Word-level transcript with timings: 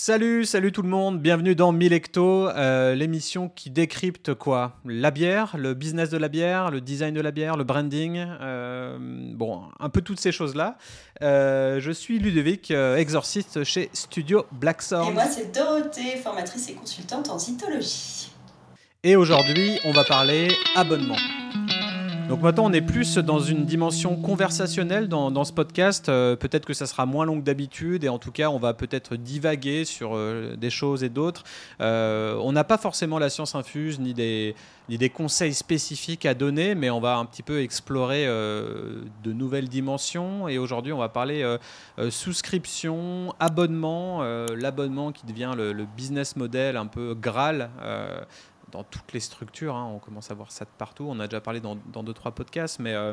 Salut, 0.00 0.44
salut 0.44 0.70
tout 0.70 0.82
le 0.82 0.88
monde, 0.88 1.20
bienvenue 1.20 1.56
dans 1.56 1.72
Milecto, 1.72 2.48
euh, 2.50 2.94
l'émission 2.94 3.48
qui 3.48 3.68
décrypte 3.68 4.32
quoi? 4.32 4.76
La 4.84 5.10
bière, 5.10 5.56
le 5.58 5.74
business 5.74 6.08
de 6.08 6.16
la 6.16 6.28
bière, 6.28 6.70
le 6.70 6.80
design 6.80 7.12
de 7.14 7.20
la 7.20 7.32
bière, 7.32 7.56
le 7.56 7.64
branding, 7.64 8.24
euh, 8.40 8.96
bon, 9.34 9.62
un 9.80 9.88
peu 9.88 10.00
toutes 10.00 10.20
ces 10.20 10.30
choses-là. 10.30 10.78
Euh, 11.20 11.80
je 11.80 11.90
suis 11.90 12.20
Ludovic, 12.20 12.70
exorciste 12.70 13.64
chez 13.64 13.90
Studio 13.92 14.46
Blackthorn. 14.52 15.10
Et 15.10 15.12
moi 15.12 15.26
c'est 15.26 15.52
Dorothée, 15.52 16.16
formatrice 16.22 16.68
et 16.68 16.74
consultante 16.74 17.28
en 17.28 17.40
cytologie. 17.40 18.30
Et 19.02 19.16
aujourd'hui, 19.16 19.80
on 19.84 19.90
va 19.90 20.04
parler 20.04 20.52
abonnement. 20.76 21.18
Donc 22.28 22.42
maintenant, 22.42 22.66
on 22.66 22.72
est 22.74 22.82
plus 22.82 23.16
dans 23.16 23.38
une 23.38 23.64
dimension 23.64 24.14
conversationnelle 24.14 25.08
dans, 25.08 25.44
ce 25.44 25.52
podcast. 25.52 26.10
Euh, 26.10 26.36
peut-être 26.36 26.66
que 26.66 26.74
ça 26.74 26.84
sera 26.84 27.06
moins 27.06 27.24
long 27.24 27.40
que 27.40 27.44
d'habitude 27.44 28.04
et 28.04 28.10
en 28.10 28.18
tout 28.18 28.32
cas, 28.32 28.50
on 28.50 28.58
va 28.58 28.74
peut-être 28.74 29.16
divaguer 29.16 29.86
sur 29.86 30.10
euh, 30.14 30.54
des 30.54 30.68
choses 30.68 31.02
et 31.02 31.08
d'autres. 31.08 31.44
Euh, 31.80 32.38
on 32.42 32.52
n'a 32.52 32.64
pas 32.64 32.76
forcément 32.76 33.18
la 33.18 33.30
science 33.30 33.54
infuse 33.54 33.98
ni 33.98 34.12
des, 34.12 34.54
conseils 35.08 35.54
spécifiques 35.54 36.26
à 36.26 36.34
donner, 36.34 36.74
mais 36.74 36.90
on 36.90 37.00
va 37.00 37.16
un 37.16 37.24
petit 37.24 37.42
peu 37.42 37.62
explorer 37.62 38.26
de 38.26 39.32
nouvelles 39.32 39.68
dimensions. 39.68 40.48
Et 40.48 40.58
aujourd'hui, 40.58 40.92
on 40.92 40.98
va 40.98 41.08
parler 41.08 41.56
souscription, 42.10 43.34
abonnement, 43.40 44.22
l'abonnement 44.54 45.12
qui 45.12 45.24
devient 45.24 45.54
le, 45.56 45.86
business 45.96 46.36
model 46.36 46.76
un 46.76 46.86
peu 46.86 47.14
Graal 47.14 47.70
dans 48.72 48.84
toutes 48.84 49.12
les 49.12 49.20
structures. 49.20 49.74
Hein. 49.74 49.90
on 49.94 49.98
commence 49.98 50.30
à 50.30 50.34
voir 50.34 50.50
ça 50.50 50.64
de 50.64 50.70
partout. 50.76 51.06
On 51.08 51.20
a 51.20 51.26
déjà 51.26 51.40
parlé 51.40 51.60
dans, 51.60 51.76
deux, 51.76 52.12
trois 52.12 52.32
podcasts, 52.32 52.78
mais 52.78 52.94
euh, 52.94 53.12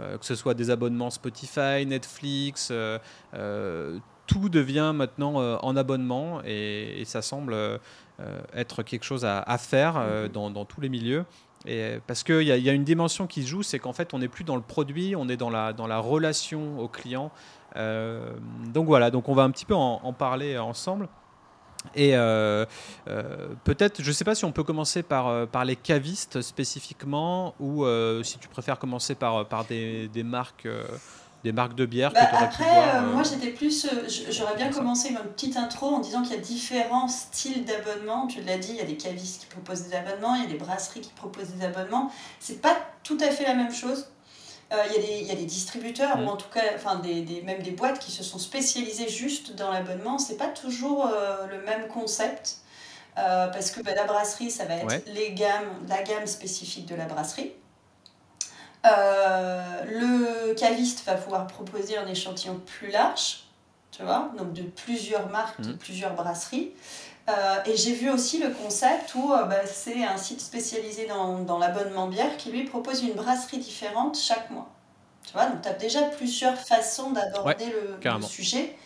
euh, 0.00 0.18
que 0.18 0.24
ce 0.24 0.34
soit 0.34 0.54
des 0.54 0.70
abonnements 0.70 1.10
Spotify, 1.10 1.84
Netflix, 1.86 2.70
euh, 2.72 3.98
tout 4.26 4.48
devient 4.48 4.92
maintenant 4.94 5.58
en 5.60 5.76
abonnement 5.76 6.40
et, 6.44 7.02
ça 7.04 7.20
semble 7.20 7.56
être 8.54 8.82
quelque 8.84 9.04
chose 9.04 9.24
à, 9.24 9.58
faire 9.58 9.96
mm-hmm. 9.96 10.28
dans, 10.28 10.64
tous 10.64 10.80
les 10.80 10.88
milieux. 10.88 11.24
Et 11.66 11.98
parce 12.06 12.22
qu'il 12.22 12.42
y, 12.42 12.46
y, 12.46 12.70
a 12.70 12.72
une 12.72 12.84
dimension 12.84 13.26
qui 13.26 13.42
se 13.42 13.48
joue, 13.48 13.62
c'est 13.62 13.78
qu'en 13.78 13.92
fait, 13.92 14.14
on 14.14 14.20
n'est 14.20 14.28
plus 14.28 14.44
dans 14.44 14.56
le 14.56 14.62
produit, 14.62 15.14
on 15.16 15.28
est 15.28 15.36
dans 15.36 15.50
la, 15.50 15.72
dans 15.72 15.88
la 15.88 15.98
relation 15.98 16.78
au 16.78 16.86
client. 16.86 17.32
donc 17.74 18.86
voilà, 18.86 19.10
donc 19.10 19.28
on 19.28 19.34
va 19.34 19.42
un 19.42 19.50
petit 19.50 19.66
peu 19.66 19.74
en 19.74 20.12
parler 20.12 20.56
ensemble. 20.58 21.08
Et 21.94 22.14
euh, 22.14 22.66
euh, 23.08 23.48
peut-être, 23.64 24.02
je 24.02 24.08
ne 24.08 24.12
sais 24.12 24.24
pas 24.24 24.34
si 24.34 24.44
on 24.44 24.52
peut 24.52 24.64
commencer 24.64 25.02
par, 25.02 25.28
euh, 25.28 25.46
par 25.46 25.64
les 25.64 25.76
cavistes 25.76 26.42
spécifiquement, 26.42 27.54
ou 27.58 27.84
si 28.22 28.38
tu 28.38 28.48
préfères 28.48 28.78
commencer 28.78 29.14
par, 29.14 29.46
par 29.46 29.64
des, 29.64 30.08
des 30.08 30.22
marques 30.22 30.68
des 31.42 31.52
marques 31.52 31.74
de 31.74 31.86
bière 31.86 32.12
bah, 32.12 32.28
Après, 32.38 33.00
moi 33.14 33.22
j'étais 33.22 33.48
plus. 33.48 33.86
J'aurais 34.28 34.56
bien 34.56 34.68
commencé 34.68 35.08
une 35.08 35.16
petite 35.16 35.56
intro 35.56 35.86
en 35.86 36.00
disant 36.00 36.20
qu'il 36.20 36.32
y 36.32 36.38
a 36.38 36.40
différents 36.42 37.08
styles 37.08 37.64
d'abonnement. 37.64 38.26
Tu 38.26 38.42
l'as 38.42 38.58
dit, 38.58 38.72
il 38.72 38.76
y 38.76 38.80
a 38.80 38.84
des 38.84 38.98
cavistes 38.98 39.40
qui 39.40 39.46
proposent 39.46 39.84
des 39.84 39.94
abonnements, 39.94 40.34
il 40.34 40.42
y 40.42 40.44
a 40.44 40.50
des 40.50 40.58
brasseries 40.58 41.00
qui 41.00 41.12
proposent 41.12 41.48
des 41.48 41.64
abonnements. 41.64 42.12
C'est 42.40 42.60
pas 42.60 42.76
tout 43.04 43.16
à 43.22 43.30
fait 43.30 43.44
la 43.44 43.54
même 43.54 43.72
chose. 43.72 44.06
Euh, 44.72 44.76
il 44.96 45.26
y, 45.26 45.30
a 45.32 45.34
des 45.34 45.46
distributeurs, 45.46 46.16
ou 46.18 46.22
mm. 46.22 46.28
en 46.28 46.36
tout 46.36 46.48
cas 46.48 46.62
enfin, 46.76 46.96
des, 46.96 47.22
des, 47.22 47.42
même 47.42 47.60
des 47.60 47.72
boîtes 47.72 47.98
qui 47.98 48.12
se 48.12 48.22
sont 48.22 48.38
spécialisées 48.38 49.08
juste 49.08 49.56
dans 49.56 49.72
l'abonnement. 49.72 50.18
C'est 50.18 50.36
pas 50.36 50.46
toujours 50.46 51.06
euh, 51.06 51.46
le 51.48 51.60
même 51.62 51.88
concept. 51.88 52.58
Euh, 53.18 53.48
parce 53.48 53.72
que 53.72 53.82
bah, 53.82 53.94
la 53.96 54.04
brasserie, 54.04 54.52
ça 54.52 54.64
va 54.66 54.76
être 54.76 55.02
les 55.08 55.32
gammes, 55.32 55.68
la 55.88 56.02
gamme 56.04 56.26
spécifique 56.26 56.86
de 56.86 56.94
la 56.94 57.06
brasserie. 57.06 57.52
le 58.84 60.54
caviste 60.54 61.04
va 61.04 61.16
pouvoir 61.16 61.48
proposer 61.48 61.96
un 61.98 62.06
échantillon 62.06 62.60
plus 62.64 62.92
large, 62.92 63.40
tu 63.90 64.04
vois, 64.04 64.30
donc 64.38 64.52
de 64.52 64.62
plusieurs 64.62 65.28
marques, 65.28 65.60
de 65.60 65.72
mm. 65.72 65.78
plusieurs 65.78 66.14
brasseries. 66.14 66.70
Et 67.66 67.76
j'ai 67.76 67.94
vu 67.94 68.10
aussi 68.10 68.42
le 68.42 68.50
concept 68.50 69.14
où 69.14 69.28
bah, 69.28 69.64
c'est 69.66 70.04
un 70.04 70.16
site 70.16 70.40
spécialisé 70.40 71.06
dans, 71.06 71.38
dans 71.40 71.58
l'abonnement 71.58 72.08
bière 72.08 72.36
qui 72.36 72.50
lui 72.50 72.64
propose 72.64 73.02
une 73.02 73.12
brasserie 73.12 73.58
différente 73.58 74.18
chaque 74.18 74.50
mois. 74.50 74.68
Tu 75.26 75.32
vois, 75.32 75.46
donc 75.46 75.62
tu 75.62 75.68
as 75.68 75.74
déjà 75.74 76.02
plusieurs 76.02 76.56
façons 76.56 77.12
d'aborder 77.12 77.66
le, 77.66 78.22
sujet. 78.22 78.76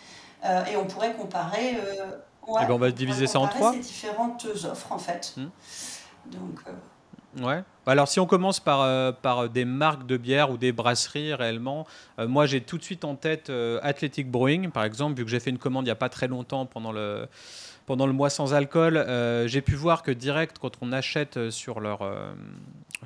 Euh, 0.45 0.65
et 0.67 0.77
on 0.77 0.85
pourrait 0.85 1.15
comparer. 1.15 1.77
Euh, 1.77 2.07
ouais, 2.47 2.61
eh 2.63 2.67
ben, 2.67 2.75
on 2.75 2.79
va 2.79 2.91
diviser 2.91 3.27
ça 3.27 3.41
en 3.41 3.49
trois. 3.49 3.73
ces 3.73 3.79
différentes 3.79 4.47
offres, 4.65 4.93
en 4.93 4.99
fait. 4.99 5.35
Hmm. 5.37 5.49
Donc. 6.27 6.61
Euh, 6.67 6.73
Ouais. 7.43 7.65
Alors 7.85 8.07
si 8.07 8.21
on 8.21 8.27
commence 8.27 8.61
par, 8.61 9.17
par 9.17 9.49
des 9.49 9.65
marques 9.65 10.07
de 10.07 10.17
bière 10.17 10.53
ou 10.53 10.57
des 10.57 10.71
brasseries 10.71 11.35
réellement, 11.35 11.85
moi 12.17 12.47
j'ai 12.47 12.61
tout 12.61 12.79
de 12.79 12.85
suite 12.85 13.05
en 13.05 13.17
tête 13.17 13.51
Athletic 13.83 14.31
Brewing 14.31 14.71
par 14.71 14.85
exemple, 14.85 15.17
vu 15.17 15.25
que 15.25 15.31
j'ai 15.33 15.41
fait 15.41 15.51
une 15.51 15.59
commande 15.59 15.83
il 15.83 15.89
n'y 15.89 15.91
a 15.91 15.97
pas 15.97 16.09
très 16.09 16.29
longtemps 16.29 16.65
pendant 16.65 16.93
le, 16.93 17.27
pendant 17.87 18.07
le 18.07 18.13
mois 18.13 18.31
sans 18.31 18.55
alcool, 18.55 18.97
euh, 18.97 19.47
j'ai 19.47 19.61
pu 19.61 19.75
voir 19.75 20.03
que 20.03 20.11
direct, 20.11 20.59
quand 20.61 20.73
on 20.81 20.93
achète 20.93 21.37
euh, 21.37 21.51
sur 21.51 21.81
leur, 21.81 22.03
euh, 22.03 22.33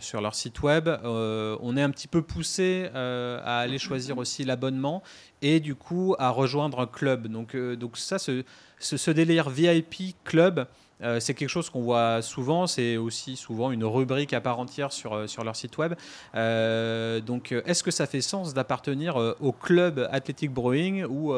sur 0.01 0.21
leur 0.21 0.35
site 0.35 0.63
web, 0.63 0.89
on 1.05 1.77
est 1.77 1.83
un 1.83 1.91
petit 1.91 2.07
peu 2.07 2.23
poussé 2.23 2.89
à 2.95 3.59
aller 3.59 3.79
choisir 3.79 4.19
aussi 4.19 4.45
l'abonnement 4.45 5.03
et 5.43 5.59
du 5.59 5.75
coup 5.75 6.15
à 6.19 6.31
rejoindre 6.31 6.81
un 6.81 6.87
club. 6.87 7.27
Donc, 7.27 7.57
donc 7.57 7.99
ça, 7.99 8.19
ce, 8.19 8.45
ce 8.79 9.11
délire 9.11 9.51
VIP 9.51 10.15
club, 10.23 10.69
euh, 11.03 11.21
c'est 11.21 11.35
quelque 11.35 11.49
chose 11.49 11.71
qu'on 11.71 11.83
voit 11.83 12.23
souvent, 12.23 12.67
c'est 12.67 12.97
aussi 12.97 13.37
souvent 13.37 13.71
une 13.71 13.85
rubrique 13.85 14.33
à 14.33 14.41
part 14.41 14.59
entière 14.59 14.93
sur, 14.93 15.15
euh, 15.15 15.27
sur 15.27 15.45
leur 15.45 15.57
site 15.57 15.79
web. 15.79 15.95
Euh, 16.35 17.21
donc, 17.21 17.53
est-ce 17.53 17.83
que 17.83 17.91
ça 17.91 18.07
fait 18.07 18.21
sens 18.21 18.55
d'appartenir 18.55 19.17
au 19.41 19.53
club 19.53 20.09
Athletic 20.11 20.53
Brewing 20.53 21.05
ou 21.05 21.33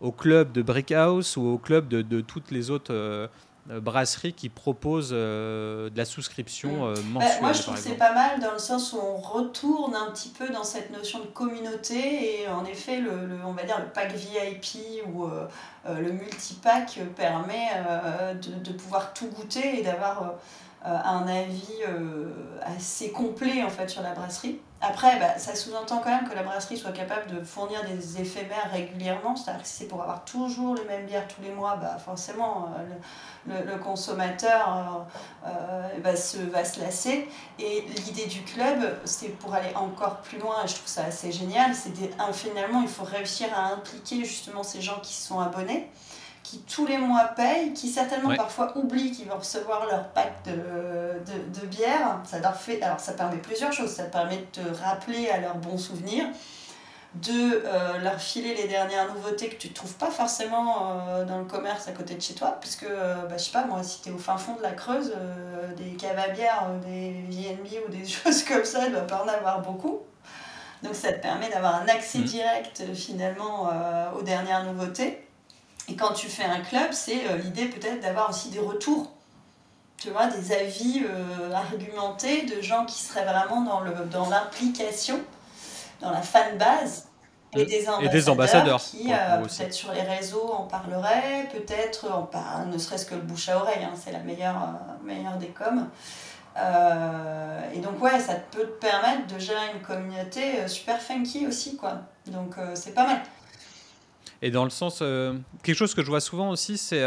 au 0.00 0.12
club 0.12 0.52
de 0.52 0.62
Brickhouse 0.62 1.36
ou 1.36 1.46
au 1.46 1.58
club 1.58 1.88
de, 1.88 2.02
de 2.02 2.20
toutes 2.20 2.50
les 2.50 2.70
autres 2.70 3.28
euh, 3.70 3.80
brasserie 3.80 4.34
qui 4.34 4.50
propose 4.50 5.10
euh, 5.12 5.88
de 5.88 5.96
la 5.96 6.04
souscription 6.04 6.86
euh, 6.86 6.94
mensuelle. 7.08 7.32
Bah, 7.32 7.40
moi, 7.40 7.52
je 7.54 7.62
trouve 7.62 7.74
que 7.74 7.80
c'est 7.80 7.96
pas 7.96 8.12
mal 8.12 8.38
dans 8.40 8.52
le 8.52 8.58
sens 8.58 8.92
où 8.92 8.98
on 8.98 9.16
retourne 9.16 9.94
un 9.94 10.10
petit 10.10 10.28
peu 10.28 10.50
dans 10.50 10.64
cette 10.64 10.90
notion 10.90 11.20
de 11.20 11.26
communauté 11.26 12.42
et 12.42 12.48
en 12.48 12.66
effet, 12.66 13.00
le, 13.00 13.10
on 13.46 13.52
va 13.52 13.62
dire 13.62 13.78
le 13.78 13.86
pack 13.86 14.12
VIP 14.12 15.02
ou 15.06 15.26
le 15.88 16.12
multipack 16.12 16.98
permet 17.16 17.68
de, 18.34 18.52
de, 18.62 18.72
pouvoir 18.72 19.14
tout 19.14 19.28
goûter 19.28 19.78
et 19.78 19.82
d'avoir 19.82 20.34
un 20.84 21.26
avis 21.26 21.82
assez 22.62 23.12
complet 23.12 23.62
en 23.62 23.70
fait 23.70 23.88
sur 23.88 24.02
la 24.02 24.12
brasserie. 24.12 24.60
Après, 24.86 25.18
bah, 25.18 25.38
ça 25.38 25.54
sous-entend 25.54 25.98
quand 25.98 26.10
même 26.10 26.28
que 26.28 26.34
la 26.34 26.42
brasserie 26.42 26.76
soit 26.76 26.92
capable 26.92 27.30
de 27.30 27.42
fournir 27.42 27.82
des 27.84 28.20
éphémères 28.20 28.70
régulièrement. 28.70 29.34
C'est-à-dire 29.34 29.62
que 29.62 29.68
si 29.68 29.76
c'est 29.76 29.88
pour 29.88 30.02
avoir 30.02 30.24
toujours 30.24 30.74
les 30.74 30.84
mêmes 30.84 31.06
bières 31.06 31.26
tous 31.26 31.40
les 31.42 31.52
mois, 31.52 31.76
bah, 31.76 31.96
forcément, 32.04 32.68
euh, 33.48 33.62
le, 33.64 33.78
consommateur 33.78 35.06
euh, 35.46 35.48
euh, 35.48 35.88
va, 36.02 36.16
se, 36.16 36.36
va 36.36 36.64
se 36.64 36.80
lasser. 36.80 37.28
Et 37.58 37.82
l'idée 37.82 38.26
du 38.26 38.42
club, 38.42 38.98
c'est 39.04 39.28
pour 39.38 39.54
aller 39.54 39.74
encore 39.74 40.18
plus 40.18 40.38
loin, 40.38 40.56
et 40.64 40.68
je 40.68 40.74
trouve 40.74 40.86
ça 40.86 41.04
assez 41.04 41.32
génial, 41.32 41.74
c'est 41.74 41.92
finalement, 42.32 42.82
il 42.82 42.88
faut 42.88 43.04
réussir 43.04 43.48
à 43.56 43.72
impliquer 43.72 44.24
justement 44.24 44.62
ces 44.62 44.82
gens 44.82 45.00
qui 45.02 45.14
sont 45.14 45.40
abonnés 45.40 45.90
qui 46.44 46.60
tous 46.60 46.86
les 46.86 46.98
mois 46.98 47.24
payent, 47.34 47.72
qui 47.72 47.88
certainement 47.88 48.36
parfois 48.36 48.76
oublient 48.76 49.10
qu'ils 49.10 49.28
vont 49.28 49.38
recevoir 49.38 49.86
leur 49.86 50.10
pack 50.10 50.44
de, 50.44 50.52
de, 50.52 51.60
de, 51.60 51.66
bière. 51.66 52.20
Ça 52.24 52.38
leur 52.38 52.54
fait, 52.54 52.80
alors 52.82 53.00
ça 53.00 53.14
permet 53.14 53.38
plusieurs 53.38 53.72
choses. 53.72 53.90
Ça 53.90 54.04
permet 54.04 54.36
de 54.36 54.60
te 54.60 54.82
rappeler 54.82 55.30
à 55.30 55.38
leurs 55.40 55.56
bons 55.56 55.78
souvenirs, 55.78 56.26
de 57.14 57.62
euh, 57.64 57.98
leur 57.98 58.20
filer 58.20 58.54
les 58.54 58.68
dernières 58.68 59.12
nouveautés 59.14 59.48
que 59.48 59.56
tu 59.56 59.68
ne 59.68 59.72
trouves 59.72 59.94
pas 59.94 60.10
forcément 60.10 60.92
euh, 61.08 61.24
dans 61.24 61.38
le 61.38 61.46
commerce 61.46 61.88
à 61.88 61.92
côté 61.92 62.14
de 62.14 62.20
chez 62.20 62.34
toi, 62.34 62.58
puisque, 62.60 62.84
euh, 62.84 63.14
bah, 63.22 63.38
je 63.38 63.44
sais 63.44 63.52
pas, 63.52 63.64
moi, 63.64 63.82
si 63.82 64.02
tu 64.02 64.10
es 64.10 64.12
au 64.12 64.18
fin 64.18 64.36
fond 64.36 64.54
de 64.56 64.62
la 64.62 64.72
Creuse, 64.72 65.14
des 65.78 65.96
caves 65.96 66.18
à 66.18 66.28
bière, 66.28 66.68
des 66.86 67.24
VNB 67.30 67.88
ou 67.88 67.90
des 67.90 68.06
choses 68.06 68.44
comme 68.44 68.64
ça, 68.64 68.84
il 68.84 68.92
ne 68.92 68.96
doit 68.96 69.06
pas 69.06 69.24
en 69.24 69.28
avoir 69.28 69.62
beaucoup. 69.62 70.00
Donc 70.82 70.94
ça 70.94 71.10
te 71.14 71.22
permet 71.22 71.48
d'avoir 71.48 71.76
un 71.76 71.88
accès 71.88 72.18
mmh. 72.18 72.24
direct 72.24 72.82
finalement 72.94 73.70
aux 74.14 74.22
dernières 74.22 74.64
nouveautés. 74.64 75.23
Et 75.88 75.96
quand 75.96 76.12
tu 76.12 76.28
fais 76.28 76.44
un 76.44 76.60
club, 76.60 76.92
c'est 76.92 77.26
euh, 77.28 77.36
l'idée 77.36 77.66
peut-être 77.66 78.00
d'avoir 78.00 78.30
aussi 78.30 78.48
des 78.48 78.58
retours, 78.58 79.12
tu 79.98 80.10
vois, 80.10 80.26
des 80.26 80.52
avis 80.52 81.04
euh, 81.04 81.52
argumentés 81.52 82.42
de 82.42 82.62
gens 82.62 82.86
qui 82.86 83.02
seraient 83.02 83.24
vraiment 83.24 83.60
dans, 83.62 83.80
le, 83.80 83.92
dans 84.10 84.28
l'implication, 84.28 85.20
dans 86.00 86.10
la 86.10 86.22
fan 86.22 86.56
base. 86.58 87.08
Et 87.56 87.66
des 87.66 87.88
ambassadeurs, 87.88 88.12
des 88.12 88.28
ambassadeurs 88.28 88.82
qui, 88.82 89.12
euh, 89.12 89.42
peut-être 89.42 89.72
sur 89.72 89.92
les 89.92 90.02
réseaux, 90.02 90.50
en 90.52 90.64
parleraient, 90.64 91.48
peut-être, 91.52 92.28
ne 92.66 92.78
serait-ce 92.78 93.06
que 93.06 93.14
le 93.14 93.20
bouche 93.20 93.48
à 93.48 93.58
oreille, 93.58 93.84
hein, 93.84 93.92
c'est 93.94 94.10
la 94.10 94.18
meilleure, 94.18 94.56
meilleure 95.04 95.36
des 95.36 95.50
coms. 95.50 95.88
et 97.72 97.78
donc, 97.78 98.02
ouais, 98.02 98.18
ça 98.18 98.34
peut 98.34 98.64
te 98.64 98.84
permettre 98.84 99.32
de 99.32 99.38
gérer 99.38 99.70
une 99.72 99.82
communauté 99.82 100.66
super 100.66 101.00
funky 101.00 101.46
aussi, 101.46 101.76
quoi. 101.76 101.98
Donc, 102.26 102.56
c'est 102.74 102.92
pas 102.92 103.06
mal. 103.06 103.20
Et 104.42 104.50
dans 104.50 104.64
le 104.64 104.70
sens, 104.70 104.98
quelque 105.62 105.76
chose 105.76 105.94
que 105.94 106.02
je 106.02 106.08
vois 106.08 106.20
souvent 106.20 106.50
aussi, 106.50 106.76
c'est 106.78 107.02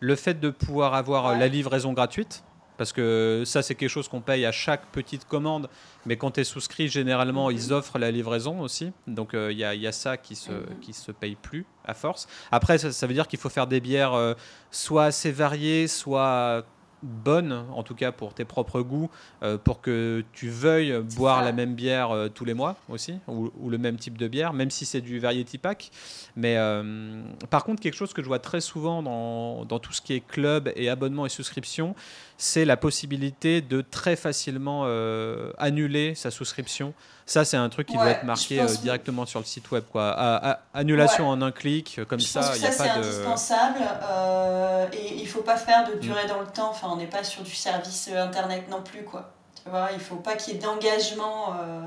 le 0.00 0.16
fait 0.16 0.40
de 0.40 0.50
pouvoir 0.50 0.94
avoir 0.94 1.36
la 1.38 1.48
livraison 1.48 1.92
gratuite 1.92 2.42
parce 2.78 2.92
que 2.92 3.42
ça 3.46 3.62
c'est 3.62 3.74
quelque 3.76 3.90
chose 3.90 4.08
qu'on 4.08 4.22
paye 4.22 4.44
à 4.46 4.50
chaque 4.50 4.86
petite 4.86 5.26
commande, 5.26 5.68
mais 6.06 6.16
quand 6.16 6.32
tu 6.32 6.40
es 6.40 6.44
souscrit, 6.44 6.88
généralement 6.88 7.48
Mhm. 7.50 7.54
ils 7.56 7.72
offrent 7.72 7.98
la 7.98 8.10
livraison 8.10 8.60
aussi, 8.60 8.92
donc 9.06 9.34
euh, 9.34 9.52
il 9.52 9.58
y, 9.58 9.62
a, 9.64 9.74
il 9.74 9.80
y 9.80 9.86
a 9.86 9.92
ça 9.92 10.16
qui 10.16 10.34
se, 10.34 10.50
Mhm. 10.50 10.80
qui 10.80 10.92
se 10.92 11.12
paye 11.12 11.36
plus 11.36 11.64
à 11.84 11.94
force. 11.94 12.26
Après, 12.50 12.78
ça, 12.78 12.90
ça 12.90 13.06
veut 13.06 13.14
dire 13.14 13.28
qu'il 13.28 13.38
faut 13.38 13.50
faire 13.50 13.66
des 13.68 13.80
bières 13.80 14.14
euh, 14.14 14.34
soit 14.72 15.04
assez 15.04 15.30
variées, 15.30 15.86
soit 15.86 16.64
bonnes, 17.02 17.64
en 17.74 17.82
tout 17.82 17.94
cas 17.94 18.12
pour 18.12 18.34
tes 18.34 18.44
propres 18.44 18.80
goûts, 18.80 19.10
euh, 19.42 19.58
pour 19.58 19.80
que 19.80 20.24
tu 20.32 20.48
veuilles 20.48 20.98
boire 21.16 21.40
ça. 21.40 21.44
la 21.44 21.52
même 21.52 21.74
bière 21.74 22.10
euh, 22.10 22.28
tous 22.28 22.44
les 22.44 22.54
mois 22.54 22.76
aussi, 22.88 23.14
ou, 23.28 23.50
ou 23.60 23.70
le 23.70 23.78
même 23.78 23.96
type 23.96 24.18
de 24.18 24.28
bière, 24.28 24.52
même 24.52 24.70
si 24.70 24.84
c'est 24.84 25.00
du 25.00 25.18
variety 25.18 25.58
pack. 25.58 25.90
Mais 26.36 26.56
euh, 26.56 27.22
par 27.50 27.64
contre, 27.64 27.82
quelque 27.82 27.94
chose 27.94 28.12
que 28.12 28.22
je 28.22 28.28
vois 28.28 28.38
très 28.38 28.60
souvent 28.60 29.02
dans, 29.02 29.64
dans 29.64 29.78
tout 29.78 29.92
ce 29.92 30.00
qui 30.00 30.14
est 30.14 30.20
club 30.20 30.72
et 30.76 30.88
abonnement 30.88 31.26
et 31.26 31.28
souscription, 31.28 31.94
c'est 32.44 32.64
la 32.64 32.76
possibilité 32.76 33.60
de 33.60 33.82
très 33.82 34.16
facilement 34.16 34.82
euh, 34.86 35.52
annuler 35.58 36.16
sa 36.16 36.32
souscription. 36.32 36.92
Ça, 37.24 37.44
c'est 37.44 37.56
un 37.56 37.68
truc 37.68 37.86
qui 37.86 37.94
doit 37.94 38.02
Ouais, 38.02 38.10
être 38.10 38.24
marqué 38.24 38.60
euh, 38.60 38.66
que- 38.66 38.78
directement 38.78 39.26
sur 39.26 39.38
le 39.38 39.44
site 39.46 39.70
web. 39.70 39.84
Quoi. 39.92 40.10
À- 40.10 40.50
à- 40.50 40.58
annulation 40.74 41.28
en 41.28 41.40
un 41.40 41.52
clic, 41.52 42.00
comme 42.08 42.18
Je 42.18 42.26
ça, 42.26 42.50
il 42.56 42.60
n'y 42.62 42.66
a 42.66 42.72
ça, 42.72 42.82
c'est 42.84 42.88
pas 42.90 42.98
de. 42.98 43.04
indispensable 43.04 43.78
euh, 44.10 44.86
et 44.92 45.14
il 45.20 45.28
faut 45.28 45.42
pas 45.42 45.56
faire 45.56 45.88
de 45.88 45.94
Mm. 45.94 46.00
durée 46.00 46.26
dans 46.26 46.40
le 46.40 46.48
temps. 46.48 46.70
Enfin, 46.70 46.88
on 46.90 46.96
n'est 46.96 47.06
pas 47.06 47.22
sur 47.22 47.44
du 47.44 47.54
service 47.54 48.10
euh, 48.12 48.24
internet 48.24 48.68
non 48.68 48.82
plus, 48.82 49.04
quoi. 49.04 49.30
Tu 49.62 49.70
vois, 49.70 49.90
il 49.94 50.00
faut 50.00 50.16
pas 50.16 50.34
qu'il 50.34 50.54
y 50.54 50.56
ait 50.56 50.60
d'engagement 50.60 51.54
euh, 51.54 51.82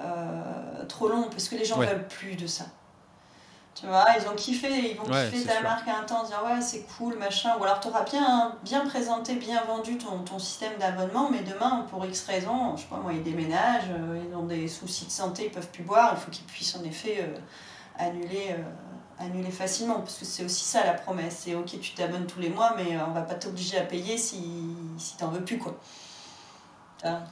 euh, 0.00 0.84
trop 0.88 1.08
long 1.08 1.28
parce 1.30 1.48
que 1.48 1.54
les 1.54 1.64
gens 1.64 1.78
Ouais. 1.78 1.86
veulent 1.86 2.08
plus 2.08 2.34
de 2.34 2.48
ça. 2.48 2.64
Tu 3.74 3.86
vois, 3.86 4.04
ils 4.20 4.28
ont 4.28 4.34
kiffé, 4.36 4.92
ils 4.92 4.96
vont 4.96 5.04
Ouais, 5.12 5.28
kiffer 5.30 5.46
ta 5.46 5.54
sûr. 5.54 5.62
marque 5.64 5.88
à 5.88 5.98
un 5.98 6.04
temps, 6.04 6.22
dire 6.22 6.40
ouais, 6.46 6.60
c'est 6.60 6.84
cool, 6.96 7.18
machin. 7.18 7.56
Ou 7.58 7.64
alors 7.64 7.80
tu 7.80 7.88
auras 7.88 8.04
bien, 8.04 8.56
bien 8.62 8.86
présenté, 8.86 9.34
bien 9.34 9.64
vendu 9.64 9.98
ton, 9.98 10.18
ton 10.20 10.38
système 10.38 10.72
d'abonnement, 10.78 11.28
mais 11.30 11.40
demain, 11.42 11.84
pour 11.90 12.04
X 12.06 12.24
raisons, 12.26 12.76
je 12.76 12.82
sais 12.82 12.88
pas 12.88 12.96
moi, 12.98 13.12
ils 13.12 13.22
déménagent, 13.24 13.90
euh, 13.90 14.22
ils 14.28 14.34
ont 14.36 14.44
des 14.44 14.68
soucis 14.68 15.06
de 15.06 15.10
santé, 15.10 15.46
ils 15.46 15.50
peuvent 15.50 15.70
plus 15.70 15.82
boire, 15.82 16.14
il 16.16 16.20
faut 16.20 16.30
qu'ils 16.30 16.44
puissent 16.44 16.76
en 16.76 16.84
effet 16.84 17.18
euh, 17.20 17.36
annuler, 17.98 18.50
euh, 18.50 18.62
annuler 19.24 19.50
facilement. 19.50 20.00
Parce 20.00 20.18
que 20.18 20.24
c'est 20.24 20.44
aussi 20.44 20.64
ça 20.64 20.84
la 20.86 20.94
promesse. 20.94 21.42
C'est 21.44 21.56
ok, 21.56 21.80
tu 21.80 21.94
t'abonnes 21.94 22.26
tous 22.26 22.38
les 22.38 22.50
mois, 22.50 22.74
mais 22.76 22.96
on 23.06 23.10
va 23.10 23.22
pas 23.22 23.34
t'obliger 23.34 23.78
à 23.78 23.82
payer 23.82 24.16
si, 24.18 24.40
si 24.98 25.16
t'en 25.16 25.28
veux 25.28 25.44
plus, 25.44 25.58
quoi. 25.58 25.76
Ah. 27.02 27.22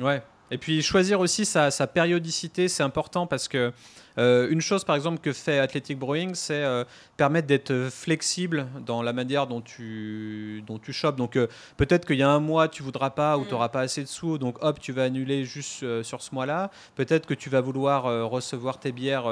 Ouais. 0.00 0.22
Et 0.52 0.58
puis 0.58 0.82
choisir 0.82 1.18
aussi 1.18 1.44
sa, 1.44 1.70
sa 1.72 1.86
périodicité, 1.88 2.68
c'est 2.68 2.82
important 2.84 3.26
parce 3.26 3.48
que 3.48 3.72
euh, 4.18 4.48
une 4.50 4.60
chose 4.60 4.84
par 4.84 4.96
exemple 4.96 5.18
que 5.20 5.32
fait 5.32 5.58
Athletic 5.58 5.98
Brewing, 5.98 6.34
c'est 6.34 6.62
euh, 6.62 6.84
permettre 7.16 7.46
d'être 7.48 7.88
flexible 7.90 8.66
dans 8.86 9.02
la 9.02 9.12
manière 9.12 9.46
dont 9.46 9.60
tu, 9.60 10.62
dont 10.66 10.78
tu 10.78 10.92
chopes. 10.92 11.16
Donc 11.16 11.36
euh, 11.36 11.46
peut-être 11.76 12.06
qu'il 12.06 12.16
y 12.16 12.22
a 12.22 12.30
un 12.30 12.40
mois 12.40 12.68
tu 12.68 12.82
voudras 12.82 13.10
pas 13.10 13.36
ou 13.36 13.42
Mm. 13.42 13.46
tu 13.46 13.50
n'auras 13.52 13.68
pas 13.70 13.80
assez 13.80 14.02
de 14.02 14.08
sous, 14.08 14.38
donc 14.38 14.56
hop, 14.62 14.78
tu 14.80 14.92
vas 14.92 15.04
annuler 15.04 15.44
juste 15.44 16.02
sur 16.02 16.22
ce 16.22 16.34
mois-là. 16.34 16.70
Peut-être 16.94 17.26
que 17.26 17.34
tu 17.34 17.50
vas 17.50 17.60
vouloir 17.60 18.04
recevoir 18.30 18.78
tes 18.78 18.92
bières. 18.92 19.28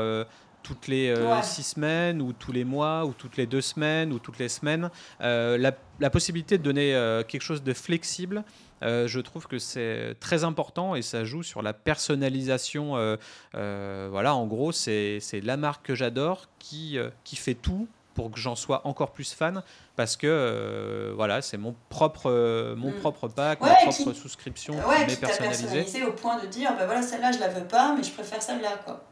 toutes 0.63 0.87
les 0.87 1.09
euh, 1.09 1.27
Ouais. 1.35 1.43
six 1.43 1.65
semaines 1.65 2.23
ou 2.23 2.33
tous 2.33 2.53
les 2.53 2.63
mois 2.65 3.05
ou 3.05 3.13
toutes 3.13 3.37
les 3.37 3.47
deux 3.47 3.61
semaines 3.61 4.13
ou 4.13 4.21
toutes 4.21 4.39
les 4.39 4.49
semaines. 4.49 4.91
Euh, 5.21 5.59
la, 5.59 5.73
la 5.99 6.09
possibilité 6.09 6.57
de 6.57 6.63
donner 6.63 6.95
euh, 6.95 7.25
quelque 7.25 7.43
chose 7.43 7.65
de 7.65 7.73
flexible, 7.73 8.45
euh, 8.83 9.07
je 9.07 9.21
trouve 9.21 9.47
que 9.47 9.59
c'est 9.59 10.17
très 10.21 10.45
important 10.45 10.95
et 10.95 11.03
ça 11.03 11.25
joue 11.25 11.43
sur 11.43 11.63
la 11.63 11.73
personnalisation. 11.73 12.97
euh, 12.97 13.17
euh, 13.55 14.09
voilà, 14.11 14.35
en 14.35 14.47
gros, 14.47 14.73
c'est 14.73 15.21
la 15.43 15.57
marque 15.57 15.87
que 15.87 15.95
j'adore 15.95 16.47
qui, 16.59 16.99
qui 17.25 17.37
fait 17.37 17.55
tout 17.55 17.87
pour 18.15 18.31
que 18.31 18.39
j'en 18.39 18.55
sois 18.57 18.87
encore 18.87 19.13
plus 19.13 19.33
fan 19.33 19.63
parce 19.97 20.17
que 20.19 20.27
euh, 20.27 21.13
voilà, 21.17 21.41
c'est 21.41 21.57
mon 21.57 21.75
propre, 21.89 22.31
euh, 22.31 22.77
mon 22.77 22.91
Mm. 22.91 22.97
propre 23.01 23.29
pack, 23.29 23.63
Ouais, 23.63 23.71
ma 23.71 23.75
propre 23.77 24.13
qui- 24.13 24.15
souscription 24.21 24.75
Ouais, 24.87 24.97
qui 25.07 25.07
m'est 25.13 25.17
personnalisée. 25.17 25.63
personnalisé 25.63 26.05
au 26.05 26.13
point 26.13 26.39
de 26.43 26.47
dire, 26.47 26.75
bah 26.77 26.85
voilà, 26.85 27.01
celle-là, 27.01 27.33
je 27.33 27.39
la 27.39 27.49
veux 27.49 27.67
pas, 27.67 27.95
mais 27.97 28.03
je 28.03 28.13
préfère 28.13 28.43
celle-là, 28.43 28.77
quoi. 28.85 29.03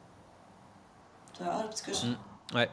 Parce 1.38 1.80
que 1.82 1.92
je- 1.94 2.06
Mm. 2.08 2.66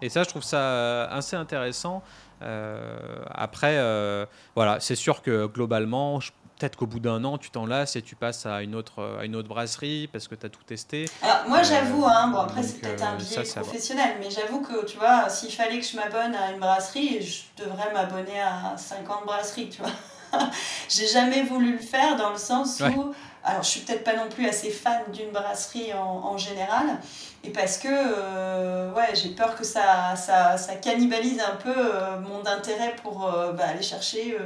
Et 0.00 0.08
ça, 0.08 0.22
je 0.22 0.28
trouve 0.28 0.42
ça 0.44 1.06
assez 1.06 1.34
intéressant. 1.36 2.02
Euh, 2.42 3.22
après, 3.30 3.76
euh, 3.78 4.26
voilà, 4.54 4.80
c'est 4.80 4.94
sûr 4.96 5.22
que 5.22 5.46
globalement, 5.46 6.20
je- 6.20 6.32
peut-être 6.58 6.76
qu'au 6.76 6.86
bout 6.86 6.98
d'un 7.00 7.22
an, 7.24 7.38
tu 7.38 7.50
t'en 7.50 7.66
lasses 7.66 7.94
et 7.96 8.02
tu 8.02 8.16
passes 8.16 8.44
à 8.46 8.62
une 8.62 8.74
autre, 8.74 9.18
à 9.20 9.24
une 9.24 9.36
autre 9.36 9.48
brasserie 9.48 10.08
parce 10.12 10.26
que 10.28 10.34
tu 10.34 10.46
as 10.46 10.48
tout 10.48 10.62
testé. 10.64 11.04
Alors, 11.22 11.48
moi, 11.48 11.58
Euh, 11.58 11.62
j'avoue, 11.64 12.04
hein, 12.04 12.28
bon, 12.32 12.38
après, 12.38 12.62
c'est 12.62 12.80
peut-être 12.80 13.02
un 13.04 13.16
biais 13.16 13.44
ça 13.44 13.60
professionnel, 13.60 14.16
mais 14.20 14.30
j'avoue 14.30 14.60
que, 14.60 14.84
tu 14.84 14.98
vois, 14.98 15.28
s'il 15.28 15.52
fallait 15.52 15.78
que 15.80 15.86
je 15.86 15.96
m'abonne 15.96 16.34
à 16.34 16.50
une 16.52 16.58
brasserie, 16.58 17.22
je 17.22 17.62
devrais 17.64 17.92
m'abonner 17.92 18.40
à 18.40 18.76
50 18.76 19.24
brasseries, 19.24 19.68
tu 19.70 19.80
vois. 19.82 19.90
J'ai 20.88 21.06
jamais 21.06 21.42
voulu 21.42 21.72
le 21.72 21.78
faire 21.78 22.16
dans 22.16 22.30
le 22.30 22.38
sens 22.38 22.80
Ouais. 22.80 22.94
où, 22.94 23.12
alors, 23.44 23.62
je 23.62 23.68
suis 23.68 23.80
peut-être 23.80 24.04
pas 24.04 24.14
non 24.16 24.28
plus 24.28 24.46
assez 24.48 24.70
fan 24.70 25.02
d'une 25.12 25.30
brasserie 25.30 25.92
en, 25.94 26.00
en 26.00 26.36
général, 26.38 26.98
et 27.44 27.50
parce 27.50 27.78
que, 27.78 27.88
euh, 27.90 28.92
ouais, 28.92 29.14
j'ai 29.14 29.30
peur 29.30 29.54
que 29.56 29.64
ça, 29.64 30.16
ça, 30.16 30.56
ça 30.58 30.74
cannibalise 30.76 31.40
un 31.40 31.56
peu 31.56 31.72
euh, 31.76 32.18
mon 32.20 32.44
intérêt 32.46 32.94
pour 33.02 33.26
euh, 33.32 33.52
bah, 33.52 33.64
aller 33.68 33.82
chercher 33.82 34.36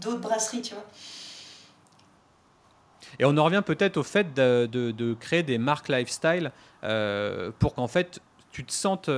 d'autres 0.00 0.20
brasseries, 0.20 0.62
tu 0.62 0.74
vois. 0.74 0.84
Et 3.18 3.24
on 3.24 3.36
en 3.36 3.44
revient 3.44 3.62
peut-être 3.64 3.96
au 3.96 4.02
fait 4.02 4.34
de, 4.34 4.66
de- 4.70 4.90
de 4.90 5.14
créer 5.14 5.42
des 5.42 5.58
marques 5.58 5.88
lifestyle 5.88 6.52
pour 7.58 7.74
qu'en 7.74 7.88
fait 7.88 8.20
tu 8.52 8.64
te 8.64 8.72
sentes 8.72 9.08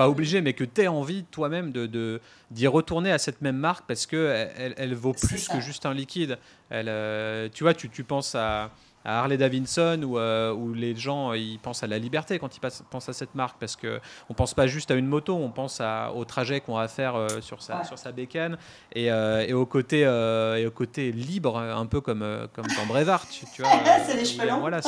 pas 0.00 0.08
obligé, 0.08 0.40
mais 0.40 0.54
que 0.54 0.64
tu 0.64 0.80
aies 0.80 0.88
envie 0.88 1.24
toi-même 1.24 1.72
de, 1.72 1.84
de- 1.84 2.22
d'y 2.50 2.66
retourner 2.66 3.12
à 3.12 3.18
cette 3.18 3.42
même 3.42 3.58
marque 3.58 3.84
parce 3.86 4.06
qu'elle 4.06 4.50
elle, 4.56 4.74
elle 4.78 4.94
vaut 4.94 5.12
plus 5.12 5.46
que 5.46 5.60
juste 5.60 5.84
un 5.84 5.92
liquide. 5.92 6.38
Elle, 6.70 6.86
euh, 6.88 7.48
tu 7.52 7.64
vois, 7.64 7.74
tu, 7.74 7.90
tu 7.90 8.02
penses 8.02 8.34
à, 8.34 8.70
à 9.04 9.18
Harley 9.20 9.36
Davidson 9.36 10.00
ou 10.02 10.18
euh, 10.18 10.54
où 10.54 10.72
les 10.72 10.96
gens 10.96 11.34
ils 11.34 11.58
pensent 11.58 11.82
à 11.82 11.86
la 11.86 11.98
liberté 11.98 12.38
quand 12.38 12.56
ils 12.56 12.60
passent- 12.60 12.82
pensent 12.90 13.10
à 13.10 13.12
cette 13.12 13.34
marque 13.34 13.56
parce 13.60 13.76
que 13.76 14.00
on 14.30 14.34
pense 14.34 14.54
pas 14.54 14.66
juste 14.66 14.90
à 14.90 14.94
une 14.94 15.06
moto, 15.06 15.34
on 15.36 15.50
pense 15.50 15.82
à, 15.82 16.12
au 16.14 16.24
trajet 16.24 16.60
qu'on 16.62 16.76
va 16.76 16.88
faire 16.88 17.14
euh, 17.16 17.28
sur, 17.42 17.60
sa, 17.62 17.78
Ouais. 17.80 17.84
sur 17.84 17.98
sa 17.98 18.10
bécane 18.10 18.56
et, 18.94 19.12
euh, 19.12 19.44
et 19.46 19.52
au 19.52 19.66
côté 19.66 20.00
et 20.00 20.66
au 20.66 20.70
côté 20.70 21.12
libre, 21.12 21.58
un 21.58 21.84
peu 21.86 22.00
comme 22.00 22.24
comme 22.54 22.66
dans 22.78 22.86
Brevard, 22.86 23.28
tu, 23.28 23.44
tu 23.54 23.60
vois. 23.62 23.70
C'est 24.06 24.16
les 24.16 24.22
où 24.22 24.24
cheveux 24.24 24.48
longs. 24.48 24.60
Voilà, 24.60 24.80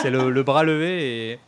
c'est 0.00 0.10
le, 0.10 0.30
le 0.30 0.42
bras 0.42 0.64
levé 0.64 1.32
et 1.32 1.38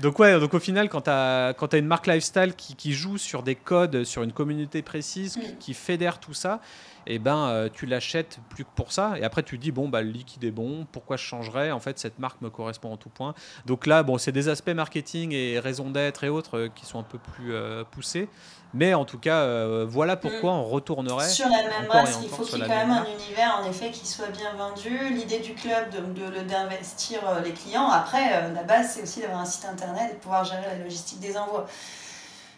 donc 0.00 0.18
ouais, 0.18 0.38
donc 0.38 0.54
au 0.54 0.58
final, 0.58 0.88
quand 0.88 1.02
tu 1.02 1.10
as, 1.10 1.54
as 1.58 1.76
une 1.76 1.86
marque 1.86 2.06
lifestyle 2.06 2.54
qui, 2.56 2.74
qui 2.74 2.92
joue 2.92 3.18
sur 3.18 3.42
des 3.42 3.54
codes, 3.54 4.04
sur 4.04 4.22
une 4.22 4.32
communauté 4.32 4.82
précise, 4.82 5.34
qui, 5.34 5.40
Mm. 5.52 5.58
qui 5.58 5.74
fédère 5.74 6.18
tout 6.18 6.34
ça, 6.34 6.60
et 7.06 7.18
ben 7.18 7.48
euh, 7.48 7.68
tu 7.72 7.86
l'achètes 7.86 8.38
plus 8.50 8.64
que 8.64 8.70
pour 8.74 8.92
ça. 8.92 9.14
Et 9.18 9.24
après 9.24 9.42
tu 9.42 9.58
te 9.58 9.62
dis 9.62 9.72
bon 9.72 9.88
bah 9.88 10.02
le 10.02 10.10
liquide 10.10 10.44
est 10.44 10.50
bon, 10.50 10.86
pourquoi 10.92 11.16
je 11.16 11.24
changerais? 11.24 11.70
En 11.70 11.80
fait 11.80 11.98
cette 11.98 12.18
marque 12.18 12.40
me 12.40 12.50
correspond 12.50 12.92
en 12.92 12.96
tout 12.96 13.10
point. 13.10 13.34
Donc 13.66 13.86
là 13.86 14.02
bon 14.02 14.18
c'est 14.18 14.32
des 14.32 14.48
aspects 14.48 14.70
marketing 14.70 15.32
et 15.32 15.58
raison 15.58 15.90
d'être 15.90 16.24
et 16.24 16.28
autres 16.28 16.58
euh, 16.58 16.68
qui 16.74 16.86
sont 16.86 16.98
un 16.98 17.04
peu 17.04 17.18
plus 17.18 17.54
euh, 17.54 17.84
poussés. 17.90 18.28
Mais 18.74 18.94
en 18.94 19.04
tout 19.04 19.18
cas 19.18 19.40
euh, 19.40 19.84
voilà 19.86 20.16
pourquoi 20.16 20.52
on 20.52 20.64
retournerait. 20.64 21.28
Sur 21.28 21.46
la 21.48 21.62
même 21.68 21.86
brasserie, 21.86 22.24
il 22.24 22.28
faut 22.30 22.42
qu'il 22.42 22.58
y 22.58 22.62
ait 22.62 22.68
quand 22.68 22.74
même 22.74 22.90
un 22.90 23.04
univers 23.04 23.60
en 23.62 23.68
effet 23.68 23.90
qui 23.90 24.06
soit 24.06 24.28
bien 24.30 24.54
vendu. 24.54 24.96
L'idée 25.10 25.40
du 25.40 25.52
club 25.54 25.90
de- 25.90 26.00
de- 26.20 26.38
de- 26.38 26.48
d'investir 26.48 27.20
les 27.44 27.52
clients. 27.52 27.88
Après, 27.90 28.32
euh, 28.34 28.52
la 28.54 28.62
base, 28.62 28.92
c'est 28.94 29.02
aussi 29.02 29.20
d'avoir 29.20 29.40
un 29.40 29.44
site 29.44 29.66
internet 29.66 30.12
et 30.12 30.14
de 30.14 30.20
pouvoir 30.20 30.44
gérer 30.44 30.64
la 30.66 30.82
logistique 30.82 31.20
des 31.20 31.36
envois. 31.36 31.66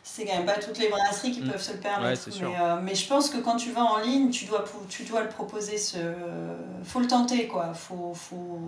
C'est 0.07 0.27
quand 0.27 0.37
même 0.37 0.45
pas 0.45 0.59
toutes 0.59 0.79
les 0.79 0.89
brasseries 0.91 1.33
qui 1.33 1.41
Mm. 1.41 1.51
peuvent 1.51 1.63
se 1.63 1.73
le 1.73 1.79
permettre. 1.79 2.29
mais, 2.43 2.61
euh, 2.61 2.77
mais 2.83 2.95
je 2.95 3.09
pense 3.09 3.31
que 3.31 3.39
quand 3.39 3.57
tu 3.57 3.73
vas 3.73 3.83
en 3.85 3.99
ligne, 3.99 4.29
tu 4.31 4.45
dois, 4.45 4.63
tu 4.89 5.05
dois 5.05 5.23
le 5.23 5.29
proposer. 5.31 5.79
Ce... 5.79 5.97
faut 6.85 7.01
le 7.01 7.07
tenter, 7.07 7.49
quoi. 7.49 7.73
Faut, 7.73 8.13
faut, 8.13 8.61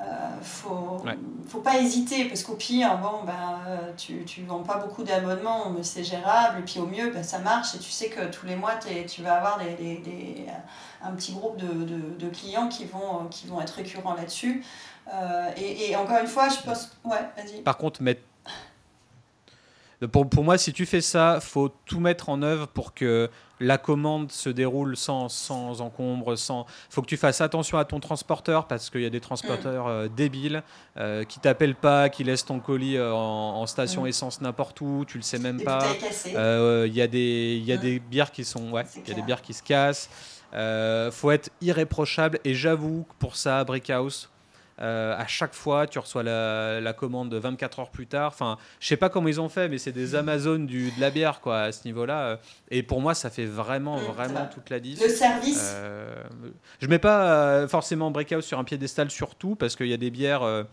euh, 0.00 0.04
faut, 0.42 0.98
Ouais. 1.04 1.18
faut 1.48 1.58
pas 1.58 1.78
hésiter 1.78 2.26
parce 2.26 2.44
qu'au 2.44 2.54
pire, 2.54 2.98
bon, 2.98 3.24
ben, 3.26 3.58
tu, 3.96 4.24
tu 4.24 4.44
vends 4.44 4.62
pas 4.62 4.78
beaucoup 4.78 5.02
d'abonnements, 5.02 5.70
mais 5.70 5.82
c'est 5.82 6.04
gérable. 6.04 6.60
Et 6.60 6.62
puis 6.62 6.78
au 6.78 6.86
mieux, 6.86 7.10
ben, 7.10 7.24
ça 7.24 7.38
marche 7.40 7.74
et 7.74 7.78
tu 7.78 7.90
sais 7.90 8.08
que 8.08 8.24
tous 8.26 8.46
les 8.46 8.54
mois, 8.56 8.74
tu 9.08 9.22
vas 9.22 9.34
avoir 9.34 9.58
des, 9.58 9.74
des- 9.74 9.96
des- 9.98 10.46
un 11.02 11.10
petit 11.12 11.32
groupe 11.32 11.56
de, 11.56 11.66
de- 11.84 12.16
de 12.16 12.28
clients 12.30 12.68
qui 12.68 12.84
vont, 12.84 13.26
qui 13.30 13.48
vont 13.48 13.60
être 13.60 13.74
récurrents 13.74 14.14
là-dessus. 14.14 14.64
Euh, 15.12 15.50
et, 15.56 15.90
et 15.90 15.96
encore 15.96 16.18
une 16.20 16.28
fois, 16.28 16.48
je 16.48 16.62
pense. 16.64 16.92
Ouais, 17.04 17.18
vas-y. 17.36 17.60
Par 17.62 17.76
contre, 17.76 18.02
mettre 18.02 18.22
pour, 20.06 20.28
pour 20.28 20.44
moi, 20.44 20.58
si 20.58 20.72
tu 20.72 20.86
fais 20.86 21.00
ça, 21.00 21.38
faut 21.40 21.68
tout 21.86 22.00
mettre 22.00 22.28
en 22.28 22.42
œuvre 22.42 22.66
pour 22.68 22.94
que 22.94 23.30
la 23.60 23.78
commande 23.78 24.32
se 24.32 24.48
déroule 24.50 24.96
sans, 24.96 25.28
sans 25.28 25.80
encombre. 25.80 26.36
Sans... 26.36 26.66
faut 26.90 27.02
que 27.02 27.06
tu 27.06 27.16
fasses 27.16 27.40
attention 27.40 27.78
à 27.78 27.84
ton 27.84 28.00
transporteur 28.00 28.66
parce 28.66 28.90
qu'il 28.90 29.02
y 29.02 29.06
a 29.06 29.10
des 29.10 29.20
transporteurs 29.20 29.86
euh, 29.86 30.08
débiles 30.08 30.62
euh, 30.96 31.24
qui 31.24 31.38
t'appellent 31.38 31.76
pas, 31.76 32.08
qui 32.08 32.24
laissent 32.24 32.44
ton 32.44 32.58
colis 32.60 32.96
euh, 32.96 33.12
en, 33.12 33.60
en 33.60 33.66
station 33.66 34.02
Mm. 34.02 34.06
essence 34.08 34.40
n'importe 34.40 34.80
où, 34.80 35.04
tu 35.06 35.18
le 35.18 35.22
sais 35.22 35.38
même 35.38 35.62
pas. 35.62 35.86
Euh, 36.34 36.86
Il 36.88 36.94
y 36.94 37.00
a 37.02 37.06
des, 37.06 37.62
y 37.64 37.72
a 37.72 37.76
Mm. 37.76 37.80
des 37.80 37.98
bières 38.00 38.32
qui 38.32 38.44
sont, 38.44 38.70
ouais, 38.72 38.84
y 39.06 39.10
a 39.12 39.14
des 39.14 39.22
bières 39.22 39.42
qui 39.42 39.54
se 39.54 39.62
cassent. 39.62 40.10
Euh, 40.52 41.10
faut 41.10 41.30
être 41.30 41.50
irréprochable 41.60 42.38
et 42.44 42.54
j'avoue 42.54 43.04
que 43.08 43.14
pour 43.18 43.34
ça, 43.36 43.64
Brickhouse, 43.64 44.30
Euh, 44.80 45.16
à 45.16 45.26
chaque 45.26 45.54
fois, 45.54 45.86
tu 45.86 45.98
reçois 45.98 46.22
la, 46.22 46.92
commande 46.92 47.32
24 47.32 47.78
heures 47.80 47.90
plus 47.90 48.06
tard. 48.06 48.28
Enfin, 48.28 48.58
je 48.80 48.88
sais 48.88 48.96
pas 48.96 49.08
comment 49.08 49.28
ils 49.28 49.40
ont 49.40 49.48
fait, 49.48 49.68
mais 49.68 49.78
c'est 49.78 49.92
des 49.92 50.14
Amazones 50.14 50.66
du, 50.66 50.90
de 50.90 51.00
la 51.00 51.10
bière 51.10 51.40
quoi, 51.40 51.62
à 51.62 51.72
ce 51.72 51.84
niveau-là. 51.84 52.38
Et 52.70 52.82
pour 52.82 53.00
moi, 53.00 53.14
ça 53.14 53.30
fait 53.30 53.46
vraiment, 53.46 53.96
vraiment 53.96 54.46
toute 54.52 54.70
la 54.70 54.80
diff. 54.80 55.00
Le 55.00 55.08
service? 55.08 55.74
Euh, 55.74 56.14
je 56.80 56.86
mets 56.86 56.98
pas 56.98 57.32
euh, 57.32 57.68
forcément 57.68 58.10
Breakout 58.10 58.42
sur 58.42 58.58
un 58.58 58.64
piédestal 58.64 59.10
surtout 59.10 59.54
parce 59.54 59.76
qu'il 59.76 59.88
y 59.88 59.92
a 59.92 59.98
des 59.98 60.10
bières. 60.10 60.42
Euh, 60.42 60.64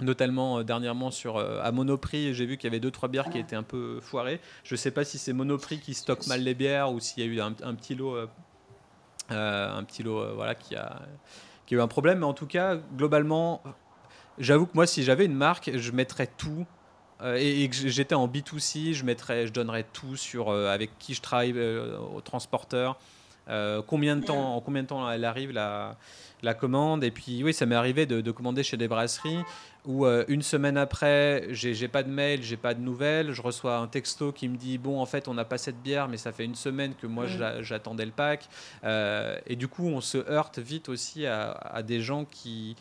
notamment 0.00 0.64
dernièrement 0.64 1.12
sur 1.12 1.38
à 1.38 1.70
Monoprix, 1.70 2.34
j'ai 2.34 2.46
vu 2.46 2.56
qu'il 2.56 2.68
y 2.68 2.72
avait 2.72 2.80
deux 2.80 2.90
trois 2.90 3.08
bières 3.08 3.30
qui 3.30 3.38
étaient 3.38 3.54
un 3.54 3.62
peu 3.62 4.00
foirées. 4.00 4.40
Je 4.64 4.74
sais 4.74 4.90
pas 4.90 5.04
si 5.04 5.18
c'est 5.18 5.32
Monoprix 5.32 5.78
qui 5.78 5.94
stocke 5.94 6.26
mal 6.26 6.42
les 6.42 6.54
bières 6.54 6.92
ou 6.92 6.98
s'il 6.98 7.24
y 7.24 7.28
a 7.28 7.30
eu 7.30 7.40
un, 7.40 7.52
petit 7.52 7.94
lot, 7.94 8.16
un 9.30 9.84
petit 9.84 10.02
lot, 10.02 10.34
voilà, 10.34 10.56
qui 10.56 10.74
a 10.74 11.00
qui 11.66 11.74
a 11.74 11.78
eu 11.78 11.80
un 11.80 11.88
problème. 11.88 12.18
Mais 12.18 12.26
en 12.26 12.34
tout 12.34 12.46
cas, 12.46 12.76
globalement, 12.96 13.62
j'avoue 14.38 14.66
que 14.66 14.74
moi, 14.74 14.86
si 14.86 15.02
j'avais 15.02 15.26
une 15.26 15.34
marque, 15.34 15.70
je 15.74 15.92
mettrais 15.92 16.26
tout. 16.26 16.66
Euh, 17.22 17.36
et, 17.40 17.68
que 17.68 17.76
j'étais 17.88 18.14
en 18.14 18.26
B2C, 18.26 18.92
je, 18.92 19.04
mettrais, 19.04 19.46
je 19.46 19.52
donnerais 19.52 19.86
tout 19.92 20.16
sur 20.16 20.50
euh, 20.50 20.68
avec 20.68 20.98
qui 20.98 21.14
je 21.14 21.22
travaille 21.22 21.52
euh, 21.54 21.96
au 21.98 22.20
transporteur, 22.20 22.98
combien 23.86 24.16
de 24.16 24.24
temps, 24.24 24.56
en 24.56 24.60
combien 24.60 24.82
de 24.82 24.88
temps 24.88 25.10
elle 25.10 25.24
arrive 25.24 25.52
la, 25.52 25.96
commande. 26.58 27.04
Et 27.04 27.10
puis, 27.10 27.42
oui, 27.44 27.54
ça 27.54 27.66
m'est 27.66 27.74
arrivé 27.74 28.04
de, 28.06 28.30
commander 28.30 28.62
chez 28.62 28.76
des 28.76 28.88
brasseries 28.88 29.38
où 29.84 30.06
une 30.06 30.42
semaine 30.42 30.76
après, 30.76 31.46
j'ai 31.50 31.88
pas 31.88 32.02
de 32.02 32.10
mail, 32.10 32.42
j'ai 32.42 32.56
pas 32.56 32.74
de 32.74 32.80
nouvelles, 32.80 33.32
je 33.32 33.42
reçois 33.42 33.76
un 33.76 33.86
texto 33.86 34.32
qui 34.32 34.48
me 34.48 34.56
dit 34.56 34.78
Bon, 34.78 35.00
en 35.00 35.06
fait, 35.06 35.28
on 35.28 35.34
n'a 35.34 35.44
pas 35.44 35.58
cette 35.58 35.82
bière, 35.82 36.08
mais 36.08 36.16
ça 36.16 36.32
fait 36.32 36.44
une 36.44 36.54
semaine 36.54 36.94
que 36.94 37.06
moi 37.06 37.26
j'attendais 37.60 38.06
le 38.06 38.12
pack. 38.12 38.48
et 38.84 39.56
du 39.56 39.68
coup, 39.68 39.86
on 39.86 40.00
se 40.00 40.18
heurte 40.30 40.58
vite 40.58 40.88
aussi 40.88 41.26
à, 41.26 41.50
à 41.50 41.82
des 41.82 42.00
gens 42.00 42.24
qui 42.24 42.76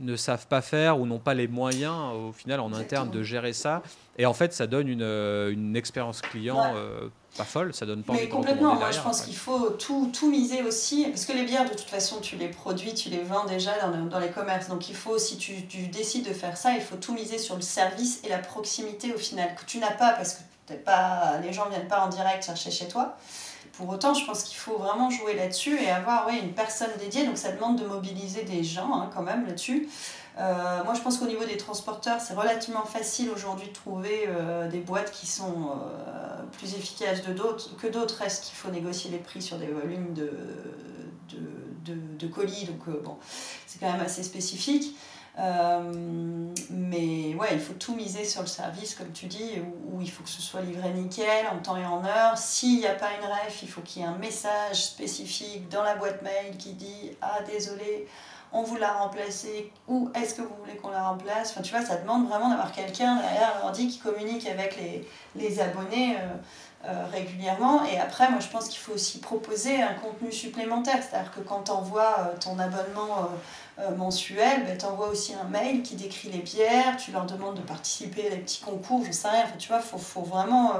ne 0.00 0.16
savent 0.16 0.46
pas 0.46 0.62
faire 0.62 0.98
ou 0.98 1.06
n'ont 1.06 1.18
pas 1.18 1.34
les 1.34 1.48
moyens 1.48 2.12
au 2.14 2.32
final 2.32 2.60
en 2.60 2.72
interne 2.72 3.10
de 3.10 3.22
gérer 3.22 3.52
ça. 3.52 3.82
Et 4.16 4.26
en 4.26 4.34
fait, 4.34 4.52
ça 4.52 4.66
donne 4.66 4.88
une, 4.88 5.02
euh, 5.02 5.52
une 5.52 5.76
expérience 5.76 6.20
client 6.20 6.74
euh, 6.76 7.08
pas 7.36 7.44
folle, 7.44 7.74
ça 7.74 7.84
donne 7.84 8.04
pas 8.04 8.12
Mais 8.12 8.28
complètement, 8.28 8.76
moi 8.76 8.92
je 8.92 9.00
pense 9.00 9.22
qu'il 9.22 9.34
faut 9.34 9.70
tout, 9.70 10.10
tout, 10.12 10.30
miser 10.30 10.62
aussi, 10.62 11.06
parce 11.06 11.24
que 11.24 11.32
les 11.32 11.42
bières, 11.42 11.64
de 11.64 11.74
toute 11.74 11.80
façon, 11.80 12.20
tu 12.20 12.36
les 12.36 12.48
produis, 12.48 12.94
tu 12.94 13.08
les 13.08 13.22
vends 13.22 13.44
déjà 13.44 13.72
dans, 13.80 14.04
dans 14.04 14.20
les 14.20 14.30
commerces. 14.30 14.68
Donc 14.68 14.88
il 14.88 14.94
faut, 14.94 15.18
si 15.18 15.36
tu, 15.36 15.66
tu, 15.66 15.88
décides 15.88 16.28
de 16.28 16.32
faire 16.32 16.56
ça, 16.56 16.74
il 16.74 16.80
faut 16.80 16.96
tout 16.96 17.12
miser 17.12 17.38
sur 17.38 17.56
le 17.56 17.62
service 17.62 18.20
et 18.24 18.28
la 18.28 18.38
proximité 18.38 19.12
au 19.12 19.18
final, 19.18 19.54
que 19.56 19.64
tu 19.64 19.78
n'as 19.78 19.92
pas 19.92 20.12
parce 20.12 20.34
que 20.34 20.74
pas, 20.74 21.38
les 21.42 21.52
gens 21.52 21.66
ne 21.66 21.70
viennent 21.70 21.88
pas 21.88 22.04
en 22.04 22.08
direct 22.08 22.44
chercher 22.44 22.70
chez 22.70 22.88
toi. 22.88 23.16
Pour 23.76 23.88
autant, 23.88 24.14
je 24.14 24.24
pense 24.24 24.44
qu'il 24.44 24.56
faut 24.56 24.78
vraiment 24.78 25.10
jouer 25.10 25.34
là-dessus 25.34 25.76
et 25.80 25.90
avoir 25.90 26.28
une 26.28 26.52
personne 26.52 26.90
dédiée. 26.98 27.26
Donc 27.26 27.38
ça 27.38 27.52
demande 27.52 27.78
de 27.80 27.86
mobiliser 27.86 28.42
des 28.42 28.62
gens 28.62 28.94
hein, 28.94 29.10
quand 29.12 29.22
même 29.22 29.46
là-dessus. 29.46 29.88
Euh, 30.38 30.84
moi, 30.84 30.94
je 30.94 31.00
pense 31.00 31.18
qu'au 31.18 31.26
niveau 31.26 31.44
des 31.44 31.56
transporteurs, 31.56 32.20
c'est 32.20 32.34
relativement 32.34 32.84
facile 32.84 33.30
aujourd'hui 33.30 33.68
de 33.68 33.72
trouver 33.72 34.24
euh, 34.28 34.68
des 34.68 34.80
boîtes 34.80 35.12
qui 35.12 35.26
sont 35.26 35.70
euh, 35.70 36.42
plus 36.52 36.74
efficaces 36.74 37.20
que 37.20 37.30
d'autres. 37.88 38.16
Reste 38.18 38.44
qu'il 38.44 38.56
faut 38.56 38.70
négocier 38.70 39.10
les 39.10 39.18
prix 39.18 39.42
sur 39.42 39.58
des 39.58 39.68
volumes 39.68 40.12
de, 40.12 40.30
de, 41.84 41.94
de 42.18 42.26
colis. 42.26 42.66
Donc, 42.66 43.02
bon, 43.02 43.16
c'est 43.66 43.78
quand 43.78 43.92
même 43.92 44.00
assez 44.00 44.22
spécifique. 44.22 44.96
Euh, 45.38 46.52
mais 46.70 47.34
ouais, 47.34 47.48
il 47.52 47.60
faut 47.60 47.74
tout 47.74 47.94
miser 47.94 48.24
sur 48.24 48.42
le 48.42 48.46
service, 48.46 48.94
comme 48.94 49.10
tu 49.12 49.26
dis, 49.26 49.60
où, 49.92 50.00
il 50.00 50.10
faut 50.10 50.22
que 50.22 50.28
ce 50.28 50.40
soit 50.40 50.60
livré 50.60 50.90
nickel, 50.90 51.46
en 51.52 51.58
temps 51.58 51.76
et 51.76 51.84
en 51.84 52.04
heure. 52.04 52.38
S'il 52.38 52.78
n'y 52.78 52.86
a 52.86 52.94
pas 52.94 53.10
une 53.18 53.26
ref, 53.26 53.62
il 53.62 53.68
faut 53.68 53.80
qu'il 53.80 54.02
y 54.02 54.04
ait 54.04 54.08
un 54.08 54.18
message 54.18 54.84
spécifique 54.84 55.68
dans 55.68 55.82
la 55.82 55.96
boîte 55.96 56.22
mail 56.22 56.56
qui 56.56 56.74
dit 56.74 57.10
Ah, 57.20 57.40
désolé, 57.46 58.06
on 58.52 58.62
vous 58.62 58.76
l'a 58.76 58.92
remplacé, 58.92 59.72
ou 59.88 60.08
est-ce 60.14 60.34
que 60.34 60.42
vous 60.42 60.54
voulez 60.60 60.76
qu'on 60.76 60.90
la 60.90 61.08
remplace? 61.08 61.50
Enfin, 61.50 61.62
tu 61.62 61.74
vois, 61.74 61.84
ça 61.84 61.96
demande 61.96 62.28
vraiment 62.28 62.48
d'avoir 62.48 62.70
quelqu'un 62.70 63.16
derrière 63.16 63.58
l'ordi 63.60 63.88
qui 63.88 63.98
communique 63.98 64.46
avec 64.46 64.76
les, 64.76 65.08
les 65.34 65.60
abonnés. 65.60 66.16
Euh, 66.16 66.36
euh, 66.86 67.06
régulièrement. 67.10 67.82
Et 67.86 67.98
après, 67.98 68.28
moi, 68.28 68.40
je 68.40 68.48
pense 68.48 68.68
qu'il 68.68 68.78
faut 68.78 68.92
aussi 68.92 69.18
proposer 69.18 69.80
un 69.80 69.94
contenu 69.94 70.30
supplémentaire. 70.30 70.98
C'est-à-dire 71.02 71.32
que 71.32 71.40
quand 71.40 71.62
tu 71.62 71.70
envoies 71.70 72.34
ton 72.40 72.58
abonnement 72.58 73.30
euh, 73.78 73.94
mensuel, 73.96 74.64
ben, 74.64 74.78
tu 74.78 74.84
envoies 74.84 75.08
aussi 75.08 75.34
un 75.34 75.48
mail 75.48 75.82
qui 75.82 75.96
décrit 75.96 76.30
les 76.30 76.38
bières, 76.38 76.96
tu 76.96 77.10
leur 77.10 77.26
demandes 77.26 77.56
de 77.56 77.62
participer 77.62 78.28
à 78.28 78.30
des 78.30 78.38
petits 78.38 78.62
concours, 78.62 79.04
je 79.04 79.12
sais 79.12 79.28
rien. 79.28 79.42
Enfin, 79.44 79.56
tu 79.58 79.68
vois, 79.68 79.80
faut, 79.80 79.98
faut 79.98 80.22
vraiment. 80.22 80.76
Euh, 80.76 80.78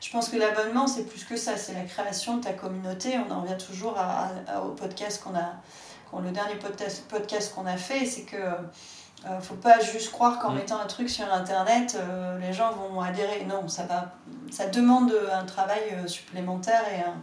je 0.00 0.10
pense 0.10 0.30
que 0.30 0.38
l'abonnement, 0.38 0.86
c'est 0.86 1.04
plus 1.04 1.24
que 1.24 1.36
ça, 1.36 1.58
c'est 1.58 1.74
la 1.74 1.82
création 1.82 2.38
de 2.38 2.42
ta 2.42 2.54
communauté. 2.54 3.18
On 3.18 3.30
en 3.30 3.42
revient 3.42 3.58
toujours 3.58 3.98
à, 3.98 4.30
au 4.64 4.70
podcast 4.70 5.22
qu'on 5.22 5.34
a, 5.34 6.22
le 6.22 6.30
dernier 6.30 6.54
podcast, 6.54 7.04
podcast 7.08 7.54
qu'on 7.54 7.66
a 7.66 7.76
fait, 7.76 8.06
c'est 8.06 8.22
que 8.22 8.36
euh, 8.36 9.40
faut 9.42 9.56
pas 9.56 9.78
juste 9.80 10.10
croire 10.10 10.38
qu'en 10.38 10.52
mm. 10.52 10.56
mettant 10.56 10.80
un 10.80 10.86
truc 10.86 11.10
sur 11.10 11.30
internet, 11.30 11.98
les 12.40 12.54
gens 12.54 12.72
vont 12.72 13.02
adhérer. 13.02 13.44
Non, 13.46 13.68
ça 13.68 13.82
va, 13.82 14.14
ça 14.50 14.68
demande 14.68 15.14
un 15.30 15.44
travail 15.44 15.82
supplémentaire 16.06 16.82
et 16.90 17.00
un, 17.00 17.16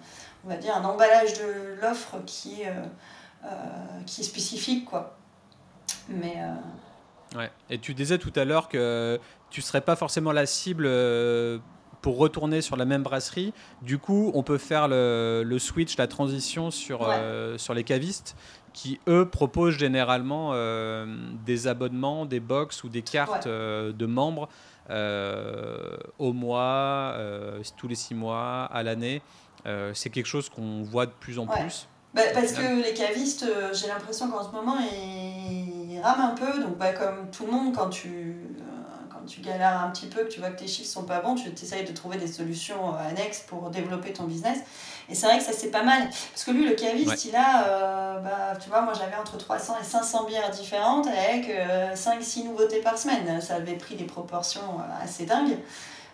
on 0.47 0.49
va 0.49 0.57
dire 0.57 0.75
un 0.75 0.83
emballage 0.83 1.33
de 1.33 1.77
l'offre 1.81 2.17
qui 2.25 2.61
est 2.61 2.67
euh, 2.67 2.85
qui 4.05 4.21
est 4.21 4.23
spécifique, 4.23 4.85
quoi. 4.85 5.17
Mais. 6.09 6.35
Euh, 6.37 7.37
ouais. 7.37 7.51
Et 7.69 7.77
tu 7.77 7.93
disais 7.93 8.17
tout 8.17 8.33
à 8.35 8.45
l'heure 8.45 8.69
que 8.69 9.19
tu 9.49 9.61
serais 9.61 9.81
pas 9.81 9.95
forcément 9.95 10.31
la 10.31 10.45
cible 10.45 10.85
euh, 10.87 11.59
pour 12.01 12.17
retourner 12.17 12.61
sur 12.61 12.77
la 12.77 12.85
même 12.85 13.03
brasserie. 13.03 13.53
Du 13.81 13.97
coup, 13.97 14.31
on 14.33 14.43
peut 14.43 14.57
faire 14.57 14.87
le, 14.87 15.43
le 15.45 15.59
switch, 15.59 15.97
la 15.97 16.07
transition 16.07 16.71
sur, 16.71 17.09
sur 17.57 17.73
les 17.73 17.83
cavistes 17.83 18.35
qui, 18.73 18.99
eux, 19.07 19.27
proposent 19.27 19.77
généralement 19.77 20.53
des 21.45 21.67
abonnements, 21.67 22.25
des 22.25 22.39
box 22.39 22.83
ou 22.83 22.89
des 22.89 23.01
cartes 23.01 23.47
de 23.47 24.05
membres 24.05 24.47
au 26.19 26.33
mois, 26.33 27.17
tous 27.75 27.87
les 27.87 27.95
six 27.95 28.13
mois, 28.13 28.65
à 28.65 28.83
l'année. 28.83 29.21
C'est 29.93 30.11
quelque 30.11 30.27
chose 30.27 30.49
qu'on 30.49 30.83
voit 30.83 31.07
de 31.07 31.13
plus 31.19 31.39
en 31.39 31.47
plus. 31.47 31.87
Bah, 32.17 32.23
parce 32.33 32.51
que 32.53 32.81
les 32.81 32.95
cavistes, 32.95 33.43
euh, 33.43 33.71
j'ai 33.73 33.85
l'impression 33.87 34.27
qu'en 34.27 34.43
ce 34.43 34.49
moment, 34.49 34.77
ils, 34.79 36.01
rament 36.01 36.31
un 36.31 36.35
peu. 36.35 36.59
Donc, 36.59 36.77
bah, 36.77 36.91
comme 36.93 37.29
tout 37.29 37.45
le 37.45 37.51
monde, 37.51 37.75
quand 37.75 37.89
tu, 37.89 38.07
euh, 38.59 38.63
quand 39.11 39.23
tu 39.27 39.41
galères 39.41 39.81
un 39.81 39.91
petit 39.91 40.07
peu, 40.07 40.23
que 40.23 40.29
tu 40.29 40.39
vois 40.39 40.49
que 40.49 40.59
tes 40.59 40.67
chiffres 40.67 40.89
sont 40.89 41.03
pas 41.03 41.19
bons, 41.19 41.35
tu 41.35 41.49
essayes 41.49 41.85
de 41.85 41.93
trouver 41.93 42.17
des 42.17 42.27
solutions 42.27 42.95
euh, 42.95 43.09
annexes 43.09 43.41
pour 43.41 43.69
développer 43.69 44.13
ton 44.13 44.23
business. 44.23 44.57
Et 45.09 45.15
c'est 45.15 45.27
vrai 45.27 45.37
que 45.37 45.43
ça, 45.43 45.53
c'est 45.53 45.69
pas 45.69 45.83
mal. 45.83 46.09
Parce 46.33 46.43
que 46.43 46.49
lui, 46.49 46.67
le 46.67 46.73
caviste, 46.73 47.25
il 47.25 47.35
a, 47.35 48.19
bah, 48.19 48.57
tu 48.59 48.67
vois, 48.69 48.81
moi 48.81 48.93
j'avais 48.93 49.15
entre 49.15 49.37
300 49.37 49.75
et 49.79 49.85
500 49.85 50.25
bières 50.25 50.49
différentes 50.49 51.07
avec 51.07 51.49
5-6 51.95 52.43
nouveautés 52.43 52.81
par 52.81 52.97
semaine. 52.97 53.39
Ça 53.39 53.55
avait 53.55 53.77
pris 53.77 53.95
des 53.95 54.03
proportions 54.03 54.81
assez 55.01 55.25
dingues. 55.25 55.57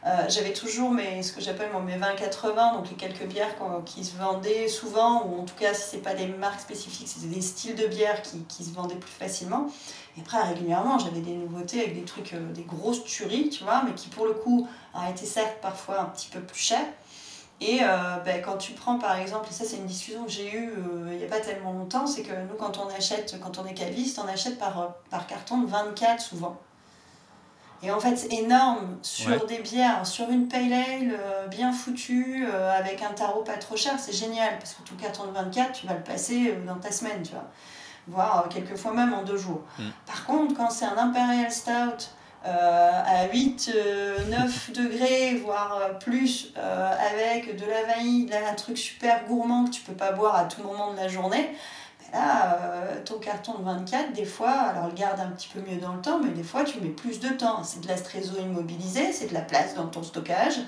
Euh, 0.05 0.25
j'avais 0.27 0.51
toujours 0.51 0.91
mes, 0.91 1.24
ce 1.24 1.31
que 1.31 1.39
j'appelle 1.39 1.69
mes 1.86 1.98
20-80, 1.98 2.74
donc 2.74 2.89
les 2.89 2.95
quelques 2.95 3.25
bières 3.25 3.55
qui 3.86 4.03
se 4.03 4.17
vendaient 4.17 4.67
souvent, 4.67 5.25
ou 5.25 5.41
en 5.41 5.45
tout 5.45 5.55
cas 5.55 5.74
si 5.74 5.91
ce 5.91 5.95
n'est 5.95 6.01
pas 6.01 6.13
des 6.13 6.27
marques 6.27 6.60
spécifiques, 6.60 7.07
c'était 7.07 7.33
des 7.33 7.41
styles 7.41 7.75
de 7.75 7.88
bières 7.88 8.22
qui, 8.22 8.43
qui, 8.43 8.65
se 8.65 8.72
vendaient 8.72 8.95
plus 8.95 9.12
facilement. 9.12 9.67
Et 10.17 10.22
après, 10.22 10.41
régulièrement, 10.41 11.00
j'avais 11.00 11.22
des 11.22 11.31
nouveautés 11.31 11.79
avec 11.79 11.95
des 11.95 12.03
trucs, 12.03 12.33
euh, 12.33 12.51
des 12.51 12.63
grosses 12.63 13.05
tueries, 13.05 13.50
tu 13.50 13.63
vois, 13.63 13.83
mais 13.86 13.93
qui 13.93 14.10
pour 14.10 14.25
le 14.25 14.33
coup 14.33 14.67
ont 14.93 15.10
été 15.10 15.25
certes 15.25 15.60
parfois 15.62 16.01
un 16.01 16.05
petit 16.05 16.27
peu 16.27 16.41
plus 16.41 16.60
chers. 16.60 16.86
Et 17.62 17.79
euh, 17.81 18.17
ben, 18.25 18.41
quand 18.41 18.57
tu 18.57 18.74
prends 18.74 19.00
par 19.00 19.17
exemple, 19.17 19.48
et 19.50 19.53
ça 19.53 19.63
c'est 19.63 19.77
une 19.77 19.86
discussion 19.86 20.25
que 20.25 20.31
j'ai 20.31 20.53
eue 20.53 20.74
il 21.12 21.17
n'y 21.17 21.24
a 21.24 21.27
pas 21.27 21.39
tellement 21.39 21.72
longtemps, 21.72 22.07
c'est 22.07 22.24
que 22.24 22.33
nous 22.33 22.55
quand 22.60 22.77
on 22.77 22.89
achète, 22.89 23.39
quand 23.41 23.57
on 23.57 23.65
est 23.65 23.74
caviste, 23.74 24.19
on 24.22 24.27
achète 24.27 24.57
par, 24.60 24.95
par 25.10 25.27
carton 25.27 25.60
de 25.60 25.67
24 25.67 26.19
souvent. 26.19 26.60
Et 27.84 27.92
en 27.92 28.00
fait, 28.00 28.16
c'est 28.16 28.34
énorme 28.34 28.98
sur 29.02 29.46
des 29.46 29.60
bières, 29.60 30.08
sur 30.08 30.30
une 30.30 30.48
pale 30.48 30.72
ale 30.72 31.12
euh, 31.20 31.48
bien 31.48 31.74
foutue, 31.74 32.46
euh, 32.48 32.72
avec 32.72 33.02
un 33.02 33.12
tarot 33.12 33.44
pas 33.44 33.58
trop 33.58 33.75
cher, 33.75 34.00
c'est 34.00 34.13
génial. 34.13 34.58
Parce 34.58 34.74
que 34.74 34.84
tout 34.84 34.96
carton 34.96 35.25
de 35.25 35.32
24, 35.32 35.74
tu 35.74 35.88
vas 35.88 35.96
le 35.96 36.04
passer 36.04 36.52
euh, 36.52 36.66
dans 36.66 36.78
ta 36.78 36.92
semaine, 36.92 37.22
tu 37.24 37.34
vois. 37.34 37.50
Voire 38.08 38.48
quelquefois 38.50 38.94
même 38.94 39.13
en 39.13 39.24
deux 39.24 39.36
jours. 39.36 39.62
Mm. 39.78 39.84
Par 40.06 40.25
contre, 40.25 40.56
quand 40.56 40.70
c'est 40.70 40.86
un 40.86 40.98
Imperial 40.98 41.52
Stout 41.52 42.10
à 42.46 43.28
8, 43.32 43.74
9 44.30 44.72
degrés, 44.74 45.36
voire 45.36 45.98
plus, 46.00 46.54
avec 46.58 47.56
de 47.56 47.66
la 47.66 47.84
vanille, 47.84 48.30
un 48.34 48.54
truc 48.54 48.78
super 48.78 49.24
gourmand 49.25 49.63
que 49.63 49.70
tu 49.70 49.82
peux 49.82 49.94
pas 49.94 50.12
boire 50.12 50.36
à 50.36 50.44
tout 50.44 50.62
moment 50.62 50.92
de 50.92 50.98
la 50.98 51.08
journée, 51.08 51.56
Là, 52.13 52.60
euh, 52.62 53.03
ton 53.03 53.17
carton 53.17 53.58
de 53.58 53.63
24, 53.63 54.13
des 54.13 54.24
fois, 54.24 54.51
alors 54.51 54.86
le 54.86 54.93
garde 54.93 55.20
un 55.20 55.32
petit 55.32 55.50
peu 55.51 55.60
mieux 55.62 55.79
dans 55.79 55.96
le 55.96 56.01
temps, 56.01 56.20
mais 56.20 56.29
des 56.29 56.43
fois 56.43 56.63
tu 56.63 56.79
mets 56.79 56.89
plus 56.89 57.20
de 57.20 57.29
temps. 57.29 57.63
C'est 57.63 57.82
de 57.82 57.88
la 57.88 58.00
trésor 58.00 58.39
immobilisée, 58.39 59.12
c'est 59.12 59.27
de 59.27 59.34
la 59.34 59.41
place 59.41 59.74
dans 59.74 59.88
ton 59.88 60.03
stockage. 60.03 60.60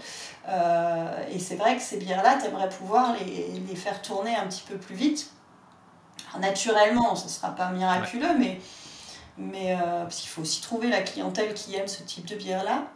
Euh, 0.50 1.24
et 1.32 1.38
c'est 1.38 1.56
vrai 1.56 1.76
que 1.76 1.84
ces 1.84 1.98
bières-là, 1.98 2.40
tu 2.42 2.48
aimerais 2.48 2.70
pouvoir 2.70 3.16
les, 3.20 3.60
les, 3.60 3.76
faire 3.76 4.02
tourner 4.02 4.36
un 4.36 4.48
petit 4.48 4.64
peu 4.68 4.78
plus 4.78 4.96
vite. 4.96 5.32
naturellement, 6.40 7.16
ce 7.16 7.26
ne 7.26 7.30
sera 7.30 7.50
pas 7.50 7.70
miraculeux, 7.70 8.36
mais, 8.40 8.60
mais 9.38 9.76
euh, 9.76 10.02
parce 10.04 10.18
qu'il 10.18 10.30
faut 10.30 10.42
aussi 10.42 10.62
trouver 10.62 10.90
la 10.90 11.02
clientèle 11.02 11.54
qui 11.54 11.76
aime 11.76 11.88
ce 11.88 12.02
type 12.02 12.26
de 12.26 12.36
bière-là. 12.36 12.88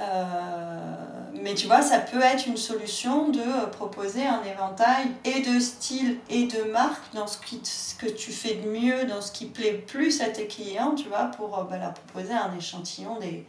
Euh, 0.00 1.04
mais 1.40 1.54
tu 1.54 1.66
vois, 1.66 1.82
ça 1.82 2.00
peut 2.00 2.20
être 2.20 2.46
une 2.46 2.56
solution 2.56 3.28
de 3.28 3.66
proposer 3.70 4.26
un 4.26 4.42
éventail 4.42 5.06
et 5.24 5.42
de 5.42 5.60
style 5.60 6.18
et 6.28 6.46
de 6.46 6.64
marque 6.72 7.14
dans 7.14 7.26
ce, 7.26 7.38
qui, 7.38 7.60
ce 7.62 7.94
que 7.94 8.06
tu 8.06 8.32
fais 8.32 8.54
de 8.54 8.68
mieux, 8.68 9.04
dans 9.04 9.20
ce 9.20 9.30
qui 9.30 9.46
plaît 9.46 9.74
plus 9.74 10.20
à 10.20 10.28
tes 10.30 10.46
clients, 10.46 10.94
tu 10.94 11.08
vois, 11.08 11.26
pour 11.26 11.58
euh, 11.58 11.64
bah, 11.64 11.78
leur 11.78 11.94
proposer 11.94 12.32
un 12.32 12.56
échantillon 12.56 13.18
des, 13.20 13.46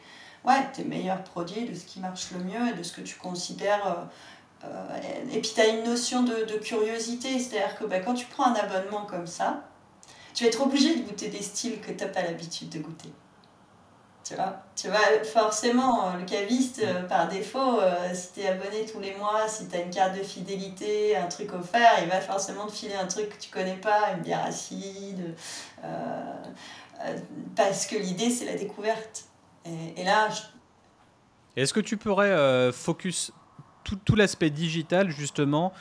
tes 0.74 0.84
meilleurs 0.84 1.24
produits, 1.24 1.66
de 1.68 1.74
ce 1.74 1.86
qui 1.86 2.00
marche 2.00 2.32
le 2.32 2.44
mieux 2.44 2.70
et 2.70 2.74
de 2.74 2.84
ce 2.84 2.94
que 2.94 3.02
tu 3.02 3.16
considères. 3.16 4.08
Euh, 4.64 4.68
et 5.32 5.42
puis 5.42 5.52
tu 5.54 5.62
as 5.62 5.68
une 5.68 5.84
notion 5.84 6.24
de, 6.24 6.46
de 6.46 6.58
curiosité, 6.58 7.40
c'est-à-dire 7.40 7.78
que 7.78 7.86
bah, 7.86 8.00
quand 8.00 8.14
tu 8.14 8.26
prends 8.28 8.46
un 8.46 8.56
abonnement 8.56 9.06
comme 9.06 9.28
ça, 9.28 9.64
tu 10.36 10.44
vas 10.44 10.50
être 10.50 10.62
obligé 10.62 10.96
de 10.96 11.02
goûter 11.02 11.30
des 11.30 11.42
styles 11.42 11.80
que 11.80 11.92
tu 11.92 12.04
n'as 12.04 12.10
pas 12.10 12.22
l'habitude 12.22 12.70
de 12.70 12.80
goûter. 12.80 13.10
Tu 14.26 14.88
vois, 14.88 15.24
forcément, 15.24 16.10
euh, 16.10 16.18
le 16.18 16.26
caviste, 16.26 16.82
euh, 16.84 17.04
par 17.04 17.28
défaut, 17.28 17.80
euh, 17.80 18.12
si 18.16 18.34
tu 18.34 18.48
abonné 18.48 18.88
tous 18.92 19.00
les 19.00 19.14
mois, 19.16 19.48
si 19.48 19.68
tu 19.68 19.76
as 19.76 19.82
une 19.82 19.92
carte 19.92 20.18
de 20.18 20.24
fidélité, 20.24 21.16
un 21.16 21.28
truc 21.28 21.54
offert, 21.54 21.92
il 22.02 22.10
va 22.10 22.20
forcément 22.22 22.66
te 22.66 22.72
filer 22.72 22.96
un 22.96 23.06
truc 23.06 23.30
que 23.30 23.40
tu 23.40 23.52
connais 23.52 23.76
pas, 23.76 24.14
une 24.16 24.24
bière 24.24 24.44
acide. 24.44 25.36
parce 27.56 27.86
que 27.86 27.98
l'idée, 27.98 28.32
c'est 28.32 28.46
la 28.46 28.56
découverte. 28.56 29.26
Et, 29.96 30.04
là. 30.04 30.30
Est-ce 31.56 31.74
que 31.74 31.80
tu 31.80 31.98
pourrais 31.98 32.72
focus 32.72 33.32
tout, 33.84 33.98
tout 34.04 34.16
l'aspect 34.16 34.50
digital, 34.50 35.10
justement, 35.10 35.72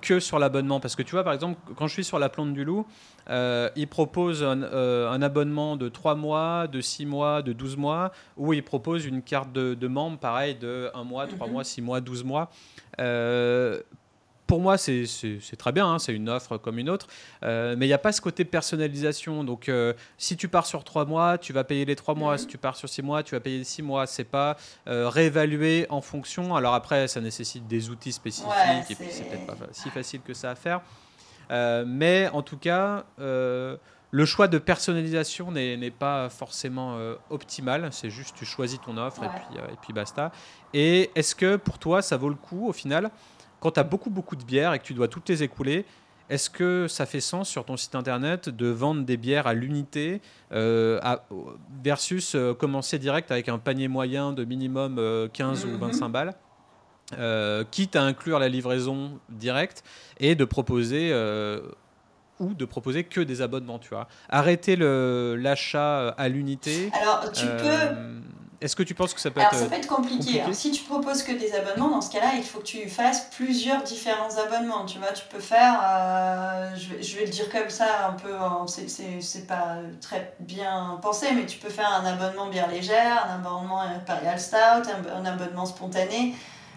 que 0.00 0.20
sur 0.20 0.38
l'abonnement 0.38 0.80
Parce 0.80 0.96
que 0.96 1.02
tu 1.02 1.12
vois, 1.12 1.24
par 1.24 1.32
exemple, 1.32 1.60
quand 1.76 1.86
je 1.86 1.92
suis 1.92 2.04
sur 2.04 2.18
la 2.18 2.28
plante 2.28 2.52
du 2.54 2.64
loup, 2.64 2.86
euh, 3.28 3.68
il 3.74 3.88
propose 3.88 4.42
euh, 4.42 5.10
un, 5.10 5.22
abonnement 5.22 5.76
de 5.76 5.88
3 5.88 6.14
mois, 6.14 6.68
de 6.68 6.80
6 6.80 7.06
mois, 7.06 7.42
de 7.42 7.52
12 7.52 7.76
mois, 7.76 8.12
ou 8.36 8.52
il 8.52 8.62
propose 8.62 9.04
une 9.04 9.22
carte 9.22 9.52
de, 9.52 9.88
membre, 9.88 10.18
pareil, 10.18 10.54
de 10.54 10.90
1 10.94 11.04
mois, 11.04 11.26
3 11.26 11.46
mhm. 11.46 11.52
mois, 11.52 11.64
6 11.64 11.82
mois, 11.82 12.00
12 12.00 12.24
mois. 12.24 12.50
Euh, 14.46 14.56
pour 14.56 14.60
moi, 14.60 14.78
c'est 14.78 15.06
très 15.58 15.72
bien, 15.72 15.86
hein, 15.86 15.98
c'est 15.98 16.14
une 16.14 16.28
offre 16.28 16.56
comme 16.58 16.78
une 16.78 16.88
autre, 16.88 17.06
mais 17.42 17.74
il 17.74 17.88
n'y 17.88 17.92
a 17.92 17.98
pas 17.98 18.12
ce 18.12 18.20
côté 18.20 18.44
personnalisation. 18.44 19.44
Donc, 19.44 19.70
si 20.18 20.36
tu 20.36 20.48
pars 20.48 20.66
sur 20.66 20.84
3 20.84 21.04
mois, 21.04 21.38
tu 21.38 21.52
vas 21.52 21.64
payer 21.64 21.84
les 21.84 21.96
3 21.96 22.14
mois. 22.14 22.38
Si 22.38 22.46
tu 22.46 22.58
pars 22.58 22.76
sur 22.76 22.88
6 22.88 23.02
mois, 23.02 23.22
tu 23.22 23.34
vas 23.34 23.40
payer 23.40 23.58
les 23.58 23.64
6 23.64 23.82
mois. 23.82 24.06
C'est 24.06 24.24
pas 24.24 24.56
réévaluer 24.86 25.86
en 25.90 26.00
fonction. 26.00 26.54
Alors 26.54 26.74
après, 26.74 27.08
ça 27.08 27.20
nécessite 27.20 27.66
des 27.66 27.90
outils 27.90 28.12
spécifiques, 28.12 28.50
et 28.90 28.94
puis 28.94 29.06
c'est 29.10 29.24
peut-être 29.24 29.46
pas 29.46 29.56
si 29.72 29.90
facile 29.90 30.20
que 30.20 30.34
ça 30.34 30.50
à 30.50 30.54
faire. 30.54 30.80
Euh, 31.50 31.84
mais 31.86 32.28
en 32.32 32.42
tout 32.42 32.56
cas, 32.56 33.04
euh, 33.20 33.76
le 34.10 34.24
choix 34.24 34.48
de 34.48 34.58
personnalisation 34.58 35.50
n'est 35.50 35.90
pas 35.90 36.28
forcément 36.28 36.96
euh, 36.96 37.16
optimal. 37.30 37.88
C'est 37.92 38.10
juste 38.10 38.36
tu 38.36 38.44
choisis 38.44 38.80
ton 38.80 38.96
offre 38.96 39.22
et, 39.24 39.28
puis, 39.28 39.58
et 39.58 39.76
puis 39.82 39.92
basta. 39.92 40.32
Et 40.74 41.10
est-ce 41.14 41.34
que 41.34 41.56
pour 41.56 41.78
toi, 41.78 42.02
ça 42.02 42.16
vaut 42.16 42.28
le 42.28 42.34
coup 42.34 42.68
au 42.68 42.72
final, 42.72 43.10
quand 43.60 43.72
tu 43.72 43.80
as 43.80 43.84
beaucoup, 43.84 44.10
beaucoup 44.10 44.36
de 44.36 44.44
bières 44.44 44.72
et 44.72 44.78
que 44.78 44.84
tu 44.84 44.94
dois 44.94 45.08
toutes 45.08 45.28
les 45.28 45.42
écouler, 45.42 45.84
est-ce 46.28 46.50
que 46.50 46.88
ça 46.88 47.06
fait 47.06 47.20
sens 47.20 47.48
sur 47.48 47.64
ton 47.64 47.76
site 47.76 47.94
internet 47.94 48.48
de 48.48 48.66
vendre 48.66 49.04
des 49.04 49.16
bières 49.16 49.46
à 49.46 49.54
l'unité 49.54 50.20
versus 51.84 52.36
commencer 52.58 52.98
direct 52.98 53.30
avec 53.30 53.48
un 53.48 53.58
panier 53.58 53.86
moyen 53.86 54.32
de 54.32 54.44
minimum 54.44 55.00
15 55.32 55.66
ou 55.66 55.78
25 55.78 56.06
mhm. 56.06 56.12
balles 56.12 56.34
euh, 57.18 57.62
quitte 57.70 57.94
à 57.94 58.02
inclure 58.02 58.40
la 58.40 58.48
livraison 58.48 59.20
directe 59.28 59.84
et 60.18 60.34
de 60.34 60.44
proposer 60.44 61.10
euh, 61.12 61.60
ou 62.40 62.52
de 62.52 62.64
proposer 62.64 63.04
que 63.04 63.20
des 63.20 63.42
abonnements, 63.42 63.78
tu 63.78 63.90
vois? 63.90 64.08
Arrêter 64.28 64.74
l'achat 64.76 66.08
à 66.08 66.28
l'unité. 66.28 66.90
Alors, 67.00 67.30
tu 67.30 67.46
euh, 67.46 67.92
peux. 67.92 67.96
Est-ce 68.60 68.74
que 68.74 68.82
tu 68.82 68.94
penses 68.94 69.14
que 69.14 69.20
ça 69.20 69.30
peut 69.30 69.40
Alors, 69.40 69.52
être. 69.52 69.60
ça 69.60 69.66
peut 69.66 69.76
être 69.76 69.86
compliqué. 69.86 70.42
si 70.52 70.70
tu 70.70 70.84
proposes 70.84 71.22
que 71.22 71.32
des 71.32 71.54
abonnements, 71.54 71.90
dans 71.90 72.00
ce 72.00 72.10
cas-là, 72.10 72.32
il 72.36 72.42
faut 72.42 72.60
que 72.60 72.64
tu 72.64 72.88
fasses 72.88 73.28
plusieurs 73.36 73.82
différents 73.82 74.34
abonnements. 74.38 74.86
Tu 74.86 74.98
vois, 74.98 75.12
tu 75.12 75.24
peux 75.26 75.40
faire. 75.40 75.80
je, 76.76 76.94
vais, 76.94 77.02
je, 77.02 77.16
vais, 77.16 77.26
le 77.26 77.30
dire 77.30 77.50
comme 77.50 77.70
ça, 77.70 78.08
un 78.08 78.12
peu. 78.12 78.34
C'est 78.66 79.46
pas 79.46 79.76
très 80.00 80.34
bien 80.40 80.98
pensé, 81.02 81.28
mais 81.34 81.46
tu 81.46 81.58
peux 81.58 81.70
faire 81.70 81.92
un 81.92 82.04
abonnement 82.06 82.48
bière 82.48 82.68
légère, 82.68 83.26
un 83.30 83.36
abonnement 83.36 83.80
Imperial 83.80 84.40
Stout, 84.40 84.56
un, 84.56 85.20
un 85.20 85.24
abonnement 85.24 85.66
spontané. 85.66 86.34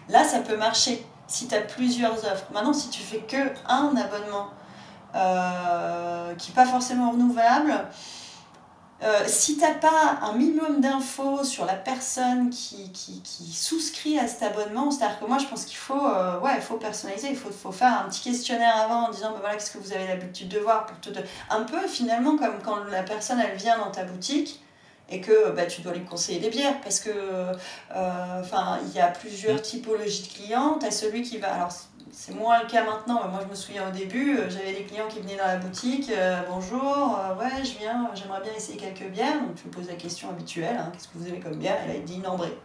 Là, 0.08 0.24
ça 0.24 0.40
peut 0.40 0.56
marcher 0.56 1.04
si 1.30 1.46
tu 1.46 1.54
as 1.54 1.60
plusieurs 1.60 2.24
offres. 2.24 2.46
Maintenant, 2.52 2.72
si 2.72 2.90
tu 2.90 3.00
fais 3.00 3.20
que 3.20 3.36
un 3.68 3.94
abonnement 3.96 4.48
euh, 5.14 6.34
qui 6.34 6.50
n'est 6.50 6.54
pas 6.54 6.66
forcément 6.66 7.10
renouvelable, 7.12 7.72
euh, 9.02 9.24
si 9.26 9.56
tu 9.56 9.62
n'as 9.62 9.74
pas 9.74 10.18
un 10.22 10.34
minimum 10.34 10.80
d'infos 10.80 11.42
sur 11.42 11.64
la 11.64 11.74
personne 11.74 12.50
qui, 12.50 12.90
qui, 12.92 13.22
qui, 13.22 13.52
souscrit 13.52 14.18
à 14.18 14.28
cet 14.28 14.42
abonnement, 14.42 14.90
c'est-à-dire 14.90 15.18
que 15.20 15.24
moi 15.24 15.38
je 15.38 15.46
pense 15.46 15.64
qu'il 15.64 15.78
faut, 15.78 16.06
euh, 16.06 16.38
ouais, 16.40 16.52
il 16.56 16.62
faut 16.62 16.76
personnaliser, 16.76 17.30
il 17.30 17.36
faut, 17.36 17.50
faut, 17.50 17.72
faire 17.72 18.04
un 18.04 18.08
petit 18.08 18.20
questionnaire 18.20 18.76
avant 18.76 19.08
en 19.08 19.10
disant 19.10 19.30
bah, 19.30 19.38
voilà, 19.40 19.56
qu'est-ce 19.56 19.70
que 19.70 19.78
vous 19.78 19.92
avez 19.92 20.06
l'habitude 20.06 20.48
de 20.48 20.58
voir 20.58 20.86
pour 20.86 21.00
te... 21.00 21.18
Un 21.48 21.62
peu 21.62 21.86
finalement 21.88 22.36
comme 22.36 22.60
quand 22.62 22.84
la 22.90 23.02
personne 23.02 23.40
elle 23.40 23.56
vient 23.56 23.78
dans 23.78 23.90
ta 23.90 24.04
boutique, 24.04 24.60
et 25.10 25.20
que 25.20 25.50
bah, 25.50 25.66
tu 25.66 25.82
dois 25.82 25.92
lui 25.92 26.04
conseiller 26.04 26.38
des 26.38 26.50
bières 26.50 26.80
parce 26.80 27.00
que 27.00 27.10
euh, 27.10 28.42
il 28.86 28.92
y 28.92 29.00
a 29.00 29.08
plusieurs 29.08 29.58
mm. 29.58 29.62
typologies 29.62 30.22
de 30.22 30.28
clients 30.28 30.78
tu 30.78 30.86
as 30.86 30.90
celui 30.90 31.22
qui 31.22 31.38
va 31.38 31.52
alors 31.52 31.72
c'est 32.12 32.34
moins 32.34 32.62
le 32.62 32.68
cas 32.68 32.84
maintenant 32.84 33.20
mais 33.24 33.30
moi 33.30 33.40
je 33.44 33.48
me 33.48 33.54
souviens 33.54 33.88
au 33.88 33.90
début 33.90 34.38
euh, 34.38 34.50
j'avais 34.50 34.72
des 34.72 34.84
clients 34.84 35.08
qui 35.08 35.20
venaient 35.20 35.36
dans 35.36 35.46
la 35.46 35.56
boutique 35.56 36.10
euh, 36.10 36.42
bonjour 36.48 37.18
ouais 37.38 37.64
je 37.64 37.78
viens 37.78 38.10
j'aimerais 38.14 38.40
bien 38.40 38.52
essayer 38.56 38.76
quelques 38.76 39.10
bières 39.10 39.40
donc 39.40 39.54
tu 39.54 39.68
me 39.68 39.72
poses 39.72 39.88
la 39.88 39.94
question 39.94 40.30
habituelle 40.30 40.76
hein, 40.78 40.90
qu'est-ce 40.92 41.08
que 41.08 41.18
vous 41.18 41.28
avez 41.28 41.40
comme 41.40 41.56
bière? 41.56 41.76
Et 41.84 41.88
là 41.88 41.94
il 41.94 42.04
dit 42.04 42.16
une 42.16 42.26
ambrée 42.26 42.56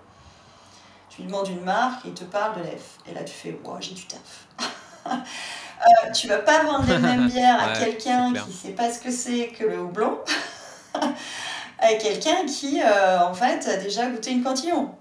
tu 1.10 1.22
lui 1.22 1.28
demandes 1.28 1.48
une 1.48 1.62
marque 1.62 2.06
et 2.06 2.10
il 2.10 2.14
te 2.14 2.26
parle 2.26 2.60
de 2.60 2.64
l'EF. 2.64 2.98
Et 3.10 3.14
là 3.14 3.24
tu 3.24 3.34
fais 3.34 3.58
wow 3.64 3.78
j'ai 3.80 3.94
du 3.94 4.06
taf 4.06 4.48
euh, 5.08 6.12
tu 6.14 6.28
vas 6.28 6.40
pas 6.40 6.64
vendre 6.64 6.86
les 6.88 6.98
mêmes 6.98 7.28
bières 7.32 7.62
à 7.62 7.74
quelqu'un 7.74 8.34
qui 8.34 8.52
sait 8.52 8.72
pas 8.72 8.92
ce 8.92 9.00
que 9.00 9.12
c'est 9.12 9.50
que 9.50 9.64
le 9.64 9.80
houblon. 9.80 10.20
Avec 11.80 12.02
quelqu'un 12.02 12.46
qui, 12.46 12.82
euh, 12.82 13.20
en 13.20 13.34
fait, 13.34 13.68
a 13.68 13.78
déjà 13.78 14.08
goûté 14.08 14.32
une 14.32 14.44
cantillon. 14.44 14.96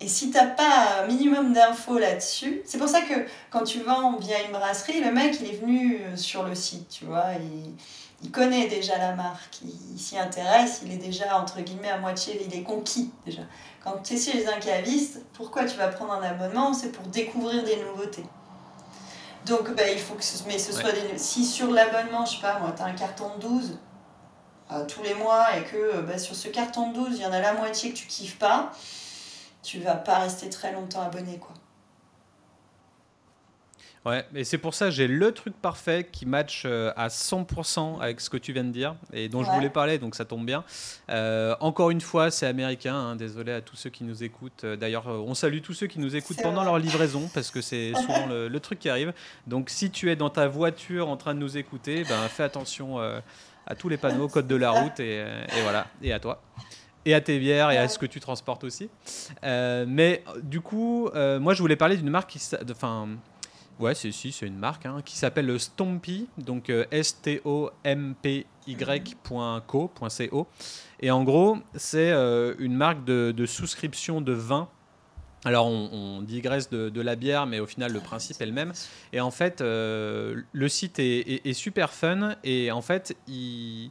Et 0.00 0.08
si 0.08 0.30
t'as 0.30 0.46
pas 0.46 1.02
un 1.02 1.06
minimum 1.06 1.52
d'infos 1.52 1.98
là-dessus, 1.98 2.62
c'est 2.64 2.78
pour 2.78 2.88
ça 2.88 3.02
que 3.02 3.26
quand 3.50 3.64
tu 3.64 3.80
vends 3.80 4.16
via 4.16 4.42
une 4.44 4.52
brasserie, 4.52 5.00
le 5.02 5.12
mec, 5.12 5.36
il 5.40 5.48
est 5.48 5.60
venu 5.60 6.00
euh, 6.00 6.16
sur 6.16 6.42
le 6.42 6.54
site, 6.54 6.88
tu 6.88 7.04
vois, 7.04 7.32
il, 7.38 7.74
il 8.22 8.30
connaît 8.30 8.66
déjà 8.68 8.98
la 8.98 9.14
marque, 9.14 9.60
il, 9.62 9.98
s'y 9.98 10.18
intéresse, 10.18 10.82
il 10.84 10.92
est 10.92 10.98
déjà, 10.98 11.38
entre 11.38 11.60
guillemets, 11.60 11.90
à 11.90 11.98
moitié, 11.98 12.40
il 12.46 12.54
est 12.54 12.62
conquis 12.62 13.10
déjà. 13.24 13.42
Quand 13.82 14.02
tu 14.02 14.14
es 14.14 14.18
chez 14.18 14.46
un 14.46 14.58
caviste, 14.58 15.24
pourquoi 15.32 15.64
tu 15.64 15.76
vas 15.78 15.88
prendre 15.88 16.12
un 16.12 16.22
abonnement? 16.22 16.74
C'est 16.74 16.92
pour 16.92 17.06
découvrir 17.06 17.64
des 17.64 17.76
nouveautés. 17.76 18.24
Donc, 19.46 19.74
bah, 19.74 19.90
il 19.90 19.98
faut 19.98 20.14
que 20.14 20.24
ce, 20.24 20.42
mais 20.46 20.58
ce 20.58 20.72
soit 20.72 20.92
des... 20.92 21.16
Si 21.16 21.46
sur 21.46 21.70
l'abonnement, 21.70 22.26
je 22.26 22.36
sais 22.36 22.42
pas, 22.42 22.58
moi, 22.58 22.72
tu 22.76 22.82
as 22.82 22.86
un 22.86 22.92
carton 22.92 23.30
de 23.36 23.42
12, 23.42 23.78
euh, 24.72 24.84
tous 24.86 25.02
les 25.02 25.14
mois 25.14 25.56
et 25.56 25.64
que 25.64 25.76
euh, 25.76 26.02
bah, 26.02 26.18
sur 26.18 26.36
ce 26.36 26.48
carton 26.48 26.90
de 26.90 26.94
12, 26.96 27.08
il 27.16 27.22
y 27.22 27.26
en 27.26 27.32
a 27.32 27.40
la 27.40 27.54
moitié 27.54 27.90
que 27.90 27.96
tu 27.96 28.06
kiffes 28.06 28.38
pas, 28.38 28.70
tu 29.62 29.80
vas 29.80 29.94
pas 29.94 30.20
rester 30.20 30.48
très 30.48 30.72
longtemps 30.72 31.02
abonné. 31.02 31.38
quoi. 31.38 31.54
Ouais, 34.06 34.24
et 34.34 34.44
c'est 34.44 34.56
pour 34.56 34.72
ça 34.72 34.86
que 34.86 34.92
j'ai 34.92 35.06
le 35.06 35.32
truc 35.32 35.54
parfait 35.60 36.08
qui 36.10 36.24
match 36.24 36.62
euh, 36.64 36.90
à 36.96 37.08
100% 37.08 38.00
avec 38.00 38.22
ce 38.22 38.30
que 38.30 38.38
tu 38.38 38.54
viens 38.54 38.64
de 38.64 38.70
dire 38.70 38.96
et 39.12 39.28
dont 39.28 39.44
je 39.44 39.50
voulais 39.50 39.68
parler, 39.68 39.98
donc 39.98 40.14
ça 40.14 40.24
tombe 40.24 40.46
bien. 40.46 40.64
encore 41.60 41.90
une 41.90 42.00
fois, 42.00 42.30
c'est 42.30 42.46
américain, 42.46 42.94
hein, 42.94 43.16
désolé 43.16 43.52
à 43.52 43.60
tous 43.60 43.76
ceux 43.76 43.90
qui 43.90 44.04
nous 44.04 44.24
écoutent. 44.24 44.64
D'ailleurs, 44.64 45.06
on 45.06 45.34
salue 45.34 45.60
tous 45.60 45.74
ceux 45.74 45.86
qui 45.86 45.98
nous 45.98 46.16
écoutent 46.16 46.40
pendant 46.42 46.64
leur 46.64 46.78
livraison 46.78 47.28
parce 47.34 47.50
que 47.50 47.60
c'est 47.60 47.92
souvent 48.00 48.26
le, 48.26 48.60
truc 48.60 48.78
qui 48.78 48.88
arrive. 48.88 49.12
Donc 49.46 49.68
si 49.68 49.90
tu 49.90 50.10
es 50.10 50.16
dans 50.16 50.30
ta 50.30 50.48
voiture 50.48 51.10
en 51.10 51.18
train 51.18 51.34
de 51.34 51.40
nous 51.40 51.58
écouter, 51.58 52.04
ben, 52.04 52.26
fais 52.28 52.44
attention 52.44 52.98
à 53.70 53.74
tous 53.74 53.88
les 53.88 53.98
panneaux, 53.98 54.28
code 54.28 54.48
de 54.48 54.56
la 54.56 54.70
route, 54.70 54.98
et, 54.98 55.24
voilà, 55.62 55.86
et 56.02 56.12
à 56.12 56.18
toi. 56.18 56.42
Et 57.04 57.14
à 57.14 57.20
tes 57.20 57.38
bières 57.38 57.70
et 57.70 57.78
à 57.78 57.88
ce 57.88 57.98
que 57.98 58.06
tu 58.06 58.20
transportes 58.20 58.64
aussi. 58.64 58.90
Euh, 59.42 59.84
mais 59.88 60.22
du 60.42 60.60
coup, 60.60 61.08
euh, 61.14 61.40
moi 61.40 61.54
je 61.54 61.62
voulais 61.62 61.76
parler 61.76 61.96
d'une 61.96 62.10
marque 62.10 62.30
qui. 62.30 62.40
Enfin, 62.70 63.08
ouais, 63.78 63.94
c'est 63.94 64.12
si, 64.12 64.32
c'est 64.32 64.46
une 64.46 64.58
marque 64.58 64.84
hein, 64.86 65.00
qui 65.04 65.16
s'appelle 65.16 65.58
Stompy, 65.58 66.28
donc 66.36 66.68
euh, 66.68 66.84
S-T-O-M-P-Y.co. 66.90 67.66
Et 71.00 71.10
en 71.10 71.24
gros, 71.24 71.58
c'est 71.74 72.10
une 72.58 72.74
marque 72.74 73.04
de, 73.04 73.32
de 73.34 73.46
souscription 73.46 74.20
de 74.20 74.32
vin 74.32 74.68
alors 75.44 75.68
on, 75.68 76.20
digresse 76.20 76.68
de, 76.68 77.00
la 77.00 77.16
bière, 77.16 77.46
mais 77.46 77.60
au 77.60 77.66
final 77.66 77.92
le 77.92 78.00
principe 78.00 78.40
est 78.42 78.46
le 78.46 78.52
même. 78.52 78.72
Et 79.12 79.20
en 79.20 79.30
fait, 79.30 79.60
euh, 79.60 80.42
le 80.52 80.68
site 80.68 80.98
est, 80.98 81.52
super 81.54 81.92
fun 81.92 82.36
et 82.44 82.70
en 82.70 82.82
fait, 82.82 83.16
il, 83.26 83.86
euh, 83.86 83.88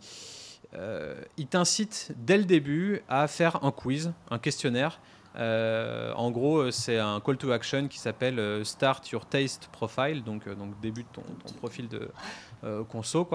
il 0.74 1.48
t'incite 1.48 2.12
dès 2.18 2.38
le 2.38 2.46
début 2.46 3.02
à 3.10 3.28
faire 3.28 3.64
un 3.64 3.72
quiz, 3.72 4.14
un 4.30 4.40
questionnaire. 4.40 5.00
Euh, 5.36 6.12
en 6.14 6.32
gros, 6.32 6.72
c'est 6.72 6.98
un 6.98 7.20
call 7.20 7.38
to 7.38 7.52
action 7.52 7.88
qui 7.88 8.00
s'appelle 8.00 8.66
Start 8.66 9.10
Your 9.10 9.26
Taste 9.26 9.70
Profile, 9.72 10.24
donc, 10.24 10.48
donc 10.50 10.80
début 10.82 11.04
de 11.04 11.08
ton, 11.14 11.24
profil 11.58 11.88
de 11.88 12.12
conso. 12.90 13.28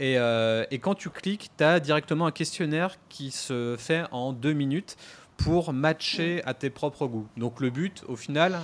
Et, 0.00 0.14
et, 0.14 0.78
quand 0.78 0.94
tu 0.94 1.10
cliques, 1.10 1.50
tu 1.56 1.64
as 1.64 1.80
directement 1.80 2.26
un 2.26 2.32
questionnaire 2.32 2.96
qui 3.08 3.30
se 3.30 3.76
fait 3.78 4.04
en 4.10 4.32
deux 4.32 4.52
minutes 4.52 4.96
pour 5.38 5.72
matcher 5.72 6.42
à 6.44 6.52
tes 6.52 6.68
propres 6.68 7.06
goûts. 7.06 7.28
Donc 7.36 7.60
le 7.60 7.70
but, 7.70 8.04
au 8.08 8.16
final, 8.16 8.58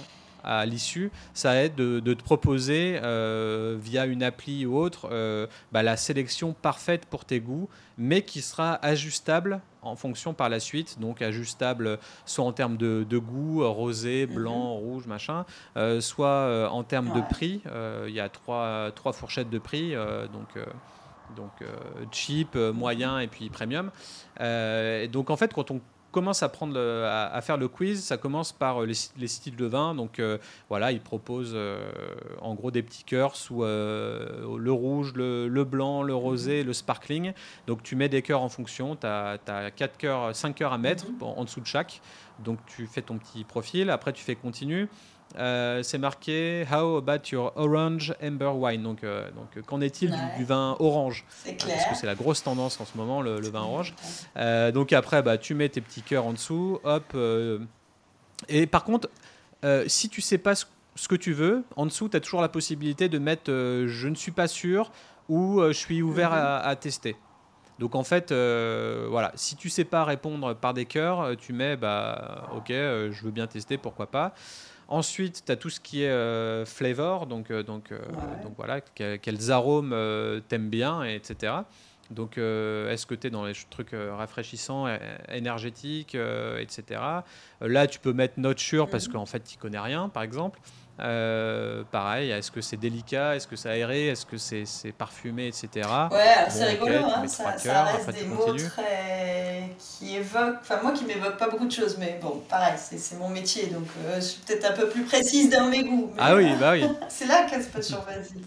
à 0.44 0.66
l'issue, 0.66 1.10
ça 1.32 1.62
aide 1.62 1.74
de, 1.74 2.00
de 2.00 2.14
te 2.14 2.22
proposer 2.22 3.00
euh, 3.02 3.76
via 3.80 4.06
une 4.06 4.22
appli 4.22 4.66
ou 4.66 4.76
autre 4.76 5.08
euh, 5.10 5.46
bah, 5.72 5.82
la 5.82 5.96
sélection 5.96 6.52
parfaite 6.52 7.06
pour 7.06 7.24
tes 7.24 7.40
goûts, 7.40 7.68
mais 7.98 8.22
qui 8.22 8.42
sera 8.42 8.74
ajustable 8.84 9.60
en 9.82 9.96
fonction 9.96 10.32
par 10.32 10.48
la 10.48 10.60
suite, 10.60 10.98
donc 10.98 11.20
ajustable 11.20 11.98
soit 12.24 12.44
en 12.44 12.52
termes 12.52 12.76
de, 12.76 13.04
de 13.08 13.18
goût, 13.18 13.66
rosé, 13.70 14.26
blanc, 14.26 14.74
rouge, 14.74 15.06
machin, 15.06 15.44
euh, 15.76 16.00
soit 16.00 16.26
euh, 16.26 16.68
en 16.68 16.84
termes 16.84 17.12
de 17.14 17.20
prix. 17.20 17.60
Euh, 17.66 18.06
Il 18.08 18.14
y 18.14 18.20
a 18.20 18.28
trois, 18.28 18.90
trois 18.94 19.12
fourchettes 19.12 19.50
de 19.50 19.58
prix, 19.58 19.94
euh, 19.94 20.26
donc, 20.28 20.56
euh, 20.56 20.64
donc 21.36 21.50
euh, 21.60 21.66
cheap, 22.12 22.56
euh, 22.56 22.72
moyen 22.72 23.18
et 23.18 23.26
puis 23.26 23.50
premium. 23.50 23.90
Euh, 24.40 25.02
et 25.02 25.08
donc 25.08 25.28
en 25.30 25.36
fait, 25.36 25.52
quand 25.52 25.70
on 25.70 25.80
commence 26.14 26.42
à, 26.42 26.48
prendre 26.48 26.72
le- 26.74 27.04
à, 27.04 27.26
à 27.26 27.40
faire 27.42 27.56
le 27.58 27.68
quiz, 27.68 28.02
ça 28.02 28.16
commence 28.16 28.52
par 28.52 28.82
euh, 28.82 28.86
les, 28.86 28.94
les 29.18 29.28
styles 29.28 29.56
de 29.56 29.66
vin. 29.66 29.94
Donc 29.94 30.18
euh, 30.18 30.38
voilà, 30.70 30.92
ils 30.92 31.00
proposent 31.00 31.52
euh, 31.54 31.90
en 32.40 32.54
gros 32.54 32.70
des 32.70 32.82
petits 32.82 33.04
cœurs 33.04 33.36
sous 33.36 33.62
le 33.62 34.70
rouge, 34.72 35.12
le, 35.14 35.48
le 35.48 35.64
blanc, 35.64 36.02
le 36.02 36.14
rosé, 36.14 36.62
le 36.64 36.72
sparkling. 36.72 37.32
Donc 37.66 37.82
tu 37.82 37.96
mets 37.96 38.08
des 38.08 38.22
cœurs 38.22 38.42
en 38.42 38.48
fonction, 38.48 38.96
tu 38.96 39.06
as, 39.06 39.38
4 39.76 39.96
cœurs, 39.98 40.34
5 40.34 40.54
cœurs 40.54 40.72
à 40.72 40.78
mettre 40.78 41.06
Mhm. 41.06 41.22
en, 41.22 41.38
en 41.38 41.44
dessous 41.44 41.60
de 41.60 41.66
chaque. 41.66 42.00
Donc 42.38 42.58
tu 42.66 42.86
fais 42.86 43.02
ton 43.02 43.18
petit 43.18 43.44
profil, 43.44 43.90
après 43.90 44.12
tu 44.12 44.22
fais 44.24 44.34
continue. 44.36 44.88
Euh, 45.36 45.82
c'est 45.82 45.98
marqué 45.98 46.64
How 46.70 46.96
about 46.96 47.28
your 47.32 47.52
orange 47.56 48.14
amber 48.22 48.52
wine? 48.54 48.82
Donc, 48.82 49.02
euh, 49.02 49.30
donc 49.32 49.56
euh, 49.56 49.62
qu'en 49.62 49.80
est-il 49.80 50.12
du- 50.12 50.22
Ouais. 50.26 50.30
du, 50.36 50.44
vin 50.44 50.76
orange? 50.78 51.24
C'est 51.28 51.56
Parce 51.56 51.72
clair. 51.72 51.88
que 51.88 51.94
c'est 51.94 52.06
la 52.06 52.14
grosse 52.14 52.42
tendance 52.44 52.80
en 52.80 52.84
ce 52.84 52.96
moment, 52.96 53.20
le, 53.20 53.40
le 53.40 53.48
vin 53.48 53.62
orange. 53.62 53.94
Euh, 54.36 54.70
donc 54.70 54.92
après, 54.92 55.22
bah, 55.22 55.36
tu 55.38 55.54
mets 55.54 55.68
tes 55.68 55.80
petits 55.80 56.02
cœurs 56.02 56.26
en 56.26 56.32
dessous, 56.32 56.78
hop. 56.84 57.16
et 58.48 58.66
par 58.66 58.84
contre, 58.84 59.08
si 59.86 60.08
tu 60.08 60.20
sais 60.20 60.38
pas 60.38 60.54
ce, 60.54 60.66
ce 60.94 61.08
que 61.08 61.16
tu 61.16 61.32
veux, 61.32 61.64
en 61.76 61.86
dessous, 61.86 62.08
tu 62.08 62.16
as 62.16 62.20
toujours 62.20 62.40
la 62.42 62.48
possibilité 62.48 63.08
de 63.08 63.18
mettre 63.18 63.50
je 63.50 64.08
ne 64.08 64.14
suis 64.14 64.32
pas 64.32 64.46
sûr 64.46 64.92
ou 65.28 65.60
je 65.66 65.72
suis 65.72 66.00
ouvert 66.02 66.30
Mhm. 66.30 66.36
à, 66.38 66.56
à 66.58 66.76
tester. 66.76 67.16
Donc 67.80 67.96
en 67.96 68.04
fait, 68.04 68.30
voilà, 68.30 69.32
si 69.34 69.56
tu 69.56 69.68
sais 69.68 69.84
pas 69.84 70.04
répondre 70.04 70.54
par 70.54 70.74
des 70.74 70.84
cœurs, 70.84 71.36
tu 71.38 71.52
mets 71.52 71.76
bah 71.76 72.48
ok, 72.56 72.68
je 72.68 73.20
veux 73.24 73.32
bien 73.32 73.48
tester, 73.48 73.78
pourquoi 73.78 74.06
pas. 74.06 74.32
Ensuite, 74.88 75.44
tu 75.46 75.52
as 75.52 75.56
tout 75.56 75.70
ce 75.70 75.80
qui 75.80 76.02
est 76.02 76.08
euh, 76.10 76.64
flavor, 76.66 77.26
donc, 77.26 77.50
euh, 77.50 77.62
donc, 77.62 77.90
euh, 77.92 77.98
Ouais. 77.98 78.42
donc 78.42 78.54
voilà, 78.56 78.80
que- 78.80 79.16
quels 79.16 79.50
arômes 79.50 79.94
t'aimes 80.48 80.68
bien, 80.70 81.04
et 81.04 81.14
etc. 81.14 81.52
Donc, 82.10 82.36
est-ce 82.36 83.06
que 83.06 83.14
tu 83.14 83.28
es 83.28 83.30
dans 83.30 83.46
les 83.46 83.54
trucs 83.70 83.92
rafraîchissants, 83.94 84.86
énergétiques, 85.32 86.14
etc. 86.60 87.00
Là, 87.62 87.86
tu 87.86 87.98
peux 87.98 88.12
mettre 88.12 88.34
not 88.38 88.58
sure 88.58 88.88
parce 88.90 89.06
Mhm. 89.06 89.12
qu'en 89.14 89.26
fait, 89.26 89.40
tu 89.40 89.56
connais 89.56 89.78
rien, 89.78 90.10
par 90.10 90.22
exemple. 90.22 90.60
Euh, 91.00 91.82
pareil, 91.90 92.30
est-ce 92.30 92.52
que 92.52 92.60
c'est 92.60 92.76
délicat, 92.76 93.34
est-ce 93.34 93.48
que 93.48 93.56
c'est 93.56 93.68
aéré, 93.68 94.08
est-ce 94.08 94.24
que 94.24 94.38
c'est 94.38 94.92
parfumé, 94.92 95.48
etc. 95.48 95.88
Ouais, 96.12 96.46
c'est 96.48 96.64
rigolo, 96.66 96.98
tu 96.98 97.04
hein, 97.04 97.26
ça, 97.58 97.84
reste 97.84 98.10
des 98.10 98.26
mots 98.26 98.54
très... 98.54 99.70
qui 99.76 100.14
évoquent, 100.14 100.58
enfin 100.60 100.80
moi 100.82 100.92
qui 100.92 101.04
m'évoque 101.04 101.36
pas 101.36 101.48
beaucoup 101.48 101.66
de 101.66 101.72
choses, 101.72 101.96
mais 101.98 102.20
bon, 102.22 102.42
pareil, 102.48 102.74
c'est 102.76 103.18
mon 103.18 103.28
métier, 103.28 103.66
donc 103.66 103.86
euh, 104.04 104.16
je 104.16 104.20
suis 104.20 104.40
peut-être 104.42 104.70
un 104.70 104.72
peu 104.72 104.88
plus 104.88 105.02
précise 105.02 105.50
dans 105.50 105.66
mes 105.66 105.82
goûts. 105.82 106.12
mais, 106.14 106.22
Ah 106.22 106.36
oui, 106.36 106.54
bah 106.60 106.72
oui. 106.72 106.84
c'est 107.08 107.26
là 107.26 107.44
qu'elle 107.50 107.64
se 107.64 107.68
peut 107.68 107.82
sur 107.82 108.00
vas-y. 108.02 108.40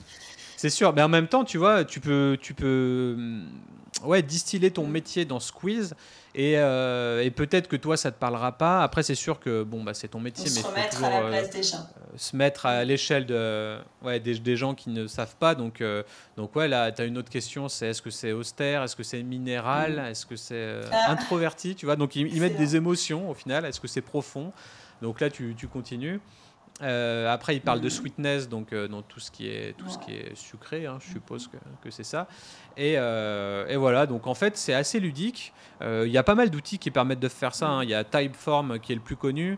C'est 0.55 0.69
sûr, 0.69 0.93
mais 0.93 1.01
en 1.01 1.09
même 1.09 1.27
temps, 1.27 1.43
tu 1.43 1.57
vois, 1.57 1.83
tu 1.83 1.99
peux, 1.99 2.37
tu 2.41 2.53
peux 2.53 3.15
ouais, 4.03 4.21
distiller 4.21 4.71
ton 4.71 4.85
Mm. 4.87 4.91
métier 4.91 5.25
dans 5.25 5.39
quiz 5.39 5.95
et, 6.35 6.57
euh, 6.57 7.23
et 7.23 7.31
peut-être 7.31 7.67
que 7.67 7.75
toi, 7.75 7.97
ça 7.97 8.11
te 8.11 8.19
parlera 8.19 8.51
pas. 8.51 8.83
Après, 8.83 9.01
c'est 9.01 9.15
sûr 9.15 9.39
que 9.39 9.63
bon, 9.63 9.83
bah, 9.83 9.93
c'est 9.93 10.07
ton 10.09 10.19
On 10.19 10.21
métier, 10.21 10.47
se 10.49 10.55
mais 10.55 10.61
faut 10.61 10.67
remettre 10.69 10.89
toujours 10.91 11.07
à 11.07 11.09
la 11.09 11.25
euh, 11.25 11.29
place 11.29 11.49
des 11.49 11.63
gens. 11.63 11.87
se 12.15 12.35
mettre 12.35 12.65
à 12.67 12.83
l'échelle 12.83 13.25
de, 13.25 13.77
ouais, 14.03 14.19
des, 14.19 14.37
des 14.37 14.55
gens 14.55 14.75
qui 14.75 14.89
ne 14.91 15.07
savent 15.07 15.35
pas. 15.37 15.55
Donc, 15.55 15.81
euh, 15.81 16.03
donc 16.35 16.55
ouais, 16.55 16.67
là, 16.67 16.91
tu 16.91 17.01
as 17.01 17.05
une 17.05 17.17
autre 17.17 17.29
question, 17.29 17.69
c'est 17.69 17.87
est-ce 17.87 18.01
que 18.03 18.11
c'est 18.11 18.33
austère, 18.33 18.83
est-ce 18.83 18.95
que 18.95 19.03
c'est 19.03 19.23
minéral, 19.23 19.97
est-ce 20.09 20.25
que 20.27 20.35
c'est 20.35 20.53
euh, 20.55 20.83
Ah. 20.91 21.11
introverti, 21.11 21.73
tu 21.75 21.85
vois? 21.87 21.95
Donc, 21.95 22.15
ils, 22.15 22.27
ils 22.33 22.39
mettent 22.41 22.57
des 22.57 22.75
émotions 22.75 23.29
au 23.29 23.33
final, 23.33 23.65
est-ce 23.65 23.79
que 23.79 23.87
c'est 23.87 24.01
profond? 24.01 24.51
Donc 25.01 25.19
là, 25.21 25.29
tu, 25.29 25.55
tu 25.57 25.67
continues. 25.67 26.19
Euh, 26.83 27.33
après, 27.33 27.55
il 27.55 27.61
parle 27.61 27.81
de 27.81 27.89
sweetness, 27.89 28.47
donc 28.49 28.71
euh, 28.71 28.87
dans 28.87 29.01
tout 29.01 29.19
ce 29.19 29.31
qui 29.31 29.47
est, 29.47 29.75
tout 29.77 29.89
ce 29.89 29.97
qui 29.97 30.11
est 30.11 30.35
sucré, 30.35 30.85
hein, 30.85 30.99
je 31.01 31.09
suppose 31.11 31.47
que, 31.47 31.57
que 31.81 31.89
c'est 31.89 32.03
ça. 32.03 32.27
Et, 32.77 32.93
euh, 32.97 33.65
et 33.67 33.77
voilà, 33.77 34.05
donc 34.05 34.27
en 34.27 34.35
fait, 34.35 34.57
c'est 34.57 34.75
assez 34.75 34.99
ludique. 34.99 35.53
Il 35.81 36.07
y 36.09 36.17
a 36.17 36.23
pas 36.23 36.35
mal 36.35 36.49
d'outils 36.49 36.77
qui 36.79 36.91
permettent 36.91 37.19
de 37.19 37.29
faire 37.29 37.55
ça. 37.55 37.67
hein. 37.67 37.83
Il 37.83 37.89
y 37.89 37.93
a 37.95 38.03
Typeform 38.03 38.79
qui 38.79 38.91
est 38.91 38.95
le 38.95 39.01
plus 39.01 39.15
connu, 39.15 39.57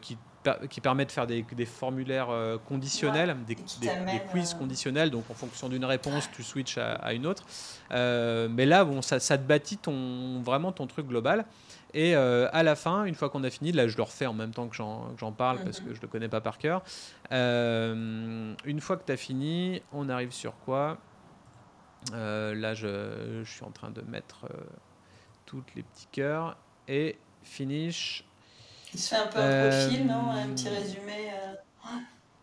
qui, 0.00 0.18
qui 0.70 0.80
permet 0.80 1.04
de 1.04 1.12
faire 1.12 1.26
des, 1.26 1.44
des 1.52 1.66
formulaires 1.66 2.28
conditionnels, 2.66 3.36
des, 3.46 3.56
quiz 4.30 4.54
conditionnels. 4.54 5.10
Donc 5.10 5.24
en 5.30 5.34
fonction 5.34 5.68
d'une 5.68 5.84
réponse, 5.84 6.28
tu 6.32 6.42
switches 6.42 6.78
à, 6.78 6.92
à 6.94 7.12
une 7.12 7.26
autre. 7.26 7.44
Euh, 7.92 8.48
mais 8.50 8.66
là, 8.66 8.84
bon, 8.84 9.02
ça, 9.02 9.18
ça 9.20 9.36
te 9.36 9.42
bâtit 9.42 9.78
ton, 9.78 10.40
vraiment 10.42 10.70
ton 10.72 10.86
truc 10.86 11.06
global. 11.06 11.44
Et 11.92 12.14
euh, 12.14 12.48
à 12.52 12.62
la 12.62 12.76
fin, 12.76 13.04
une 13.04 13.14
fois 13.14 13.30
qu'on 13.30 13.42
a 13.44 13.50
fini, 13.50 13.72
là 13.72 13.88
je 13.88 13.96
le 13.96 14.02
refais 14.02 14.26
en 14.26 14.32
même 14.32 14.52
temps 14.52 14.68
que 14.68 14.76
j'en 14.76 15.32
parle 15.36 15.58
parce 15.62 15.80
Mhm. 15.80 15.88
que 15.88 15.94
je 15.94 16.00
le 16.00 16.08
connais 16.08 16.28
pas 16.28 16.40
par 16.40 16.58
cœur. 16.58 16.82
Euh, 17.32 18.54
une 18.64 18.80
fois 18.80 18.96
que 18.96 19.04
tu 19.04 19.12
as 19.12 19.16
fini, 19.16 19.82
on 19.92 20.08
arrive 20.08 20.32
sur 20.32 20.58
quoi? 20.60 20.98
Euh, 22.14 22.54
Là 22.54 22.74
je, 22.74 23.42
je 23.44 23.50
suis 23.50 23.64
en 23.64 23.70
train 23.70 23.90
de 23.90 24.02
mettre 24.02 24.46
tous 25.46 25.62
les 25.74 25.82
petits 25.82 26.08
cœurs 26.12 26.56
et 26.88 27.18
finish. 27.42 28.24
Il 28.94 29.00
se 29.00 29.10
fait 29.10 29.16
un 29.20 29.26
peu 29.28 29.40
un 29.40 29.70
profil, 29.70 30.06
non? 30.06 30.30
Un 30.30 30.52
petit 30.54 30.68
résumé. 30.68 31.30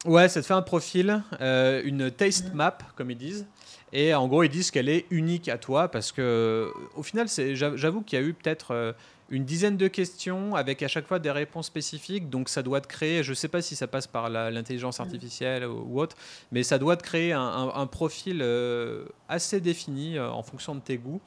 Ouais, 0.06 0.30
ça 0.30 0.42
te 0.42 0.46
fait 0.46 0.54
un 0.54 0.62
profil, 0.62 1.22
euh, 1.42 1.82
une 1.84 2.12
taste 2.12 2.52
Mhm. 2.52 2.58
map, 2.58 2.78
comme 2.96 3.12
ils 3.12 3.18
disent. 3.18 3.46
Et 3.92 4.14
en 4.14 4.28
gros, 4.28 4.44
ils 4.44 4.50
disent 4.50 4.72
qu'elle 4.72 4.90
est 4.90 5.06
unique 5.10 5.50
à 5.50 5.58
toi 5.58 5.90
parce 5.90 6.12
que, 6.12 6.72
au 6.96 7.04
final, 7.04 7.28
j'avoue 7.56 8.02
qu'il 8.02 8.20
y 8.20 8.22
a 8.22 8.26
eu 8.26 8.34
peut-être 8.34 8.96
une 9.30 9.44
dizaine 9.46 9.76
de 9.78 9.88
questions 9.88 10.56
avec 10.56 10.82
à 10.84 10.88
chaque 10.88 11.08
fois 11.08 11.20
des 11.20 11.32
réponses 11.32 11.68
spécifiques. 11.68 12.30
Donc, 12.30 12.48
ça 12.50 12.64
doit 12.64 12.80
te 12.82 12.88
créer, 12.88 13.24
je 13.24 13.32
ne 13.32 13.36
sais 13.36 13.48
pas 13.50 13.62
si 13.62 13.76
ça 13.76 13.88
passe 13.88 14.08
par 14.08 14.30
l'intelligence 14.30 15.00
artificielle 15.00 15.66
ou, 15.66 15.86
ou 15.90 16.00
autre, 16.02 16.16
mais 16.52 16.64
ça 16.64 16.78
doit 16.78 16.96
te 16.98 17.04
créer 17.04 17.34
un, 17.34 17.42
un- 17.42 17.74
un 17.76 17.88
profil 17.88 18.40
euh, 18.42 19.06
assez 19.28 19.60
défini 19.60 20.18
euh, 20.18 20.30
en 20.32 20.44
fonction 20.44 20.76
de 20.76 20.80
tes 20.80 20.98
goûts. 20.98 21.20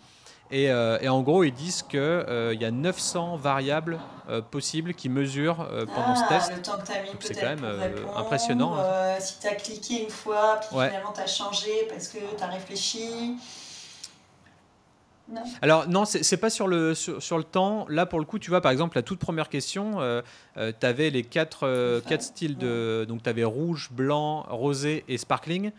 Et, 0.52 0.68
euh, 0.72 0.98
et 1.00 1.08
en 1.08 1.22
gros, 1.22 1.44
ils 1.44 1.52
disent 1.52 1.82
qu'il 1.82 2.58
y 2.60 2.64
a 2.64 2.70
900 2.72 3.36
variables 3.36 4.00
possibles 4.50 4.94
qui 4.94 5.08
mesurent 5.08 5.68
pendant 5.94 6.16
ce 6.16 6.22
ah, 6.24 6.28
test. 6.28 6.52
le 6.56 6.62
temps 6.62 6.76
que 6.78 6.86
tu 6.86 6.92
as 6.92 7.02
mis 7.02 7.08
c'est 7.20 7.34
quand 7.34 7.46
même, 7.46 7.64
répondre, 7.64 8.18
impressionnant, 8.18 8.74
hein. 8.76 9.20
si 9.20 9.38
tu 9.40 9.46
as 9.46 9.54
cliqué 9.54 10.02
une 10.04 10.10
fois, 10.10 10.58
puis 10.60 10.76
Ouais. 10.76 10.88
finalement 10.88 11.12
tu 11.12 11.20
as 11.20 11.26
changé 11.28 11.70
parce 11.88 12.08
que 12.08 12.18
tu 12.36 12.42
as 12.42 12.46
réfléchi. 12.48 13.36
Non 15.30 15.42
Alors 15.62 15.88
non, 15.88 16.04
c'est 16.04 16.36
pas 16.36 16.50
sur 16.50 16.66
le, 16.66 16.94
sur, 16.94 17.22
sur 17.22 17.38
le 17.38 17.44
temps. 17.44 17.86
Là, 17.88 18.04
pour 18.06 18.18
le 18.18 18.24
coup, 18.24 18.38
tu 18.38 18.50
vois, 18.50 18.60
par 18.60 18.72
exemple, 18.72 18.96
la 18.96 19.02
toute 19.02 19.18
première 19.20 19.48
question, 19.48 20.00
tu 20.56 20.86
avais 20.86 21.10
les 21.10 21.22
quatre, 21.22 21.66
euh, 21.66 22.00
quatre 22.00 22.22
styles 22.22 22.58
de... 22.58 23.04
Donc, 23.08 23.22
tu 23.22 23.28
avais 23.28 23.44
rouge, 23.44 23.90
blanc, 23.92 24.42
rosé 24.48 25.04
et 25.08 25.18
sparkling. 25.18 25.70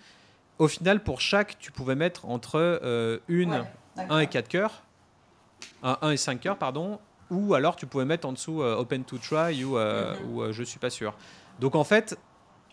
Au 0.60 0.68
final, 0.68 1.04
pour 1.04 1.22
chaque, 1.22 1.58
tu 1.60 1.72
pouvais 1.72 1.96
mettre 1.96 2.28
entre 2.28 2.60
euh, 2.60 3.18
une, 3.28 3.52
Ouais, 3.52 3.64
d'accord. 3.96 4.16
1 4.18 4.20
et 4.20 4.28
4 4.28 4.48
cœurs. 4.48 4.84
1 5.84 6.12
et 6.12 6.18
5 6.18 6.40
cœurs, 6.40 6.58
pardon. 6.58 7.00
Ou 7.30 7.54
alors, 7.56 7.76
tu 7.76 7.88
pouvais 7.88 8.06
mettre 8.06 8.28
en 8.28 8.34
dessous 8.34 8.62
euh, 8.62 8.76
open 8.76 9.04
to 9.04 9.18
try 9.18 9.64
ou, 9.64 9.78
euh, 9.78 10.14
Mhm. 10.16 10.32
ou 10.36 10.42
euh, 10.42 10.52
je 10.52 10.64
suis 10.64 10.80
pas 10.80 10.90
sûr. 10.90 11.14
Donc, 11.60 11.76
en 11.76 11.84
fait... 11.84 12.18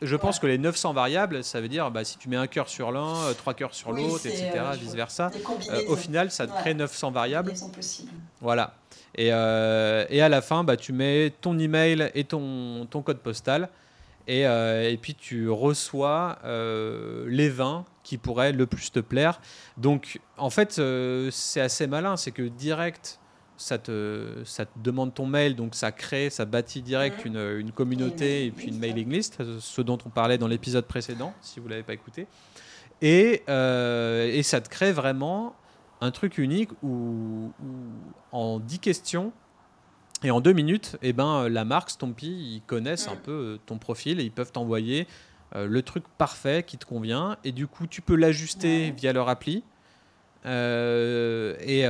Je 0.01 0.17
pense 0.17 0.37
Ouais. 0.37 0.43
que 0.43 0.47
les 0.47 0.59
900 0.59 0.93
variables, 0.93 1.43
ça 1.43 1.61
veut 1.61 1.69
dire 1.69 1.91
bah, 1.91 2.05
si 2.05 2.19
tu 2.19 2.29
mets 2.29 2.37
un 2.37 2.47
cœur 2.47 2.69
sur 2.69 2.93
l'un, 2.93 3.25
euh, 3.27 3.35
trois 3.35 3.55
cœurs 3.55 3.75
sur 3.75 3.91
Oui, 3.91 4.03
l'autre, 4.03 4.27
etc., 4.27 4.49
euh, 4.55 4.73
je 4.75 4.79
vice 4.79 4.89
vois. 4.91 4.97
versa. 4.97 5.31
Des 5.31 5.73
Euh, 5.75 5.83
au 5.89 5.97
final, 5.97 6.31
ça 6.31 6.47
te 6.47 6.53
Ouais. 6.53 6.59
crée 6.59 6.75
900 6.75 7.11
variables. 7.11 7.53
Voilà. 8.41 8.75
Et, 9.17 9.31
euh, 9.33 10.05
et 10.11 10.23
à 10.23 10.29
la 10.29 10.41
fin, 10.43 10.63
bah, 10.65 10.77
tu 10.77 10.93
mets 10.93 11.33
ton 11.41 11.59
email 11.59 12.11
et 12.15 12.25
ton, 12.25 12.87
ton 12.87 13.03
code 13.03 13.19
postal. 13.19 13.69
Et, 14.31 14.43
et 14.43 14.99
puis 15.01 15.15
tu 15.15 15.49
reçois 15.49 16.39
les 17.27 17.49
vins 17.49 17.87
qui 18.03 18.19
pourraient 18.19 18.53
le 18.53 18.67
plus 18.67 18.93
te 18.93 19.01
plaire. 19.01 19.41
Donc 19.79 20.21
en 20.37 20.51
fait, 20.51 20.81
c'est 21.31 21.61
assez 21.63 21.87
malin. 21.87 22.17
C'est 22.19 22.31
que 22.33 22.43
direct, 22.43 23.21
ça 23.59 23.77
te, 23.79 24.43
ça 24.45 24.65
te 24.65 24.79
demande 24.79 25.13
ton 25.15 25.27
mail. 25.27 25.55
Donc 25.57 25.75
ça 25.75 25.93
crée, 25.93 26.31
ça 26.31 26.45
bâtit 26.47 26.81
direct 26.81 27.25
une, 27.27 27.37
une 27.59 27.73
communauté 27.73 28.47
Et 28.47 28.51
puis 28.51 28.69
une 28.69 28.79
mailing 28.79 29.11
list, 29.13 29.43
ce 29.61 29.81
dont 29.83 29.99
on 30.07 30.09
parlait 30.11 30.39
dans 30.39 30.49
l'épisode 30.49 30.87
précédent, 30.87 31.35
si 31.43 31.61
vous 31.61 31.67
ne 31.67 31.71
l'avez 31.73 31.83
pas 31.83 31.93
écouté. 31.95 32.27
Et, 33.03 33.43
euh, 33.49 34.27
et 34.33 34.43
ça 34.43 34.61
te 34.61 34.69
crée 34.69 34.93
vraiment 34.93 35.55
un 36.01 36.11
truc 36.11 36.39
unique 36.39 36.71
où, 36.83 37.53
où 37.63 37.93
en 38.33 38.59
10 38.61 38.79
questions 38.79 39.33
et 40.25 40.31
en 40.31 40.41
2 40.41 40.53
minutes, 40.53 40.97
eh 41.03 41.13
ben, 41.13 41.49
la 41.49 41.65
marque 41.65 41.91
Stompy, 41.91 42.27
ils 42.57 42.63
connaissent 42.67 43.07
un 43.09 43.15
Mm. 43.15 43.23
peu 43.25 43.33
euh, 43.33 43.59
ton 43.67 43.79
profil 43.79 44.19
et 44.21 44.25
ils 44.25 44.33
peuvent 44.33 44.51
t'envoyer 44.53 45.07
euh, 45.55 45.67
le 45.67 45.83
truc 45.83 46.05
parfait 46.19 46.65
qui 46.67 46.77
te 46.77 46.85
convient. 46.85 47.37
Et 47.45 47.53
du 47.53 47.67
coup, 47.69 47.87
tu 47.87 48.03
peux 48.03 48.17
l'ajuster 48.17 48.87
Ouais. 48.87 48.95
via 48.97 49.13
leur 49.13 49.29
appli. 49.29 49.63
Euh, 50.47 51.57
et, 51.61 51.83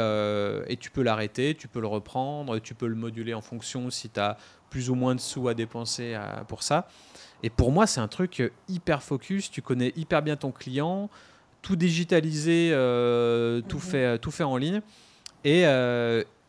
et, 0.72 0.76
tu 0.76 0.90
peux 0.90 1.02
l'arrêter, 1.02 1.54
tu 1.54 1.68
peux 1.68 1.80
le 1.80 1.87
reprendre, 1.87 2.58
tu 2.58 2.74
peux 2.74 2.87
le 2.87 2.94
moduler 2.94 3.34
en 3.34 3.42
fonction 3.42 3.90
si 3.90 4.08
tu 4.08 4.18
as 4.18 4.37
plus 4.70 4.90
ou 4.90 4.94
moins 4.94 5.14
de 5.14 5.20
sous 5.20 5.48
à 5.48 5.54
dépenser 5.54 6.18
pour 6.48 6.62
ça. 6.62 6.88
Et 7.42 7.50
pour 7.50 7.72
moi, 7.72 7.87
c'est 7.87 8.00
un 8.00 8.08
truc 8.08 8.42
hyper 8.68 9.02
focus. 9.02 9.50
Tu 9.50 9.62
connais 9.62 9.92
hyper 9.96 10.22
bien 10.22 10.37
ton 10.37 10.50
client, 10.50 11.08
tout 11.62 11.76
digitalisé, 11.76 12.70
tout, 13.68 13.76
mhm. 13.76 13.82
fait, 13.82 14.18
tout 14.18 14.30
fait 14.30 14.44
en 14.44 14.56
ligne. 14.56 14.80
Et, 15.44 15.64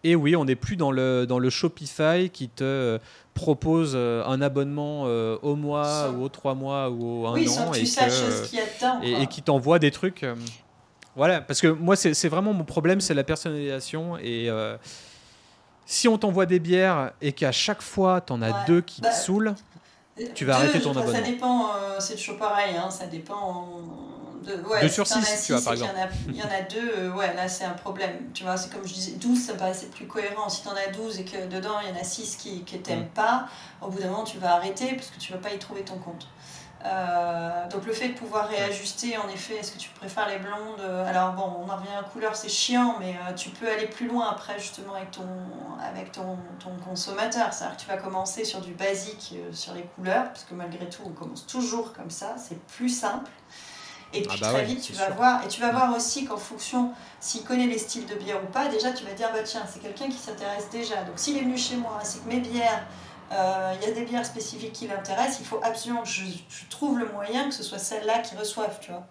et 0.04 0.16
oui, 0.16 0.36
on 0.36 0.46
n'est 0.46 0.56
plus 0.56 0.78
dans 0.78 0.92
le, 0.92 1.26
dans 1.26 1.40
le 1.40 1.50
Shopify 1.50 2.30
qui 2.32 2.48
te 2.48 2.64
euh, 2.64 3.00
propose 3.34 3.94
euh, 3.96 4.24
un 4.26 4.42
abonnement 4.42 5.04
euh, 5.06 5.38
au 5.42 5.56
mois 5.56 6.12
ou 6.12 6.24
aux 6.24 6.30
trois 6.30 6.56
mois 6.56 6.90
ou 6.90 7.24
au 7.24 7.28
un 7.28 7.32
an 7.34 7.74
et, 9.04 9.22
et, 9.22 9.28
qui 9.28 9.42
t'envoie 9.42 9.80
des 9.80 9.92
trucs. 9.92 10.26
Voilà, 11.16 11.42
parce 11.42 11.62
que 11.62 11.68
moi, 11.68 11.96
c'est 11.96 12.30
vraiment 12.30 12.54
mon 12.54 12.64
problème, 12.64 13.02
c'est 13.02 13.14
la 13.14 13.24
personnalisation. 13.24 14.18
Et 14.18 14.50
si 15.86 16.08
on 16.08 16.18
t'envoie 16.18 16.46
des 16.46 16.60
bières 16.60 17.12
et 17.22 17.34
qu'à 17.34 17.52
chaque 17.52 17.82
fois, 17.82 18.22
tu 18.22 18.34
en 18.34 18.42
as 18.42 18.66
deux 18.66 18.82
qui 18.82 19.02
te 19.02 19.08
bah, 19.08 19.12
saoulent, 19.12 19.56
tu 20.36 20.46
vas 20.46 20.56
arrêter 20.56 20.80
ton 20.82 20.92
abonnement. 20.92 21.14
Ça 21.14 21.22
dépend, 21.22 21.70
c'est 22.00 22.16
toujours 22.16 22.38
pareil, 22.38 22.76
hein, 22.78 22.90
ça 22.90 23.08
dépend 23.08 23.68
de, 24.44 24.54
ouais, 24.64 24.82
2 24.82 24.90
sur 24.90 25.08
6, 25.08 25.44
tu 25.46 25.54
vois, 25.54 25.62
par 25.62 25.74
exemple. 25.74 25.94
Il 26.28 26.36
y, 26.36 26.44
en 26.44 26.46
a 26.46 26.62
deux, 26.62 26.92
euh, 26.98 27.12
ouais, 27.12 27.34
là 27.34 27.48
c'est 27.48 27.66
un 27.66 27.74
problème. 27.74 28.32
Tu 28.34 28.44
vois, 28.44 28.58
c'est 28.58 28.72
comme 28.72 28.88
je 28.88 28.94
disais, 28.94 29.12
12, 29.14 29.40
ça 29.40 29.54
me 29.54 29.60
paraissait 29.60 29.88
plus 29.88 30.08
cohérent. 30.08 30.50
Si 30.50 30.62
tu 30.62 30.68
en 30.68 30.74
as 30.74 30.92
12 30.92 31.20
et 31.20 31.26
que 31.26 31.48
dedans 31.48 31.80
il 31.84 31.90
y 31.90 31.92
en 31.98 32.00
a 32.00 32.04
6 32.04 32.38
qui 32.38 32.66
ne 32.72 32.78
t'aiment 32.80 33.04
mm. 33.04 33.14
pas, 33.14 33.48
au 33.82 33.90
bout 33.90 34.00
d'un 34.00 34.10
moment 34.10 34.24
tu 34.24 34.38
vas 34.38 34.56
arrêter 34.56 34.94
parce 34.94 35.08
que 35.08 35.20
tu 35.20 35.34
vas 35.34 35.40
pas 35.40 35.54
y 35.54 35.60
trouver 35.60 35.82
ton 35.82 35.98
compte. 35.98 36.28
Euh, 36.86 37.68
donc 37.68 37.86
le 37.86 37.92
fait 37.92 38.10
de 38.10 38.14
pouvoir 38.14 38.48
réajuster, 38.48 39.18
en 39.18 39.28
effet, 39.28 39.56
est-ce 39.56 39.74
que 39.74 39.78
tu 39.78 39.90
préfères 39.90 40.30
les 40.30 40.38
blondes 40.38 40.82
Alors 41.06 41.34
bon, 41.34 41.44
on 41.60 41.70
en 41.70 41.76
revient 41.76 41.96
à 42.00 42.04
couleur, 42.04 42.36
c'est 42.36 42.50
chiant, 42.50 42.96
mais 43.00 43.16
euh, 43.16 43.34
tu 43.34 43.50
peux 43.50 43.70
aller 43.70 43.88
plus 43.88 44.08
loin 44.08 44.30
après 44.30 44.58
justement 44.60 44.94
avec 44.94 45.12
ton, 45.12 45.28
avec 45.82 46.12
ton, 46.12 46.38
ton 46.60 46.72
consommateur. 46.84 47.54
C'est-à-dire 47.54 47.76
que 47.76 47.82
tu 47.82 47.88
vas 47.88 47.98
commencer 47.98 48.46
sur 48.46 48.62
du 48.62 48.74
basique 48.74 49.36
sur 49.52 49.74
les 49.74 49.84
couleurs, 49.84 50.26
parce 50.26 50.46
que 50.46 50.54
malgré 50.54 50.88
tout, 50.90 51.02
on 51.06 51.12
commence 51.12 51.46
toujours 51.46 51.92
comme 51.94 52.10
ça, 52.10 52.36
c'est 52.38 52.60
plus 52.66 52.90
simple. 52.90 53.30
Et 54.12 54.24
puis 54.24 54.40
ah 54.42 54.46
bah 54.46 54.54
très 54.54 54.66
vite, 54.66 54.82
tu 54.82 54.94
vas 54.94 55.10
voir, 55.12 55.44
et 55.44 55.48
tu 55.48 55.62
vas 55.62 55.72
voir 55.72 55.96
aussi 55.96 56.26
qu'en 56.26 56.38
fonction, 56.38 56.94
s'il 57.20 57.44
connaît 57.44 57.68
les 57.68 57.78
styles 57.78 58.08
de 58.08 58.16
bière 58.16 58.42
ou 58.44 58.48
pas, 58.48 58.68
déjà 58.68 58.92
tu 58.92 59.06
vas 59.06 59.14
dire, 59.14 59.30
bah 59.32 59.44
tiens, 59.44 59.62
c'est 59.72 59.80
quelqu'un 59.80 60.08
qui 60.08 60.18
s'intéresse 60.18 60.70
déjà. 60.72 61.04
Donc 61.04 61.18
s'il 61.18 61.38
est 61.38 61.42
venu 61.42 61.58
chez 61.58 61.76
moi, 61.76 62.00
c'est 62.02 62.24
que 62.24 62.28
mes 62.28 62.40
bières, 62.40 62.88
euh, 62.88 63.09
il 63.32 63.88
y 63.88 63.92
a 63.92 63.92
des 63.94 64.06
bières 64.06 64.26
spécifiques 64.26 64.74
qui 64.74 64.88
l'intéressent, 64.88 65.40
il 65.40 65.46
faut 65.46 65.60
absolument 65.64 66.04
que 66.04 66.10
je, 66.10 66.24
trouve 66.70 67.00
le 67.00 67.08
moyen 67.10 67.50
que 67.50 67.54
ce 67.54 67.64
soit 67.64 67.80
celle-là 67.80 68.20
qui 68.20 68.36
reçoive, 68.36 68.78
tu 68.82 68.92
vois. 68.92 69.06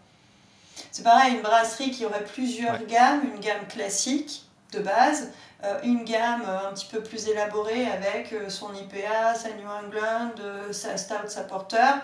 C'est 0.92 1.02
pareil, 1.02 1.35
une 1.35 1.42
brasserie 1.42 1.90
qui 1.90 2.04
aurait 2.04 2.24
plusieurs 2.24 2.85
gammes, 2.87 3.22
une 3.35 3.40
gamme 3.40 3.66
classique 3.68 4.44
de 4.72 4.81
base, 4.81 5.31
euh, 5.64 5.81
une 5.83 6.04
gamme 6.04 6.42
euh, 6.46 6.68
un 6.68 6.72
petit 6.72 6.87
peu 6.87 7.02
plus 7.02 7.28
élaborée 7.28 7.87
avec 7.87 8.33
euh, 8.33 8.48
son 8.48 8.72
IPA, 8.72 9.35
sa 9.35 9.48
New 9.50 9.66
England, 9.66 10.35
sa 10.70 10.96
Stout, 10.96 11.28
sa 11.28 11.42
Porter, 11.42 11.94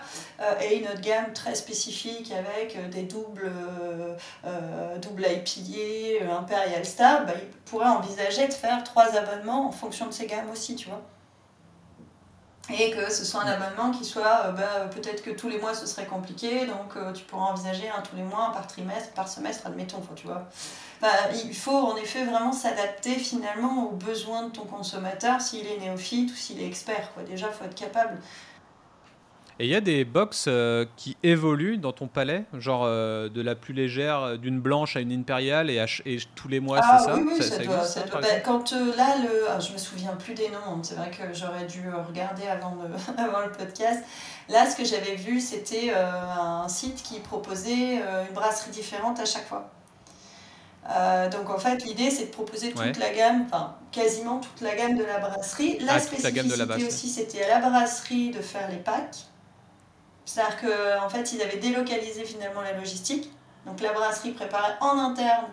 et 0.61 0.79
une 0.79 0.87
autre 0.87 1.01
gamme 1.01 1.31
très 1.33 1.55
spécifique 1.55 2.31
avec 2.31 2.89
des 2.89 3.03
doubles, 3.03 3.51
double 5.01 5.25
IPA, 5.25 6.33
Imperial 6.39 6.85
Stout, 6.85 7.25
bah, 7.25 7.33
il 7.35 7.47
pourrait 7.65 7.87
envisager 7.87 8.47
de 8.47 8.53
faire 8.53 8.83
trois 8.83 9.15
abonnements 9.15 9.67
en 9.67 9.71
fonction 9.71 10.07
de 10.07 10.11
ces 10.11 10.27
gammes 10.27 10.49
aussi, 10.51 10.75
tu 10.75 10.89
vois 10.89 11.01
et 12.73 12.91
que 12.91 13.11
ce 13.11 13.23
soit 13.23 13.43
un 13.43 13.47
abonnement 13.47 13.91
qui 13.91 14.05
soit 14.05 14.51
bah, 14.57 14.87
peut-être 14.93 15.21
que 15.21 15.29
tous 15.31 15.49
les 15.49 15.59
mois 15.59 15.73
ce 15.73 15.85
serait 15.85 16.05
compliqué 16.05 16.65
donc 16.65 16.95
tu 17.13 17.23
pourras 17.23 17.45
envisager 17.45 17.89
un 17.89 18.01
tous 18.01 18.15
les 18.15 18.23
mois 18.23 18.51
par 18.53 18.65
trimestre 18.67 19.11
par 19.13 19.27
semestre 19.27 19.67
admettons 19.67 20.01
tu 20.15 20.25
vois 20.25 20.47
il 21.45 21.55
faut 21.55 21.71
en 21.71 21.95
effet 21.97 22.23
vraiment 22.23 22.51
s'adapter 22.51 23.15
finalement 23.15 23.87
aux 23.87 23.91
besoins 23.91 24.43
de 24.43 24.51
ton 24.51 24.65
consommateur, 24.65 25.41
s'il 25.41 25.65
est 25.67 25.77
néophyte 25.79 26.31
ou 26.31 26.35
s'il 26.35 26.61
est 26.61 26.67
expert. 26.67 27.13
Quoi. 27.13 27.23
Déjà, 27.23 27.47
il 27.47 27.53
faut 27.53 27.65
être 27.65 27.75
capable. 27.75 28.19
Et 29.59 29.65
il 29.65 29.71
y 29.71 29.75
a 29.75 29.81
des 29.81 30.03
box 30.03 30.45
euh, 30.47 30.85
qui 30.97 31.15
évoluent 31.23 31.77
dans 31.77 31.93
ton 31.93 32.07
palais, 32.07 32.43
genre 32.53 32.83
euh, 32.83 33.29
de 33.29 33.41
la 33.41 33.55
plus 33.55 33.73
légère, 33.73 34.21
euh, 34.21 34.37
d'une 34.37 34.59
blanche 34.59 34.97
à 34.97 34.99
une 34.99 35.13
impériale, 35.13 35.69
et, 35.69 35.83
et 36.05 36.19
tous 36.35 36.49
les 36.49 36.59
mois, 36.59 36.79
ah 36.81 36.97
c'est 36.99 37.05
ça 37.05 37.15
Oui, 37.15 37.23
oui, 37.25 37.41
ça, 37.41 37.59
doit. 37.59 37.83
Ça 37.85 38.01
doit 38.01 38.19
bah, 38.19 38.39
quand 38.43 38.73
là, 38.73 39.15
le, 39.23 39.49
ah, 39.49 39.59
je 39.59 39.71
me 39.71 39.77
souviens 39.77 40.15
plus 40.17 40.33
des 40.33 40.49
noms, 40.49 40.57
hein. 40.67 40.79
c'est 40.83 40.95
vrai 40.95 41.09
que 41.09 41.33
j'aurais 41.33 41.65
dû 41.65 41.83
regarder 42.07 42.47
avant, 42.47 42.75
le, 42.75 42.95
avant 43.21 43.45
le 43.45 43.51
podcast. 43.51 44.03
Là, 44.49 44.69
ce 44.69 44.75
que 44.75 44.83
j'avais 44.83 45.15
vu, 45.15 45.39
c'était 45.39 45.91
un 45.91 46.67
site 46.67 47.01
qui 47.01 47.19
proposait 47.19 47.95
une 47.95 48.33
brasserie 48.35 48.71
différente 48.71 49.19
à 49.19 49.25
chaque 49.25 49.47
fois. 49.47 49.71
Euh, 50.89 51.29
donc 51.29 51.49
en 51.49 51.57
fait, 51.57 51.83
l'idée 51.83 52.11
c'est 52.11 52.25
de 52.25 52.31
proposer 52.31 52.71
toute 52.71 52.97
la 52.97 53.11
gamme, 53.11 53.45
enfin 53.45 53.75
quasiment 53.91 54.39
toute 54.39 54.61
la 54.61 54.75
gamme 54.75 54.97
de 54.97 55.03
la 55.03 55.19
brasserie. 55.19 55.79
La 55.79 55.93
ah, 55.93 55.99
spécificité 55.99 56.85
aussi, 56.85 57.09
c'était 57.09 57.43
à 57.43 57.59
la 57.59 57.69
brasserie 57.69 58.31
de 58.31 58.41
faire 58.41 58.69
les 58.69 58.77
packs. 58.77 59.25
C'est-à-dire 60.25 60.57
qu'en 60.59 61.05
en 61.05 61.09
fait, 61.09 61.33
ils 61.33 61.41
avaient 61.41 61.57
délocalisé 61.57 62.25
finalement 62.25 62.61
la 62.61 62.73
logistique. 62.73 63.31
Donc 63.65 63.81
la 63.81 63.93
brasserie 63.93 64.31
préparait 64.31 64.75
en 64.81 64.97
interne 64.97 65.45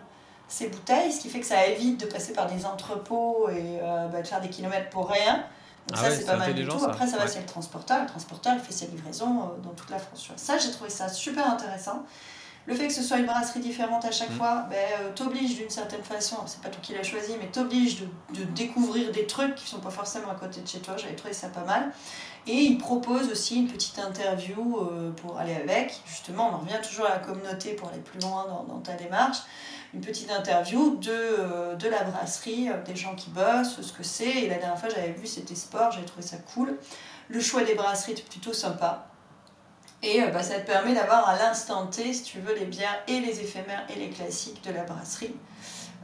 ses 0.47 0.67
bouteilles, 0.67 1.11
ce 1.11 1.21
qui 1.21 1.29
fait 1.29 1.39
que 1.39 1.45
ça 1.45 1.65
évite 1.67 1.99
de 2.01 2.05
passer 2.05 2.33
par 2.33 2.47
des 2.47 2.65
entrepôts 2.65 3.49
et 3.49 3.79
euh, 3.81 4.07
bah, 4.07 4.21
de 4.21 4.27
faire 4.27 4.41
des 4.41 4.49
kilomètres 4.49 4.89
pour 4.89 5.09
rien. 5.09 5.45
Donc 5.87 5.99
ah 5.99 6.09
ça, 6.09 6.11
c'est 6.11 6.25
pas 6.25 6.37
mal 6.37 6.53
du 6.53 6.67
tout. 6.67 6.83
Après, 6.85 7.07
ça 7.07 7.17
va, 7.17 7.27
c'est 7.27 7.39
le 7.39 7.45
transporteur. 7.45 8.01
Le 8.01 8.07
transporteur, 8.07 8.53
il 8.53 8.59
fait 8.59 8.71
ses 8.71 8.87
livraisons 8.87 9.41
euh, 9.41 9.61
dans 9.63 9.71
toute 9.71 9.89
la 9.89 9.99
France. 9.99 10.31
Ça, 10.35 10.57
j'ai 10.57 10.71
trouvé 10.71 10.89
ça 10.89 11.09
super 11.09 11.49
intéressant. 11.49 12.03
Le 12.65 12.75
fait 12.75 12.87
que 12.87 12.93
ce 12.93 13.03
soit 13.03 13.17
une 13.17 13.25
brasserie 13.25 13.59
différente 13.59 14.05
à 14.05 14.11
chaque 14.11 14.29
mm. 14.29 14.37
fois 14.37 14.67
ben, 14.69 14.77
euh, 15.01 15.11
t'oblige 15.13 15.57
d'une 15.57 15.69
certaine 15.69 16.03
façon, 16.03 16.37
c'est 16.45 16.61
pas 16.61 16.69
toi 16.69 16.79
qui 16.81 16.93
l'as 16.93 17.03
choisi, 17.03 17.33
mais 17.39 17.47
t'oblige 17.47 17.99
de, 17.99 18.07
de, 18.39 18.43
découvrir 18.45 19.11
des 19.11 19.27
trucs 19.27 19.55
qui 19.55 19.67
sont 19.67 19.79
pas 19.79 19.89
forcément 19.89 20.31
à 20.31 20.35
côté 20.35 20.61
de 20.61 20.67
chez 20.67 20.79
toi. 20.79 20.95
J'avais 20.95 21.15
trouvé 21.15 21.33
ça 21.33 21.49
pas 21.49 21.65
mal. 21.65 21.91
Et 22.45 22.55
il 22.55 22.77
propose 22.77 23.31
aussi 23.31 23.57
une 23.57 23.67
petite 23.67 23.99
interview 23.99 24.77
euh, 24.77 25.11
pour 25.11 25.39
aller 25.39 25.55
avec. 25.55 26.01
Justement, 26.05 26.49
on 26.49 26.55
en 26.55 26.57
revient 26.59 26.81
toujours 26.85 27.05
à 27.05 27.09
la 27.09 27.19
communauté 27.19 27.73
pour 27.73 27.89
aller 27.89 28.01
plus 28.01 28.19
loin 28.19 28.45
dans, 28.67 28.79
ta 28.79 28.93
démarche. 28.93 29.37
Une 29.93 30.01
petite 30.01 30.29
interview 30.31 30.97
de, 30.97 31.11
euh, 31.11 31.89
la 31.89 32.03
brasserie, 32.03 32.69
des 32.85 32.95
gens 32.95 33.15
qui 33.15 33.29
bossent, 33.29 33.79
ce 33.81 33.93
que 33.93 34.03
c'est. 34.03 34.43
Et 34.43 34.49
la 34.49 34.57
dernière 34.57 34.77
fois, 34.77 34.89
j'avais 34.89 35.11
vu, 35.11 35.25
c'était 35.25 35.55
sport, 35.55 35.91
j'avais 35.91 36.05
trouvé 36.05 36.25
ça 36.25 36.37
cool. 36.53 36.77
Le 37.29 37.39
choix 37.39 37.63
des 37.63 37.75
brasseries 37.75 38.13
est 38.13 38.29
plutôt 38.29 38.53
sympa. 38.53 39.07
Et 40.03 40.21
euh, 40.21 40.27
bah, 40.27 40.43
ça 40.43 40.59
te 40.59 40.67
permet 40.67 40.93
d'avoir 40.93 41.27
à 41.29 41.37
l'instant 41.37 41.87
T, 41.87 42.13
si 42.13 42.23
tu 42.23 42.39
veux, 42.39 42.53
les 42.53 42.65
bières 42.65 43.01
et 43.07 43.21
les 43.21 43.39
éphémères 43.39 43.87
et 43.89 43.97
les 43.97 44.09
classiques 44.09 44.61
de 44.65 44.73
la 44.73 44.83
brasserie. 44.83 45.33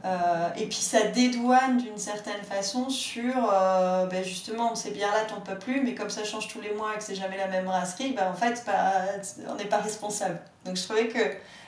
Euh, 0.04 0.48
et 0.56 0.66
puis 0.66 0.78
ça 0.78 1.08
dédouane 1.08 1.76
d'une 1.76 1.98
certaine 1.98 2.42
façon 2.42 2.88
sur 2.88 3.34
euh, 3.52 4.06
ben 4.06 4.24
justement 4.24 4.74
ces 4.74 4.92
bières-là 4.92 5.24
t'en 5.24 5.40
peux 5.40 5.58
plus, 5.58 5.82
mais 5.82 5.94
comme 5.94 6.08
ça 6.08 6.24
change 6.24 6.48
tous 6.48 6.60
les 6.60 6.72
mois 6.72 6.94
et 6.94 6.98
que 6.98 7.04
c'est 7.04 7.14
jamais 7.14 7.36
la 7.36 7.48
même 7.48 7.66
brasserie, 7.66 8.12
ben 8.12 8.30
en 8.30 8.34
fait 8.34 8.64
on 9.46 9.54
n'est 9.56 9.66
pas 9.66 9.78
responsable. 9.78 10.38
Donc 10.64 10.76
je 10.76 10.84
trouvais 10.84 11.08
que 11.08 11.18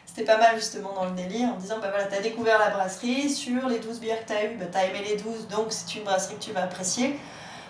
c'était 0.07 0.25
pas 0.25 0.39
mal 0.39 0.57
justement 0.57 0.95
dans 0.95 1.05
le 1.05 1.13
délire 1.13 1.51
en 1.51 1.57
disant 1.57 1.79
ben 1.81 1.91
voilà, 1.91 2.05
t'as 2.05 2.23
découvert 2.23 2.59
la 2.59 2.71
brasserie, 2.71 3.29
sur 3.29 3.69
les 3.69 3.81
12 3.81 4.01
bières 4.01 4.25
que 4.25 4.29
t'as 4.29 4.45
eues, 4.47 4.57
ben, 4.57 4.69
t'as 4.73 4.85
aimé 4.85 5.03
les 5.07 5.17
12, 5.17 5.49
donc 5.49 5.67
c'est 5.69 5.95
une 5.97 6.05
brasserie 6.05 6.37
que 6.37 6.43
tu 6.43 6.53
vas 6.53 6.63
apprécier 6.63 7.19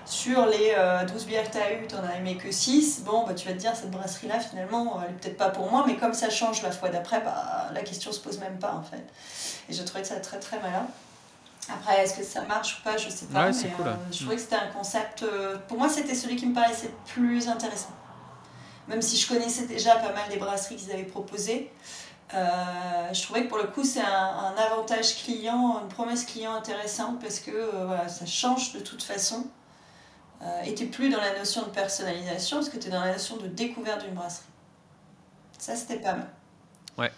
sur 0.05 0.47
les 0.47 0.75
12 1.09 1.23
euh, 1.23 1.27
bières 1.27 1.49
que 1.49 1.53
tu 1.53 1.59
as 1.59 1.73
eues, 1.75 1.87
tu 1.87 1.95
n'en 1.95 2.05
as 2.05 2.17
aimé 2.17 2.37
que 2.37 2.51
6, 2.51 3.03
bon, 3.05 3.25
bah, 3.27 3.35
tu 3.35 3.47
vas 3.47 3.55
te 3.55 3.59
dire, 3.59 3.75
cette 3.75 3.91
brasserie-là, 3.91 4.41
finalement, 4.41 5.01
elle 5.03 5.11
est 5.11 5.19
peut-être 5.19 5.37
pas 5.37 5.51
pour 5.51 5.71
moi, 5.71 5.85
mais 5.87 5.97
comme 5.97 6.15
ça 6.15 6.31
change 6.31 6.62
la 6.62 6.73
fois 6.73 6.88
d'après, 6.88 7.21
bah, 7.21 7.69
la 7.73 7.83
question 7.83 8.12
se 8.12 8.21
pose 8.21 8.38
même 8.38 8.59
pas, 8.59 8.73
en 8.75 8.83
fait. 8.83 9.05
Et 9.69 9.73
je 9.73 9.83
trouvais 9.83 10.05
ça 10.05 10.17
très, 10.17 10.38
très 10.38 10.59
malin. 10.61 10.87
Après, 11.73 12.03
est-ce 12.03 12.15
que 12.15 12.25
ça 12.25 12.43
marche 12.43 12.79
ou 12.79 12.83
pas, 12.83 12.97
je 12.97 13.09
sais 13.09 13.27
pas, 13.27 13.51
mais 13.51 13.57
euh, 13.81 13.95
je 14.11 14.19
trouvais 14.19 14.37
que 14.37 14.43
c'était 14.43 14.57
un 14.57 14.71
concept... 14.77 15.23
Euh, 15.23 15.57
pour 15.69 15.79
moi, 15.79 15.88
c'était 15.88 16.15
celui 16.15 16.37
qui 16.37 16.47
me 16.47 16.55
paraissait 16.55 16.88
le 16.88 17.12
plus 17.12 17.49
intéressant. 17.49 17.93
Même 18.88 19.01
si 19.01 19.17
je 19.17 19.29
connaissais 19.29 19.67
déjà 19.67 19.95
pas 19.95 20.12
mal 20.12 20.29
des 20.29 20.38
brasseries 20.38 20.77
qu'ils 20.77 20.91
avaient 20.91 21.05
proposées, 21.05 21.71
je 22.33 23.23
trouvais 23.23 23.45
que 23.45 23.49
pour 23.49 23.59
le 23.59 23.69
coup, 23.69 23.85
c'est 23.85 24.01
un, 24.01 24.05
un, 24.05 24.55
avantage 24.57 25.23
client, 25.23 25.81
une 25.83 25.88
promesse 25.88 26.25
client 26.25 26.55
intéressante 26.55 27.21
parce 27.21 27.38
que 27.38 27.71
voilà, 27.87 28.09
ça 28.09 28.27
change 28.27 28.73
de 28.73 28.81
toute 28.81 29.03
façon. 29.03 29.47
Euh, 30.42 30.62
et 30.64 30.74
tu 30.74 30.87
plus 30.87 31.09
dans 31.09 31.20
la 31.20 31.38
notion 31.38 31.62
de 31.62 31.70
personnalisation, 31.70 32.59
parce 32.59 32.68
que 32.68 32.78
tu 32.78 32.88
es 32.88 32.90
dans 32.90 33.00
la 33.00 33.12
notion 33.12 33.37
de 33.37 33.46
découverte 33.46 34.05
d'une 34.05 34.14
brasserie. 34.14 34.46
Ça, 35.59 35.76
c'était 35.76 36.00
pas 36.00 36.14
mal. 36.14 36.28
Ouais. 36.98 37.12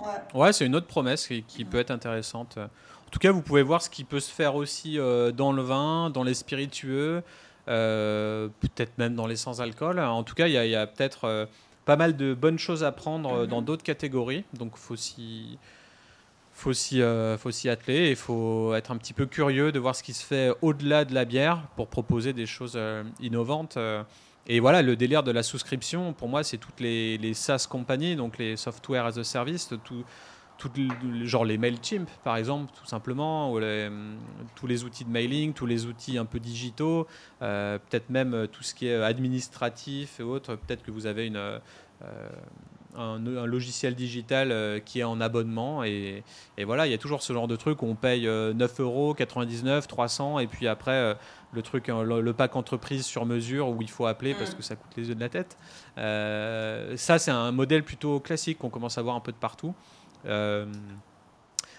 Ouais, 0.00 0.40
ouais 0.40 0.52
c'est 0.52 0.66
une 0.66 0.74
autre 0.74 0.88
promesse 0.88 1.28
qui, 1.28 1.64
peut 1.64 1.78
être 1.78 1.92
intéressante. 1.92 2.58
En 2.58 3.10
tout 3.10 3.20
cas, 3.20 3.30
vous 3.30 3.42
pouvez 3.42 3.62
voir 3.62 3.82
ce 3.82 3.90
qui 3.90 4.04
peut 4.04 4.20
se 4.20 4.32
faire 4.32 4.56
aussi 4.56 4.98
euh, 4.98 5.30
dans 5.30 5.52
le 5.52 5.62
vin, 5.62 6.10
dans 6.10 6.24
les 6.24 6.34
spiritueux, 6.34 7.22
euh, 7.68 8.48
peut-être 8.60 8.98
même 8.98 9.14
dans 9.14 9.26
les 9.26 9.36
sans-alcool. 9.36 10.00
En 10.00 10.24
tout 10.24 10.34
cas, 10.34 10.48
il 10.48 10.52
y 10.52 10.74
a, 10.74 10.86
peut-être 10.86 11.48
pas 11.84 11.96
mal 11.96 12.16
de 12.16 12.34
bonnes 12.34 12.58
choses 12.58 12.82
à 12.82 12.90
prendre 12.90 13.46
dans 13.46 13.60
mhm. 13.60 13.64
d'autres 13.64 13.84
catégories. 13.84 14.44
Donc, 14.54 14.72
il 14.74 14.80
faut 14.80 14.96
s'y 14.96 15.58
faut 16.60 16.72
s'y 16.74 17.00
euh, 17.00 17.36
atteler 17.66 18.10
il 18.10 18.16
faut 18.16 18.74
être 18.74 18.90
un 18.90 18.96
petit 18.96 19.14
peu 19.14 19.26
curieux 19.26 19.72
de 19.72 19.78
voir 19.78 19.96
ce 19.96 20.02
qui 20.02 20.12
se 20.12 20.24
fait 20.24 20.52
au-delà 20.60 21.04
de 21.04 21.14
la 21.14 21.24
bière 21.24 21.62
pour 21.74 21.88
proposer 21.88 22.32
des 22.32 22.46
choses 22.46 22.74
euh, 22.76 23.02
innovantes. 23.20 23.76
Euh. 23.76 24.02
Et 24.46 24.60
voilà, 24.60 24.82
le 24.82 24.96
délire 24.96 25.22
de 25.22 25.30
la 25.30 25.42
souscription, 25.42 26.12
pour 26.12 26.28
moi, 26.28 26.42
c'est 26.42 26.58
toutes 26.58 26.80
les, 26.80 27.34
SaaS 27.34 27.66
compagnies, 27.68 28.16
donc 28.16 28.36
les 28.38 28.56
software 28.56 29.06
as 29.06 29.18
a 29.18 29.24
service, 29.24 29.72
tout, 29.84 30.04
genre 31.22 31.44
les 31.44 31.56
MailChimp 31.56 32.08
par 32.24 32.36
exemple, 32.36 32.72
tout 32.76 32.86
simplement, 32.86 33.52
ou 33.52 33.60
tous 34.56 34.66
les 34.66 34.82
outils 34.82 35.04
de 35.04 35.10
mailing, 35.10 35.52
tous 35.52 35.66
les 35.66 35.86
outils 35.86 36.18
un 36.18 36.24
peu 36.24 36.40
digitaux, 36.40 37.06
peut-être 37.38 38.10
même 38.10 38.48
tout 38.50 38.62
ce 38.62 38.74
qui 38.74 38.88
est 38.88 39.00
administratif 39.02 40.18
et 40.18 40.22
autres. 40.24 40.56
Peut-être 40.56 40.82
que 40.82 40.90
vous 40.90 41.06
avez 41.06 41.26
une, 41.26 41.60
un, 42.96 43.18
logiciel 43.46 43.94
digital 43.94 44.52
euh, 44.52 44.80
qui 44.80 45.00
est 45.00 45.04
en 45.04 45.20
abonnement. 45.20 45.84
Et, 45.84 46.22
voilà, 46.64 46.86
il 46.86 46.90
y 46.90 46.94
a 46.94 46.98
toujours 46.98 47.22
ce 47.22 47.32
genre 47.32 47.48
de 47.48 47.56
truc 47.56 47.82
où 47.82 47.86
on 47.86 47.94
paye 47.94 48.22
9 48.22 48.28
euh, 48.28 48.82
euros, 48.82 49.14
99, 49.14 49.86
300, 49.86 50.38
et 50.40 50.46
puis 50.46 50.68
après, 50.68 50.92
euh, 50.92 51.14
le 51.52 51.62
truc, 51.62 51.88
le, 51.88 52.32
pack 52.32 52.56
entreprise 52.56 53.04
sur 53.04 53.26
mesure 53.26 53.68
où 53.68 53.82
il 53.82 53.90
faut 53.90 54.06
appeler 54.06 54.34
parce 54.34 54.52
mm. 54.52 54.56
que 54.56 54.62
ça 54.62 54.76
coûte 54.76 54.92
les 54.96 55.08
yeux 55.08 55.14
de 55.14 55.20
la 55.20 55.28
tête. 55.28 55.56
ça, 55.96 57.18
c'est 57.18 57.30
un 57.30 57.52
modèle 57.52 57.82
plutôt 57.82 58.20
classique 58.20 58.58
qu'on 58.58 58.70
commence 58.70 58.98
à 58.98 59.02
voir 59.02 59.16
un 59.16 59.20
peu 59.20 59.32
de 59.32 59.36
partout. 59.36 59.74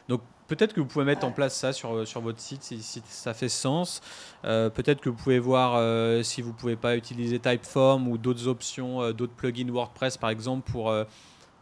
donc, 0.08 0.21
Peut-être 0.51 0.73
que 0.73 0.81
vous 0.81 0.85
pouvez 0.85 1.05
mettre 1.05 1.25
en 1.25 1.31
place 1.31 1.55
ça 1.55 1.71
sur, 1.71 2.05
sur 2.05 2.19
votre 2.19 2.41
site 2.41 2.61
si, 2.61 3.01
ça 3.07 3.33
fait 3.33 3.47
sens. 3.47 4.01
Euh, 4.43 4.69
peut-être 4.69 4.99
que 4.99 5.07
vous 5.07 5.15
pouvez 5.15 5.39
voir 5.39 5.75
euh, 5.77 6.23
si 6.23 6.41
vous 6.41 6.49
ne 6.49 6.55
pouvez 6.55 6.75
pas 6.75 6.97
utiliser 6.97 7.39
Typeform 7.39 8.09
ou 8.09 8.17
d'autres 8.17 8.49
options, 8.49 9.01
euh, 9.01 9.13
d'autres 9.13 9.31
plugins 9.31 9.71
WordPress 9.71 10.17
par 10.17 10.29
exemple 10.29 10.69
pour, 10.69 10.93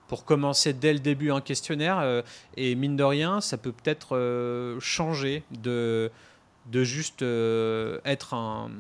pour 0.07 0.25
commencer 0.25 0.73
dès 0.73 0.91
le 0.91 0.97
début 0.97 1.29
un 1.29 1.39
questionnaire. 1.39 2.23
et 2.57 2.73
mine 2.73 2.95
de 2.95 3.03
rien, 3.03 3.41
ça 3.41 3.59
peut 3.59 3.71
peut-être 3.71 4.79
changer 4.79 5.43
de, 5.51 6.09
de 6.71 6.83
juste 6.83 7.21
être 7.21 8.33
un, 8.33 8.71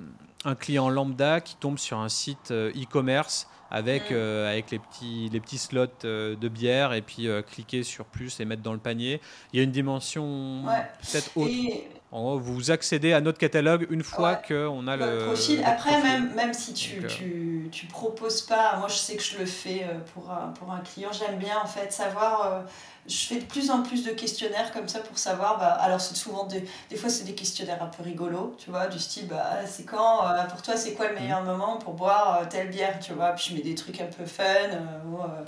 un, 0.43 0.55
client 0.55 0.89
lambda 0.89 1.39
qui 1.39 1.55
tombe 1.55 1.77
sur 1.77 1.99
un 1.99 2.09
site 2.09 2.49
e-commerce 2.49 3.47
avec, 3.71 4.11
euh, 4.11 4.49
avec 4.49 4.71
les, 4.71 4.79
petits, 4.79 5.29
les 5.31 5.39
petits 5.39 5.57
slots 5.57 5.87
euh, 6.05 6.35
de 6.35 6.47
bière 6.47 6.93
et 6.93 7.01
puis 7.01 7.27
euh, 7.27 7.41
cliquer 7.41 7.83
sur 7.83 8.05
plus 8.05 8.39
et 8.39 8.45
mettre 8.45 8.61
dans 8.61 8.73
le 8.73 8.79
panier. 8.79 9.21
Il 9.53 9.57
y 9.57 9.59
a 9.59 9.63
une 9.63 9.71
dimension 9.71 10.63
peut-être 11.01 11.37
autre. 11.37 11.51
Vous 12.11 12.71
accédez 12.71 13.13
à 13.13 13.21
notre 13.21 13.37
catalogue 13.37 13.87
une 13.89 14.03
fois 14.03 14.35
qu'on 14.35 14.87
a 14.87 14.95
le, 14.95 15.25
profil. 15.25 15.63
Après, 15.63 16.01
Même, 16.01 16.33
même 16.35 16.53
si 16.53 16.73
tu, 16.73 17.05
tu, 17.07 17.69
tu, 17.71 17.85
proposes 17.85 18.41
pas, 18.41 18.77
moi 18.77 18.87
je 18.87 18.95
sais 18.95 19.15
que 19.15 19.23
je 19.23 19.37
le 19.37 19.45
fais 19.45 19.85
pour 20.13 20.31
un, 20.31 20.47
pour 20.59 20.71
un 20.71 20.79
client, 20.79 21.11
j'aime 21.11 21.37
bien 21.37 21.57
en 21.63 21.67
fait 21.67 21.93
savoir 21.93 22.65
je 23.09 23.25
fais 23.25 23.39
de 23.39 23.45
plus 23.45 23.71
en 23.71 23.81
plus 23.81 24.03
de 24.03 24.11
questionnaires 24.11 24.71
comme 24.71 24.87
ça 24.87 24.99
pour 24.99 25.17
savoir. 25.17 25.57
Bah, 25.57 25.67
alors, 25.67 25.99
c'est 25.99 26.15
souvent 26.15 26.45
des, 26.45 26.63
des 26.89 26.95
fois, 26.95 27.09
c'est 27.09 27.23
des 27.23 27.33
questionnaires 27.33 27.81
un 27.81 27.87
peu 27.87 28.03
rigolos, 28.03 28.55
tu 28.57 28.69
vois, 28.69 28.87
du 28.87 28.99
style, 28.99 29.27
bah, 29.27 29.65
c'est 29.65 29.83
quand, 29.83 30.27
euh, 30.27 30.43
pour 30.45 30.61
toi, 30.61 30.77
c'est 30.77 30.93
quoi 30.93 31.09
le 31.09 31.15
meilleur 31.15 31.43
moment 31.43 31.77
pour 31.77 31.93
boire 31.93 32.39
euh, 32.41 32.45
telle 32.47 32.69
bière, 32.69 32.99
tu 32.99 33.13
vois. 33.13 33.31
Puis 33.31 33.47
je 33.49 33.55
mets 33.55 33.63
des 33.63 33.75
trucs 33.75 33.99
un 33.99 34.05
peu 34.05 34.25
fun, 34.25 34.43
euh, 34.43 35.45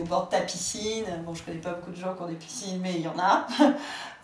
au 0.00 0.04
bord 0.04 0.26
de 0.26 0.30
ta 0.30 0.40
piscine. 0.40 1.04
Bon, 1.24 1.34
je 1.34 1.42
connais 1.42 1.58
pas 1.58 1.70
beaucoup 1.70 1.90
de 1.90 1.96
gens 1.96 2.14
qui 2.14 2.22
ont 2.22 2.28
des 2.28 2.34
piscines, 2.34 2.80
mais 2.80 2.94
il 2.94 3.02
y 3.02 3.08
en 3.08 3.18
a. 3.18 3.46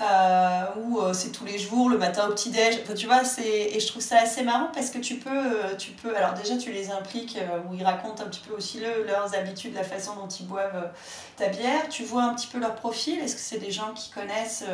Euh, 0.02 0.64
ou 0.78 0.98
euh, 1.00 1.12
c'est 1.12 1.30
tous 1.30 1.44
les 1.44 1.58
jours, 1.58 1.90
le 1.90 1.98
matin 1.98 2.26
au 2.26 2.32
petit-déj. 2.32 2.84
tu 2.96 3.04
vois, 3.04 3.22
c'est... 3.22 3.42
et 3.44 3.78
je 3.78 3.86
trouve 3.86 4.00
ça 4.00 4.20
assez 4.20 4.42
marrant 4.42 4.70
parce 4.72 4.88
que 4.88 4.96
tu 4.96 5.16
peux, 5.16 5.28
euh, 5.30 5.76
tu 5.76 5.90
peux. 5.90 6.16
Alors, 6.16 6.32
déjà, 6.32 6.56
tu 6.56 6.72
les 6.72 6.90
impliques, 6.90 7.38
où 7.68 7.74
ils 7.74 7.84
racontent 7.84 8.22
un 8.24 8.28
petit 8.28 8.40
peu 8.40 8.54
aussi 8.54 8.80
le, 8.80 9.04
leurs 9.04 9.34
habitudes, 9.34 9.74
la 9.74 9.84
façon 9.84 10.14
dont 10.16 10.28
ils 10.28 10.46
boivent 10.46 10.90
ta 11.36 11.48
bière. 11.48 11.86
Tu 11.90 12.04
vois 12.04 12.22
un 12.22 12.34
petit 12.34 12.46
peu 12.46 12.58
leur 12.58 12.76
profil. 12.76 13.18
Est-ce 13.18 13.34
que 13.34 13.42
c'est 13.42 13.58
des 13.58 13.70
gens 13.70 13.92
qui 13.94 14.10
connaissent 14.10 14.64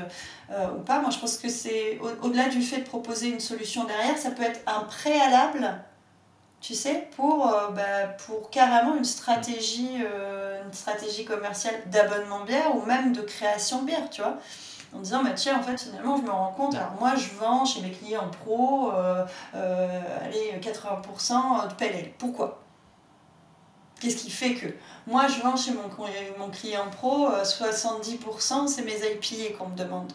ou 0.51 0.81
pas? 0.83 1.01
Moi, 1.01 1.11
je 1.11 1.19
pense 1.19 1.39
que 1.39 1.49
c'est 1.49 1.99
au-delà 2.23 2.49
du 2.49 2.63
fait 2.63 2.79
de 2.79 2.87
proposer 2.87 3.29
une 3.29 3.41
solution 3.41 3.83
derrière, 3.83 4.17
ça 4.17 4.31
peut 4.31 4.45
être 4.45 4.61
un 4.69 4.85
préalable 4.85 5.75
tu 6.61 6.75
sais, 6.75 7.09
pour, 7.15 7.47
bah, 7.75 8.07
pour 8.27 8.51
carrément 8.51 8.97
une 8.97 9.05
stratégie, 9.05 9.97
une 9.97 10.73
stratégie 10.73 11.25
commerciale 11.25 11.75
d'abonnement 11.87 12.45
bière 12.45 12.75
ou 12.75 12.83
même 12.83 13.13
de 13.13 13.23
création 13.23 13.83
bière, 13.83 14.11
tu 14.11 14.23
vois. 14.23 14.39
En 14.97 15.01
disant 15.01 15.23
bah, 15.23 15.31
tiens 15.35 15.59
en 15.59 15.63
fait 15.63 15.79
finalement 15.79 16.17
je 16.17 16.23
me 16.23 16.31
rends 16.31 16.53
compte 16.53 16.75
alors 16.75 16.93
moi 16.99 17.15
je 17.17 17.29
vends 17.39 17.65
chez 17.65 17.83
mes 17.83 17.91
clients 17.91 18.31
pro 18.31 18.93
euh, 18.93 19.25
euh, 19.55 20.25
allez 20.25 20.59
80% 20.61 21.69
de 21.69 21.75
PLL 21.75 22.13
pourquoi? 22.19 22.63
Qu'est-ce 24.01 24.17
qui 24.17 24.31
fait 24.31 24.55
que 24.55 24.67
moi 25.07 25.27
je 25.27 25.41
vends 25.41 25.57
chez 25.57 25.73
mon, 25.73 25.91
mon 26.39 26.51
client 26.51 26.89
pro 26.91 27.29
70% 27.29 28.65
euh, 28.65 28.67
c'est 28.67 28.83
mes 28.83 28.97
IPA 28.97 29.57
qu'on 29.59 29.69
me 29.69 29.77
demande 29.77 30.13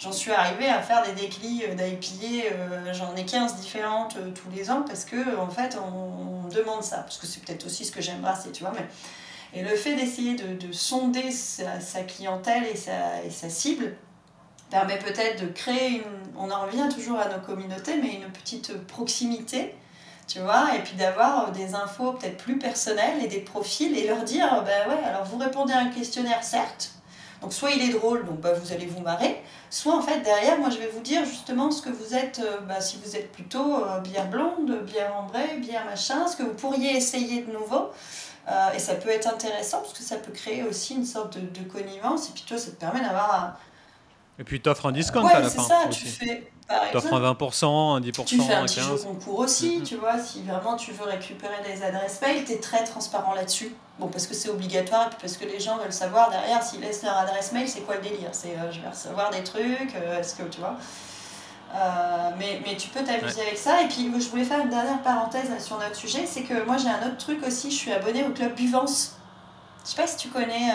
J'en 0.00 0.12
suis 0.12 0.32
arrivée 0.32 0.66
à 0.66 0.80
faire 0.80 1.02
des 1.02 1.12
déclits 1.12 1.62
d'IPA, 1.76 2.92
j'en 2.94 3.14
ai 3.16 3.26
15 3.26 3.56
différentes 3.56 4.16
tous 4.34 4.50
les 4.56 4.70
ans 4.70 4.82
parce 4.86 5.04
que 5.04 5.38
en 5.38 5.50
fait 5.50 5.76
on, 5.76 6.48
demande 6.48 6.82
ça. 6.82 6.98
Parce 6.98 7.18
que 7.18 7.26
c'est 7.26 7.40
peut-être 7.44 7.64
aussi 7.66 7.84
ce 7.84 7.92
que 7.92 8.00
j'aime 8.00 8.20
brasser, 8.20 8.50
tu 8.50 8.64
vois. 8.64 8.72
Mais 8.74 8.86
et 9.52 9.62
le 9.62 9.76
fait 9.76 9.94
d'essayer 9.94 10.34
de, 10.34 10.54
de, 10.54 10.72
sonder 10.72 11.30
sa, 11.30 11.80
sa, 11.80 12.02
clientèle 12.02 12.64
et 12.64 12.76
sa, 12.76 13.22
et 13.24 13.30
sa 13.30 13.50
cible 13.50 13.94
permet 14.70 14.98
peut-être 14.98 15.42
de 15.42 15.48
créer 15.48 15.96
une... 15.96 16.02
On 16.36 16.50
en 16.50 16.62
revient 16.62 16.88
toujours 16.92 17.18
à 17.18 17.28
nos 17.28 17.40
communautés, 17.40 17.96
mais 18.00 18.14
une 18.14 18.30
petite 18.30 18.72
proximité, 18.86 19.74
tu 20.26 20.38
vois, 20.38 20.74
et 20.76 20.82
puis 20.82 20.94
d'avoir 20.94 21.50
des 21.52 21.74
infos 21.74 22.12
peut-être 22.12 22.36
plus 22.36 22.58
personnelles 22.58 23.22
et 23.22 23.26
des 23.26 23.40
profils 23.40 23.96
et 23.96 24.06
leur 24.06 24.22
dire, 24.22 24.64
ben 24.64 24.88
ouais, 24.88 25.04
alors 25.04 25.24
vous 25.24 25.38
répondez 25.38 25.72
à 25.72 25.80
un 25.80 25.88
questionnaire, 25.88 26.42
certes, 26.44 26.92
donc 27.40 27.52
soit 27.52 27.70
il 27.70 27.82
est 27.82 27.92
drôle, 27.92 28.26
donc 28.26 28.40
bah, 28.40 28.52
vous 28.52 28.72
allez 28.72 28.86
vous 28.86 29.00
marrer, 29.00 29.42
soit 29.70 29.96
en 29.96 30.02
fait 30.02 30.20
derrière, 30.20 30.58
moi 30.58 30.68
je 30.70 30.78
vais 30.78 30.88
vous 30.88 31.00
dire 31.00 31.24
justement 31.24 31.70
ce 31.70 31.82
que 31.82 31.88
vous 31.88 32.14
êtes, 32.14 32.40
euh, 32.44 32.60
bah, 32.60 32.80
si 32.80 32.98
vous 33.02 33.16
êtes 33.16 33.32
plutôt 33.32 33.76
euh, 33.76 34.00
bière 34.00 34.28
blonde, 34.28 34.82
bière 34.84 35.16
ambrée, 35.16 35.56
bière 35.58 35.84
machin, 35.86 36.26
ce 36.26 36.36
que 36.36 36.42
vous 36.42 36.54
pourriez 36.54 36.96
essayer 36.96 37.42
de 37.42 37.52
nouveau. 37.52 37.90
Euh, 38.48 38.72
et 38.74 38.78
ça 38.78 38.94
peut 38.94 39.10
être 39.10 39.28
intéressant 39.28 39.78
parce 39.78 39.92
que 39.92 40.02
ça 40.02 40.16
peut 40.16 40.32
créer 40.32 40.64
aussi 40.64 40.94
une 40.94 41.04
sorte 41.04 41.38
de, 41.38 41.60
de 41.60 41.68
connivence. 41.68 42.28
Et 42.28 42.32
puis 42.32 42.44
toi, 42.46 42.58
ça 42.58 42.70
te 42.70 42.76
permet 42.76 43.00
d'avoir 43.00 43.34
un. 43.34 43.54
Et 44.38 44.44
puis 44.44 44.60
tu 44.60 44.68
offres 44.68 44.86
un 44.86 44.92
discount 44.92 45.26
à 45.26 45.40
la 45.40 45.48
fin. 45.48 45.62
c'est 45.62 45.68
ça, 45.68 45.88
tu 45.90 46.06
fais. 46.06 46.50
Tu 46.90 46.96
offres 46.96 47.12
un 47.12 47.32
20%, 47.32 47.96
un 47.96 48.00
10%, 48.00 48.24
tu 48.24 48.40
fais 48.40 48.54
un, 48.54 48.64
petit 48.64 48.80
jeu 48.80 48.96
concours 48.96 49.40
aussi, 49.40 49.82
tu 49.82 49.96
vois. 49.96 50.18
Si 50.18 50.42
vraiment 50.42 50.76
tu 50.76 50.92
veux 50.92 51.04
récupérer 51.04 51.56
des 51.64 51.82
adresses 51.82 52.20
mail, 52.22 52.44
tu 52.44 52.52
es 52.52 52.60
très 52.60 52.84
transparent 52.84 53.34
là-dessus. 53.34 53.74
Bon, 54.00 54.08
parce 54.08 54.26
que 54.26 54.32
c'est 54.32 54.48
obligatoire 54.48 55.08
et 55.08 55.10
puis 55.10 55.18
parce 55.20 55.36
que 55.36 55.44
les 55.44 55.60
gens 55.60 55.76
veulent 55.76 55.92
savoir 55.92 56.30
derrière 56.30 56.62
s'ils 56.62 56.80
laissent 56.80 57.02
leur 57.02 57.18
adresse 57.18 57.52
mail, 57.52 57.68
c'est 57.68 57.80
quoi 57.80 57.96
le 57.96 58.00
délire? 58.00 58.30
C'est 58.32 58.56
euh, 58.56 58.72
je 58.72 58.80
vais 58.80 58.88
recevoir 58.88 59.28
des 59.28 59.44
trucs, 59.44 59.94
euh, 59.94 60.18
est-ce 60.18 60.36
que 60.36 60.44
tu 60.44 60.58
vois? 60.58 60.76
Euh, 61.74 62.30
mais, 62.38 62.62
mais, 62.64 62.76
tu 62.76 62.88
peux 62.88 63.04
t'amuser 63.04 63.42
avec 63.42 63.58
ça. 63.58 63.82
Et 63.82 63.88
puis, 63.88 64.10
je 64.18 64.28
voulais 64.30 64.44
faire 64.44 64.60
une 64.60 64.70
dernière 64.70 65.02
parenthèse 65.02 65.50
sur 65.62 65.78
notre 65.78 65.94
sujet. 65.94 66.24
C'est 66.24 66.42
que 66.44 66.64
moi, 66.64 66.78
j'ai 66.78 66.88
un 66.88 67.06
autre 67.06 67.18
truc 67.18 67.46
aussi. 67.46 67.70
Je 67.70 67.76
suis 67.76 67.92
abonnée 67.92 68.24
au 68.24 68.30
club 68.30 68.54
Buvance. 68.54 69.16
Je 69.84 69.90
sais 69.90 69.96
pas 69.96 70.08
si 70.08 70.16
tu 70.16 70.28
connais 70.30 70.72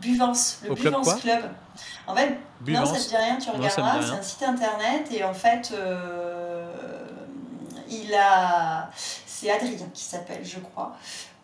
Buvance, 0.00 0.60
le 0.62 0.74
Buvance 0.74 1.16
club, 1.16 1.50
En 2.06 2.14
fait, 2.14 2.38
non, 2.66 2.86
ça 2.86 2.94
te 2.94 3.08
dit 3.08 3.16
rien, 3.16 3.36
tu 3.36 3.50
regarderas. 3.50 4.00
C'est 4.00 4.12
un 4.12 4.22
site 4.22 4.42
internet. 4.44 5.08
Et 5.10 5.22
en 5.22 5.34
fait, 5.34 5.74
il 7.90 8.14
a. 8.14 8.88
C'est 8.94 9.50
Adrien 9.50 9.86
qui 9.92 10.02
s'appelle, 10.02 10.42
je 10.42 10.60
crois. 10.60 10.96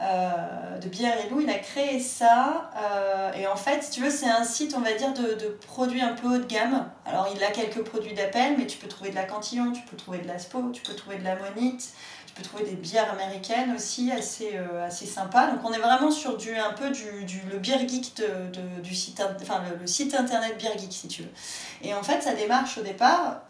Euh, 0.02 0.78
de 0.78 0.88
Bière 0.88 1.14
et 1.24 1.28
Loup, 1.28 1.40
il 1.40 1.50
a 1.50 1.58
créé 1.58 2.00
ça. 2.00 2.70
Euh, 2.76 3.32
et 3.34 3.46
en 3.46 3.54
fait, 3.54 3.84
si 3.84 3.90
tu 3.90 4.00
veux, 4.00 4.10
c'est 4.10 4.28
un 4.28 4.42
site, 4.42 4.74
on 4.76 4.80
va 4.80 4.94
dire, 4.94 5.12
de, 5.12 5.34
de, 5.34 5.56
produits 5.66 6.00
un 6.00 6.14
peu 6.14 6.26
haut 6.28 6.38
de 6.38 6.44
gamme. 6.44 6.88
Alors, 7.06 7.28
il 7.32 7.42
a 7.44 7.52
quelques 7.52 7.84
produits 7.84 8.14
d'appel, 8.14 8.56
mais 8.58 8.66
tu 8.66 8.78
peux 8.78 8.88
trouver 8.88 9.10
de 9.10 9.14
la 9.14 9.24
Cantillon, 9.24 9.70
tu 9.70 9.82
peux 9.82 9.96
trouver 9.96 10.18
de 10.18 10.26
la 10.26 10.40
Spo, 10.40 10.70
tu 10.72 10.82
peux 10.82 10.94
trouver 10.94 11.18
de 11.18 11.24
la 11.24 11.36
Monite, 11.36 11.92
tu 12.26 12.34
peux 12.34 12.42
trouver 12.42 12.64
des 12.64 12.74
bières 12.74 13.12
américaines 13.12 13.72
aussi, 13.76 14.10
assez, 14.10 14.56
euh, 14.56 14.84
assez 14.84 15.06
sympas. 15.06 15.52
Donc, 15.52 15.60
on 15.62 15.72
est 15.72 15.78
vraiment 15.78 16.10
sur 16.10 16.36
du, 16.36 16.56
un 16.56 16.72
peu 16.72 16.90
du, 16.90 17.24
du 17.24 17.40
le 17.52 17.58
beer 17.58 17.86
geek 17.86 18.16
de, 18.16 18.80
du 18.80 18.96
site, 18.96 19.22
enfin, 19.40 19.62
le, 19.80 19.86
site 19.86 20.16
internet 20.16 20.58
Beer 20.58 20.76
Geek, 20.76 20.92
si 20.92 21.06
tu 21.06 21.22
veux. 21.22 21.30
Et 21.80 21.94
en 21.94 22.02
fait, 22.02 22.22
ça 22.22 22.34
démarche 22.34 22.76
au 22.76 22.82
départ. 22.82 23.42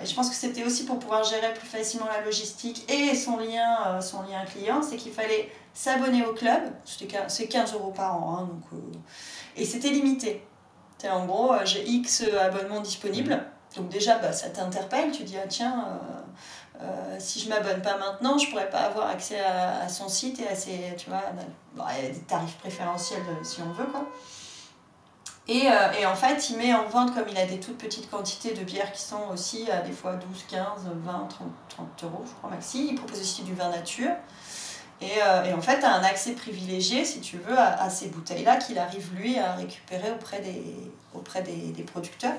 Et 0.00 0.06
je 0.06 0.14
pense 0.14 0.28
que 0.30 0.36
c'était 0.36 0.62
aussi 0.62 0.84
pour 0.84 1.00
pouvoir 1.00 1.24
gérer 1.24 1.52
plus 1.54 1.66
facilement 1.66 2.06
la 2.06 2.24
logistique 2.24 2.88
et 2.88 3.16
son 3.16 3.36
lien, 3.38 4.00
son 4.00 4.22
lien 4.22 4.44
client, 4.44 4.80
c'est 4.80 4.96
qu'il 4.96 5.12
fallait 5.12 5.48
s'abonner 5.78 6.26
au 6.26 6.32
club, 6.34 6.60
c'est 7.28 7.46
15 7.46 7.74
euros 7.74 7.92
par 7.92 8.16
an, 8.16 8.36
hein, 8.36 8.48
donc, 8.50 8.64
euh, 8.72 8.98
et 9.56 9.64
c'était 9.64 9.90
limité. 9.90 10.44
En 11.08 11.24
gros, 11.24 11.52
euh, 11.52 11.60
j'ai 11.64 11.86
X 11.86 12.24
abonnements 12.40 12.80
disponibles, 12.80 13.40
donc 13.76 13.88
déjà 13.88 14.18
bah, 14.18 14.32
ça 14.32 14.50
t'interpelle, 14.50 15.12
tu 15.12 15.22
dis 15.22 15.36
ah 15.38 15.46
tiens, 15.46 16.00
euh, 16.82 17.16
si 17.20 17.38
je 17.38 17.48
m'abonne 17.48 17.80
pas 17.80 17.96
maintenant, 17.96 18.38
je 18.38 18.50
pourrais 18.50 18.70
pas 18.70 18.80
avoir 18.80 19.06
accès 19.06 19.38
à, 19.38 19.88
son 19.88 20.08
site 20.08 20.40
et 20.40 20.48
à 20.48 20.56
ses, 20.56 20.96
tu 20.96 21.10
vois, 21.10 21.22
des 22.02 22.18
tarifs 22.22 22.56
préférentiels 22.56 23.22
si 23.44 23.60
on 23.62 23.70
veut 23.72 23.86
quoi. 23.86 24.04
Et, 25.46 25.68
et, 25.98 26.04
en 26.04 26.14
fait, 26.14 26.50
il 26.50 26.58
met 26.58 26.74
en 26.74 26.86
vente, 26.88 27.14
comme 27.14 27.26
il 27.26 27.38
a 27.38 27.46
des 27.46 27.58
toutes 27.58 27.78
petites 27.78 28.10
quantités 28.10 28.52
de 28.52 28.64
bières 28.64 28.92
qui 28.92 29.00
sont 29.00 29.28
aussi 29.32 29.70
à 29.70 29.80
des 29.80 29.92
fois 29.92 30.16
12, 30.16 30.44
15, 30.46 30.64
20, 31.04 31.26
30, 31.30 31.48
30 31.70 32.04
euros, 32.04 32.22
je 32.26 32.32
crois 32.34 32.50
maxi. 32.50 32.88
Il 32.90 32.96
propose 32.96 33.18
aussi 33.20 33.44
du 33.44 33.54
vin 33.54 33.70
nature. 33.70 34.10
Et, 35.00 35.22
euh, 35.22 35.44
et, 35.44 35.52
en 35.52 35.60
fait, 35.60 35.84
as 35.84 35.94
un 35.94 36.02
accès 36.02 36.32
privilégié, 36.32 37.04
si 37.04 37.20
tu 37.20 37.38
veux, 37.38 37.56
à, 37.56 37.88
ces 37.88 38.08
bouteilles-là 38.08 38.56
qu'il 38.56 38.78
arrive, 38.78 39.14
lui, 39.14 39.38
à 39.38 39.52
récupérer 39.52 40.10
auprès 40.10 40.40
des, 40.40 40.62
auprès 41.14 41.42
des, 41.42 41.72
des, 41.72 41.82
producteurs. 41.84 42.34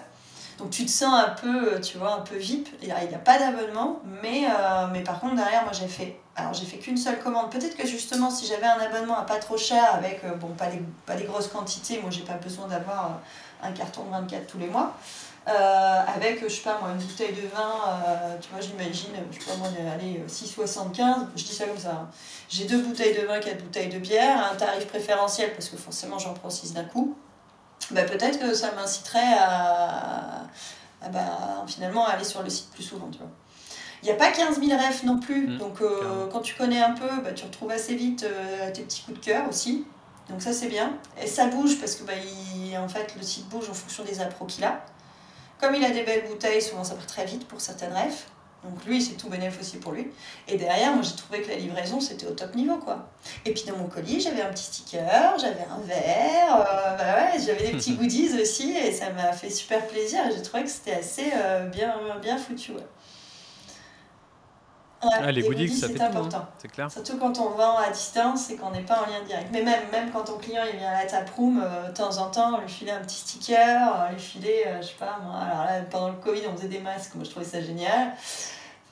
Donc 0.58 0.72
tu 0.72 0.86
te 0.86 0.91
sens 0.91 1.14
un 1.14 1.30
peu, 1.30 1.80
tu 1.80 1.97
vois, 1.97 2.16
un 2.16 2.20
peu 2.20 2.36
VIP. 2.36 2.68
Il 2.82 2.88
n'y 2.88 2.93
a, 2.93 3.20
pas 3.20 3.39
d'abonnement, 3.39 4.01
mais, 4.22 4.45
euh, 4.45 4.88
mais 4.91 5.03
par 5.03 5.22
contre, 5.22 5.36
derrière, 5.36 5.64
moi, 5.64 5.72
j'ai 5.74 5.88
fait 5.88 6.18
alors 6.36 6.53
j'ai 6.53 6.66
fait 6.66 6.78
qu'une 6.78 6.97
seule 6.97 7.20
commande. 7.20 7.51
Peut-être 7.51 7.76
que 7.76 7.86
justement, 7.86 8.30
si 8.30 8.45
j'avais 8.45 8.66
un 8.66 8.80
abonnement 8.80 9.18
à 9.18 9.24
pas 9.24 9.39
trop 9.39 9.57
cher, 9.57 9.93
avec 9.93 10.22
bon, 10.39 10.47
pas, 10.49 10.68
des, 10.68 10.82
pas 11.05 11.16
des 11.16 11.26
grosses 11.26 11.49
quantités, 11.49 11.99
moi 12.01 12.12
j'ai 12.12 12.24
pas 12.24 12.36
besoin 12.36 12.68
d'avoir 12.68 13.20
un 13.62 13.72
carton 13.74 14.03
de 14.05 14.12
24 14.12 14.47
tous 14.47 14.57
les 14.57 14.68
mois. 14.68 14.95
Avec, 15.46 16.44
je 16.44 16.54
sais 16.54 16.62
pas 16.62 16.78
moi, 16.80 16.92
une 16.92 17.06
bouteille 17.06 17.34
de 17.34 17.48
vin, 17.48 18.38
tu 18.40 18.50
vois, 18.50 18.62
j'imagine, 18.62 19.12
je 19.32 19.40
sais 19.40 19.52
pas 19.52 19.58
moi, 19.58 19.68
aller 19.92 20.24
6,75, 20.28 21.28
je 21.36 21.44
dis 21.44 21.54
ça 21.54 21.66
comme 21.66 21.78
ça. 21.78 21.92
Hein. 21.92 22.10
J'ai 22.50 22.66
deux 22.66 22.82
bouteilles 22.82 23.20
de 23.20 23.26
vin, 23.26 23.40
quatre 23.40 23.64
bouteilles 23.64 23.90
de 23.90 24.00
bière, 24.00 24.52
un 24.52 24.56
tarif 24.56 24.88
préférentiel 24.88 25.54
parce 25.54 25.70
que 25.70 25.78
forcément 25.78 26.20
j'en 26.20 26.34
prends 26.34 26.50
6 26.50 26.74
d'un 26.74 26.84
coup. 26.84 27.16
Bah, 27.92 28.04
peut-être 28.04 28.40
que 28.40 28.54
ça 28.54 28.72
m'inciterait 28.74 29.38
à, 29.40 30.44
bah, 31.12 31.64
finalement 31.68 32.06
aller 32.06 32.24
sur 32.24 32.44
le 32.44 32.50
site 32.50 32.70
plus 32.72 32.84
souvent, 32.84 33.10
tu 33.12 33.20
vois. 33.20 33.30
Il 34.02 34.06
n'y 34.06 34.12
a 34.12 34.16
pas 34.16 34.32
15 34.32 34.62
000 34.64 34.80
refs 34.80 35.04
non 35.04 35.20
plus, 35.20 35.48
mmh, 35.48 35.58
donc 35.58 35.82
euh, 35.82 36.28
quand 36.32 36.40
tu 36.40 36.56
connais 36.56 36.82
un 36.82 36.92
peu, 36.92 37.10
bah, 37.22 37.34
tu 37.34 37.46
retrouves 37.46 37.72
assez 37.72 37.96
vite 37.96 38.24
euh, 38.24 38.72
tes 38.72 38.84
petits 38.84 39.02
coups 39.02 39.20
de 39.20 39.26
cœur 39.26 39.50
aussi. 39.50 39.86
Donc 40.30 40.42
ça 40.42 40.54
c'est 40.54 40.68
bien. 40.68 40.94
Et 41.22 41.28
ça 41.28 41.48
bouge 41.48 41.80
parce 41.80 41.96
que 41.96 42.04
bah, 42.04 42.14
en 42.78 42.88
fait 42.88 43.16
le 43.18 43.24
site 43.24 43.50
bouge 43.50 43.70
en 43.70 43.74
fonction 43.74 44.04
des 44.04 44.22
appros 44.22 44.46
qu'il 44.46 44.64
a. 44.64 44.82
Comme 45.60 45.76
il 45.76 45.84
a 45.84 45.91
des 45.91 46.03
belles 46.03 46.26
bouteilles, 46.28 46.62
souvent 46.62 46.84
ça 46.84 46.95
part 46.95 47.07
très 47.07 47.26
vite 47.26 47.47
pour 47.47 47.60
certaines 47.60 47.93
refs. 47.93 48.28
Donc 48.64 48.86
lui, 48.86 49.01
c'est 49.01 49.14
tout 49.14 49.30
bénéfice 49.30 49.62
aussi 49.62 49.78
pour 49.78 49.93
lui. 49.93 50.07
Et 50.47 50.57
derrière, 50.57 50.93
moi, 50.93 51.01
j'ai 51.01 51.16
trouvé 51.16 51.41
que 51.41 51.47
la 51.49 51.55
livraison, 51.55 52.01
c'était 52.01 52.28
au 52.28 52.32
top 52.32 52.55
niveau, 52.55 52.78
quoi. 52.78 53.07
Et 53.45 53.53
puis 53.53 53.64
dans 53.66 53.78
mon 53.78 53.88
colis, 53.88 54.20
j'avais 54.20 54.41
un 54.41 54.49
petit 54.49 54.66
sticker, 54.66 55.38
j'avais 55.39 55.66
un 55.72 55.80
verre, 55.80 56.55
euh, 56.55 56.97
bah 56.97 57.16
ouais, 57.16 57.39
j'avais 57.39 57.68
des 57.68 57.78
petits 57.78 57.93
goodies 57.95 58.41
aussi, 58.41 58.76
et 58.76 58.91
ça 58.91 59.12
m'a 59.12 59.32
fait 59.32 59.49
super 59.49 59.86
plaisir. 59.88 60.20
J'ai 60.36 60.41
trouvé 60.41 60.64
que 60.64 60.70
c'était 60.70 60.93
assez 60.93 61.32
euh, 61.34 61.68
bien, 61.68 61.95
bien 62.22 62.38
foutu, 62.38 62.74
ouais. 62.74 62.86
Ah, 65.02 65.32
les, 65.32 65.41
goodies, 65.41 65.70
ça 65.70 65.88
fait 65.88 66.02
hein, 66.02 66.08
important. 66.08 66.47
C'est 66.58 66.68
clair. 66.68 66.91
Surtout 66.91 67.18
quand 67.18 67.39
on 67.39 67.50
vend 67.50 67.78
à 67.78 67.89
distance 67.89 68.50
et 68.50 68.56
qu'on 68.56 68.72
n'est 68.72 68.82
pas 68.82 69.02
en 69.02 69.06
lien 69.06 69.22
direct. 69.26 69.50
Mais 69.52 69.64
même, 69.64 69.89
même 69.91 70.12
quand 70.12 70.24
ton 70.26 70.38
client 70.38 70.64
il 70.72 70.78
vient 70.78 70.89
à 70.89 71.04
la 71.04 71.10
taproom, 71.10 71.62
euh, 71.64 71.88
de 71.88 71.93
temps 71.93 72.18
en 72.18 72.30
temps, 72.30 72.60
lui 72.60 72.70
filer 72.70 72.91
un 72.91 73.02
petit 73.02 73.16
sticker, 73.16 74.10
lui 74.12 74.20
filer, 74.20 74.66
je 74.82 74.88
sais 74.88 74.93
pas, 75.00 75.20
moi, 75.24 75.36
alors 75.38 75.66
là, 75.66 75.82
pendant 75.89 76.10
le 76.10 76.18
Covid, 76.18 76.41
on 76.47 76.56
faisait 76.56 76.68
des 76.68 76.80
masques, 76.80 77.16
moi 77.16 77.24
je 77.24 77.30
trouvais 77.30 77.45
ça 77.45 77.62
génial. 77.62 78.14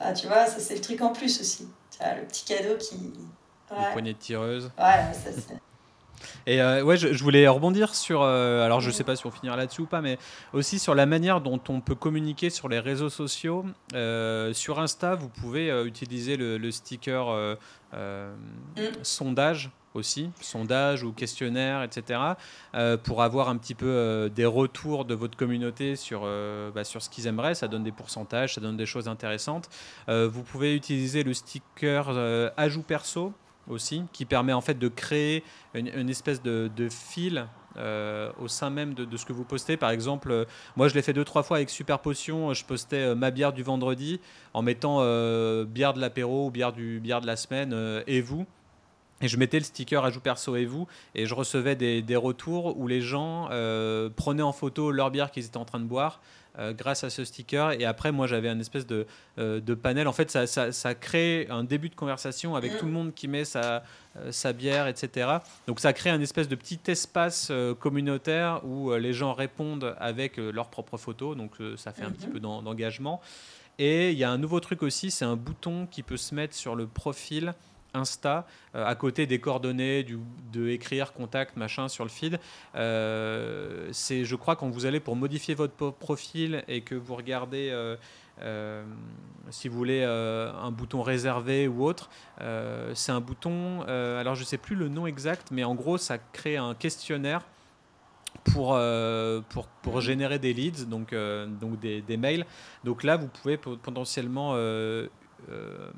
Enfin, 0.00 0.12
tu 0.12 0.26
vois, 0.26 0.46
ça 0.46 0.60
c'est 0.60 0.74
le 0.74 0.80
truc 0.80 1.02
en 1.02 1.12
plus 1.12 1.40
aussi. 1.40 1.68
Tu 1.90 1.98
le 2.04 2.26
petit 2.26 2.44
cadeau 2.44 2.76
qui. 2.76 3.12
Ouais. 3.70 3.92
Poignée 3.92 4.14
de 4.14 4.18
tireuse. 4.18 4.70
Ouais, 4.78 5.12
ça 5.12 5.30
c'est. 5.34 5.60
Et 6.46 6.60
euh, 6.60 6.82
ouais, 6.82 6.96
je, 6.96 7.22
voulais 7.22 7.46
rebondir 7.48 7.94
sur, 7.94 8.22
euh, 8.22 8.64
alors 8.64 8.80
je 8.80 8.90
sais 8.90 9.04
pas 9.04 9.16
si 9.16 9.26
on 9.26 9.30
finira 9.30 9.56
là-dessus 9.56 9.82
ou 9.82 9.86
pas, 9.86 10.00
mais 10.00 10.18
aussi 10.52 10.78
sur 10.78 10.94
la 10.94 11.06
manière 11.06 11.40
dont 11.40 11.60
on 11.68 11.80
peut 11.80 11.94
communiquer 11.94 12.50
sur 12.50 12.68
les 12.68 12.78
réseaux 12.80 13.10
sociaux. 13.10 13.64
Euh, 13.94 14.52
sur 14.52 14.80
Insta, 14.80 15.14
vous 15.14 15.28
pouvez 15.28 15.68
utiliser 15.84 16.36
le, 16.36 16.70
sticker 16.70 17.56
mm. 17.92 18.78
sondage 19.02 19.70
aussi, 19.94 20.30
sondage 20.40 21.02
ou 21.02 21.12
questionnaire, 21.12 21.82
etc., 21.82 22.20
pour 23.04 23.22
avoir 23.22 23.48
un 23.48 23.56
petit 23.56 23.74
peu 23.74 24.30
des 24.34 24.44
retours 24.44 25.04
de 25.04 25.14
votre 25.14 25.36
communauté 25.36 25.96
sur, 25.96 26.28
bah, 26.74 26.84
sur 26.84 27.02
ce 27.02 27.10
qu'ils 27.10 27.26
aimeraient. 27.26 27.54
Ça 27.54 27.68
donne 27.68 27.84
des 27.84 27.92
pourcentages, 27.92 28.54
ça 28.54 28.60
donne 28.60 28.76
des 28.76 28.86
choses 28.86 29.08
intéressantes. 29.08 29.68
vous 30.08 30.42
pouvez 30.42 30.74
utiliser 30.74 31.22
le 31.22 31.32
sticker 31.32 32.10
ajout 32.56 32.82
perso 32.82 33.32
aussi, 33.68 34.02
qui 34.12 34.24
permet 34.24 34.52
en 34.52 34.60
fait 34.60 34.78
de 34.78 34.88
créer 34.88 35.44
une, 35.74 36.10
espèce 36.10 36.42
de, 36.42 36.88
fil 36.90 37.46
euh, 37.76 38.32
au 38.40 38.48
sein 38.48 38.70
même 38.70 38.94
de, 38.94 39.16
ce 39.16 39.24
que 39.24 39.32
vous 39.32 39.44
postez. 39.44 39.76
Par 39.76 39.90
exemple, 39.90 40.30
euh, 40.30 40.44
moi 40.76 40.88
je 40.88 40.94
l'ai 40.94 41.02
fait 41.02 41.12
deux 41.12 41.24
trois 41.24 41.42
fois 41.42 41.58
avec 41.58 41.70
Super 41.70 42.00
Potion. 42.00 42.52
Je 42.54 42.64
postais 42.64 42.96
euh, 42.96 43.14
ma 43.14 43.30
bière 43.30 43.52
du 43.52 43.62
vendredi 43.62 44.20
en 44.54 44.62
mettant 44.62 44.98
bière 45.64 45.94
de 45.94 46.00
l'apéro 46.00 46.46
ou 46.46 46.50
bière 46.50 46.72
du 46.72 47.00
bière 47.00 47.20
de 47.20 47.26
la 47.26 47.36
semaine 47.36 48.02
et 48.06 48.20
vous. 48.20 48.46
Et 49.20 49.26
je 49.26 49.36
mettais 49.36 49.58
le 49.58 49.64
sticker 49.64 50.04
ajout 50.04 50.20
perso 50.20 50.54
et 50.54 50.64
vous, 50.64 50.86
et 51.16 51.26
je 51.26 51.34
recevais 51.34 51.74
des, 51.74 52.02
des 52.02 52.14
retours 52.14 52.78
où 52.78 52.86
les 52.86 53.00
gens 53.00 53.48
prenaient 54.16 54.42
en 54.42 54.52
photo 54.52 54.92
leur 54.92 55.10
bière 55.10 55.32
qu'ils 55.32 55.44
étaient 55.44 55.56
en 55.56 55.64
train 55.64 55.80
de 55.80 55.86
boire, 55.86 56.20
euh, 56.58 56.72
grâce 56.72 57.04
à 57.04 57.10
ce 57.10 57.24
sticker. 57.24 57.72
Et 57.80 57.84
après, 57.84 58.12
moi, 58.12 58.26
j'avais 58.26 58.48
un 58.48 58.58
espèce 58.58 58.86
de, 58.86 59.06
euh, 59.38 59.60
de, 59.60 59.74
panel. 59.74 60.08
En 60.08 60.12
fait, 60.12 60.30
ça, 60.30 60.46
ça, 60.46 60.72
ça, 60.72 60.94
crée 60.94 61.46
un 61.50 61.64
début 61.64 61.88
de 61.88 61.94
conversation 61.94 62.56
avec 62.56 62.78
tout 62.78 62.86
le 62.86 62.92
monde 62.92 63.14
qui 63.14 63.28
met 63.28 63.44
sa, 63.44 63.82
euh, 64.16 64.32
sa 64.32 64.52
bière, 64.52 64.86
etc. 64.88 65.28
Donc, 65.66 65.80
ça 65.80 65.92
crée 65.92 66.10
un 66.10 66.20
espèce 66.20 66.48
de 66.48 66.56
petit 66.56 66.80
espace 66.88 67.52
communautaire 67.78 68.60
où 68.64 68.92
les 68.94 69.12
gens 69.12 69.32
répondent 69.32 69.94
avec 69.98 70.36
leurs 70.36 70.68
propres 70.68 70.96
photos. 70.96 71.36
Donc, 71.36 71.52
ça 71.76 71.92
fait 71.92 72.04
un 72.04 72.10
petit 72.10 72.26
mhm. 72.26 72.32
peu 72.32 72.40
d'engagement. 72.40 73.20
Et 73.78 74.10
il 74.10 74.18
y 74.18 74.24
a 74.24 74.30
un 74.30 74.38
nouveau 74.38 74.58
truc 74.58 74.82
aussi, 74.82 75.12
c'est 75.12 75.24
un 75.24 75.36
bouton 75.36 75.86
qui 75.86 76.02
peut 76.02 76.16
se 76.16 76.34
mettre 76.34 76.54
sur 76.54 76.74
le 76.74 76.88
profil 76.88 77.54
Insta, 77.98 78.46
euh, 78.74 78.86
à 78.86 78.94
côté 78.94 79.26
des 79.26 79.40
coordonnées, 79.40 80.06
de 80.52 80.68
écrire, 80.68 81.12
contact, 81.12 81.56
machin 81.56 81.88
sur 81.88 82.04
le 82.04 82.10
feed. 82.10 82.38
Euh, 82.74 83.88
c'est, 83.92 84.24
je 84.24 84.36
crois, 84.36 84.56
quand 84.56 84.68
vous 84.68 84.86
allez 84.86 85.00
pour 85.00 85.16
modifier 85.16 85.54
votre 85.54 85.90
profil 85.90 86.64
et 86.68 86.80
que 86.82 86.94
vous 86.94 87.14
regardez, 87.14 87.70
euh, 88.40 88.84
si 89.50 89.68
vous 89.68 89.76
voulez, 89.76 90.04
un 90.04 90.70
bouton 90.70 91.02
réservé 91.02 91.68
ou 91.68 91.84
autre, 91.84 92.08
c'est 92.94 93.12
un 93.12 93.20
bouton, 93.20 93.82
alors 93.82 94.34
je 94.34 94.40
ne 94.40 94.46
sais 94.46 94.58
plus 94.58 94.76
le 94.76 94.88
nom 94.88 95.06
exact, 95.06 95.48
mais 95.50 95.64
en 95.64 95.74
gros, 95.74 95.98
ça 95.98 96.18
crée 96.18 96.56
un 96.56 96.74
questionnaire 96.74 97.42
pour, 98.44 98.78
pour, 99.48 99.66
pour, 99.82 100.00
générer 100.00 100.38
des 100.38 100.52
leads, 100.52 100.86
donc, 100.86 101.14
donc 101.60 101.80
des, 101.80 102.00
des, 102.00 102.16
mails. 102.16 102.46
Donc 102.84 103.02
là, 103.02 103.16
vous 103.16 103.28
pouvez 103.28 103.56
potentiellement 103.56 104.54
euh, 105.50 105.90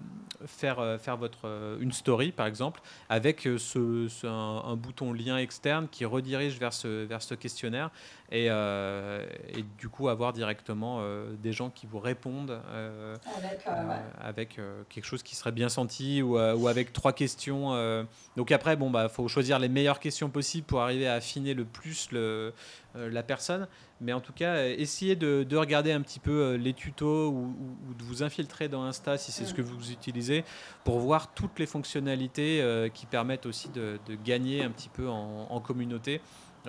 faire, 0.46 0.78
euh, 0.78 0.96
faire 0.96 1.16
votre, 1.16 1.40
euh, 1.44 1.78
une 1.80 1.92
story, 1.92 2.30
par 2.30 2.46
exemple, 2.46 2.80
avec 3.08 3.48
ce, 3.58 4.26
un, 4.26 4.76
bouton 4.76 5.12
lien 5.12 5.38
externe 5.38 5.88
qui 5.90 6.04
redirige 6.04 6.58
vers 6.58 6.72
ce, 6.72 7.04
vers 7.04 7.20
ce 7.22 7.34
questionnaire 7.34 7.90
et, 8.30 8.46
et 8.46 9.64
du 9.78 9.88
coup 9.88 10.08
avoir 10.08 10.32
directement 10.32 11.02
des 11.42 11.52
gens 11.52 11.68
qui 11.68 11.86
vous 11.86 11.98
répondent 11.98 12.60
ah, 12.72 13.98
avec 14.20 14.60
quelque 14.88 15.04
chose 15.04 15.24
qui 15.24 15.34
serait 15.34 15.52
bien 15.52 15.68
senti 15.68 16.22
ou, 16.22 16.38
ou 16.38 16.68
avec 16.68 16.92
trois 16.92 17.12
questions. 17.12 18.06
Donc 18.36 18.52
après, 18.52 18.76
bon, 18.76 18.88
bah, 18.88 19.08
faut 19.08 19.26
choisir 19.26 19.58
les 19.58 19.68
meilleures 19.68 19.98
questions 19.98 20.30
possibles 20.30 20.66
pour 20.66 20.80
arriver 20.80 21.08
à 21.08 21.14
affiner 21.14 21.54
le 21.54 21.64
plus 21.64 22.12
le, 22.12 22.52
la 22.94 23.22
personne. 23.22 23.68
Mais 24.00 24.12
en 24.12 24.20
tout 24.20 24.32
cas, 24.32 24.54
euh, 24.54 24.74
essayez 24.78 25.14
de, 25.14 25.44
de 25.44 25.56
regarder 25.56 25.92
un 25.92 26.00
petit 26.00 26.20
peu 26.20 26.30
euh, 26.30 26.56
les 26.56 26.72
tutos 26.72 27.28
ou, 27.28 27.54
de 27.98 28.02
vous 28.02 28.22
infiltrer 28.22 28.68
dans 28.68 28.82
Insta 28.84 29.18
si 29.18 29.30
c'est 29.30 29.44
ce 29.44 29.52
que 29.52 29.62
vous 29.62 29.92
utilisez 29.92 30.44
pour 30.84 30.98
voir 30.98 31.34
toutes 31.34 31.58
les 31.58 31.66
fonctionnalités 31.66 32.62
euh, 32.62 32.88
qui 32.88 33.04
permettent 33.06 33.46
aussi 33.46 33.68
de, 33.68 33.98
gagner 34.24 34.62
un 34.62 34.70
petit 34.70 34.88
peu 34.88 35.08
en 35.08 35.60
communauté. 35.60 36.20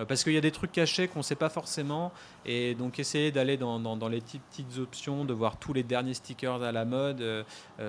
Parce 0.08 0.24
qu'il 0.24 0.34
y 0.34 0.38
a 0.38 0.42
des 0.42 0.52
trucs 0.52 0.72
cachés 0.72 1.08
qu'on 1.08 1.20
ne 1.20 1.24
sait 1.24 1.36
pas 1.36 1.50
forcément. 1.50 2.12
Et 2.46 2.76
donc, 2.76 3.00
essayez 3.00 3.32
d'aller 3.32 3.58
dans, 3.58 3.80
dans, 3.80 3.98
dans, 3.98 4.08
les 4.08 4.22
petites, 4.22 4.42
petites, 4.44 4.78
options, 4.78 5.26
de 5.26 5.34
voir 5.34 5.58
tous 5.58 5.74
les 5.74 5.84
derniers 5.84 6.14
stickers 6.14 6.64
à 6.64 6.72
la 6.72 6.86
mode. 6.86 7.24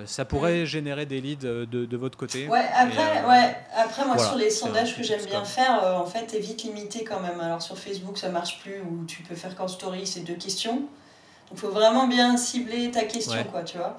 ça 0.06 0.24
pourrait 0.24 0.66
générer 0.66 1.06
des 1.06 1.20
leads 1.20 1.46
de, 1.46 1.64
de, 1.64 1.96
votre 1.96 2.18
côté. 2.18 2.48
Ouais, 2.48 2.64
après, 2.74 3.24
ouais, 3.24 3.56
après 3.76 4.04
moi, 4.04 4.18
sur 4.18 4.36
les 4.36 4.50
sondages 4.50 4.96
que 4.96 5.02
j'aime 5.02 5.24
bien 5.26 5.44
faire, 5.44 5.82
en 5.84 6.06
fait, 6.06 6.26
t'es 6.26 6.40
vite 6.40 6.64
limité 6.64 7.04
quand 7.04 7.20
même. 7.20 7.40
Alors, 7.40 7.62
sur 7.62 7.78
Facebook, 7.78 8.18
ça 8.18 8.28
marche 8.30 8.60
plus, 8.60 8.80
où 8.80 9.04
tu 9.06 9.22
peux 9.22 9.34
faire 9.34 9.54
qu'en 9.54 9.68
story, 9.68 10.06
c'est 10.06 10.20
deux 10.20 10.34
questions. 10.34 10.88
Il 11.52 11.58
faut 11.58 11.70
vraiment 11.70 12.06
bien 12.06 12.36
cibler 12.36 12.90
ta 12.90 13.02
question, 13.02 13.44
quoi, 13.50 13.62
tu 13.62 13.78
vois. 13.78 13.96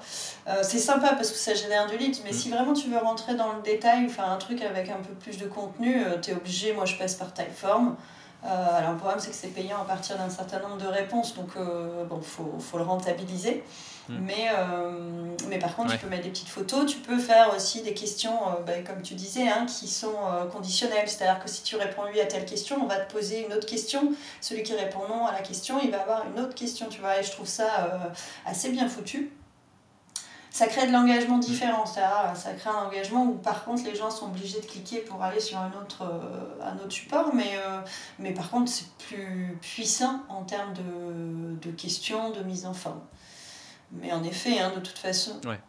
Euh, 0.48 0.60
c'est 0.62 0.78
sympa 0.78 1.14
parce 1.14 1.30
que 1.30 1.38
ça 1.38 1.54
génère 1.54 1.86
du 1.86 1.96
lead, 1.96 2.16
mais 2.24 2.30
mm. 2.30 2.34
si 2.34 2.50
vraiment 2.50 2.72
tu 2.72 2.88
veux 2.88 2.98
rentrer 2.98 3.34
dans 3.34 3.52
le 3.52 3.62
détail, 3.62 4.08
faire 4.08 4.28
un 4.28 4.36
truc 4.36 4.62
avec 4.62 4.88
un 4.90 4.96
peu 4.96 5.14
plus 5.14 5.38
de 5.38 5.46
contenu, 5.46 6.04
euh, 6.04 6.18
tu 6.20 6.30
es 6.30 6.34
obligé, 6.34 6.72
moi 6.72 6.84
je 6.84 6.96
passe 6.96 7.14
par 7.14 7.32
Typeform. 7.32 7.96
Euh, 8.44 8.78
alors 8.78 8.92
le 8.92 8.98
problème 8.98 9.20
c'est 9.20 9.30
que 9.30 9.36
c'est 9.36 9.48
payant 9.48 9.78
à 9.80 9.84
partir 9.84 10.18
d'un 10.18 10.28
certain 10.28 10.60
nombre 10.60 10.76
de 10.76 10.86
réponses, 10.86 11.34
donc 11.34 11.50
euh, 11.56 12.04
bon, 12.04 12.20
faut, 12.20 12.56
faut 12.58 12.76
le 12.76 12.84
rentabiliser. 12.84 13.64
Hmm. 14.08 14.18
Mais, 14.20 14.48
euh, 14.50 15.34
mais 15.48 15.58
par 15.58 15.74
contre, 15.74 15.92
tu 15.92 15.98
peux 15.98 16.08
mettre 16.08 16.24
des 16.24 16.30
petites 16.30 16.48
photos. 16.48 16.86
Tu 16.86 16.98
peux 16.98 17.18
faire 17.18 17.54
aussi 17.54 17.82
des 17.82 17.94
questions, 17.94 18.36
euh, 18.48 18.62
bah, 18.66 18.72
comme 18.86 19.02
tu 19.02 19.14
disais, 19.14 19.48
hein, 19.48 19.66
qui 19.66 19.88
sont 19.88 20.14
euh, 20.26 20.46
conditionnelles. 20.46 21.08
C'est-à-dire 21.08 21.42
que 21.42 21.48
si 21.48 21.62
tu 21.62 21.76
réponds 21.76 22.02
oui 22.12 22.20
à 22.20 22.26
telle 22.26 22.44
question, 22.44 22.76
on 22.82 22.86
va 22.86 22.96
te 22.96 23.10
poser 23.12 23.46
une 23.46 23.52
autre 23.54 23.66
question. 23.66 24.12
Celui 24.40 24.62
qui 24.62 24.74
répond 24.74 25.08
non 25.08 25.26
à 25.26 25.32
la 25.32 25.40
question, 25.40 25.80
il 25.82 25.90
va 25.90 26.02
avoir 26.02 26.24
une 26.26 26.38
autre 26.40 26.54
question. 26.54 26.86
Tu 26.88 27.00
vois, 27.00 27.18
et 27.18 27.22
je 27.22 27.30
trouve 27.30 27.46
ça 27.46 28.10
assez 28.44 28.70
bien 28.70 28.88
foutu. 28.88 29.30
Ça 30.50 30.68
crée 30.68 30.86
de 30.86 30.92
l'engagement 30.92 31.38
différent. 31.38 31.84
C'est-à-dire, 31.84 32.36
ça 32.36 32.52
crée 32.52 32.70
un 32.70 32.86
engagement 32.86 33.24
où 33.24 33.34
par 33.34 33.64
contre 33.64 33.84
les 33.84 33.96
gens 33.96 34.10
sont 34.10 34.26
obligés 34.26 34.60
de 34.60 34.66
cliquer 34.66 34.98
pour 34.98 35.20
aller 35.22 35.40
sur 35.40 35.58
un 35.58 35.72
autre, 35.80 36.04
un 36.62 36.76
autre 36.76 36.92
support. 36.92 37.34
Mais, 37.34 37.58
mais 38.18 38.32
par 38.32 38.50
contre, 38.50 38.70
c'est 38.70 38.88
plus 39.08 39.58
puissant 39.60 40.22
en 40.28 40.44
termes 40.44 40.74
de, 40.74 41.68
de 41.68 41.74
questions, 41.74 42.30
de 42.30 42.42
mise 42.42 42.66
en 42.66 42.74
forme. 42.74 43.00
Mais 44.00 44.12
en 44.12 44.22
effet, 44.24 44.58
hein, 44.58 44.72
de 44.74 44.80
toute 44.80 44.98
façon. 44.98 45.40
Ouais. 45.46 45.60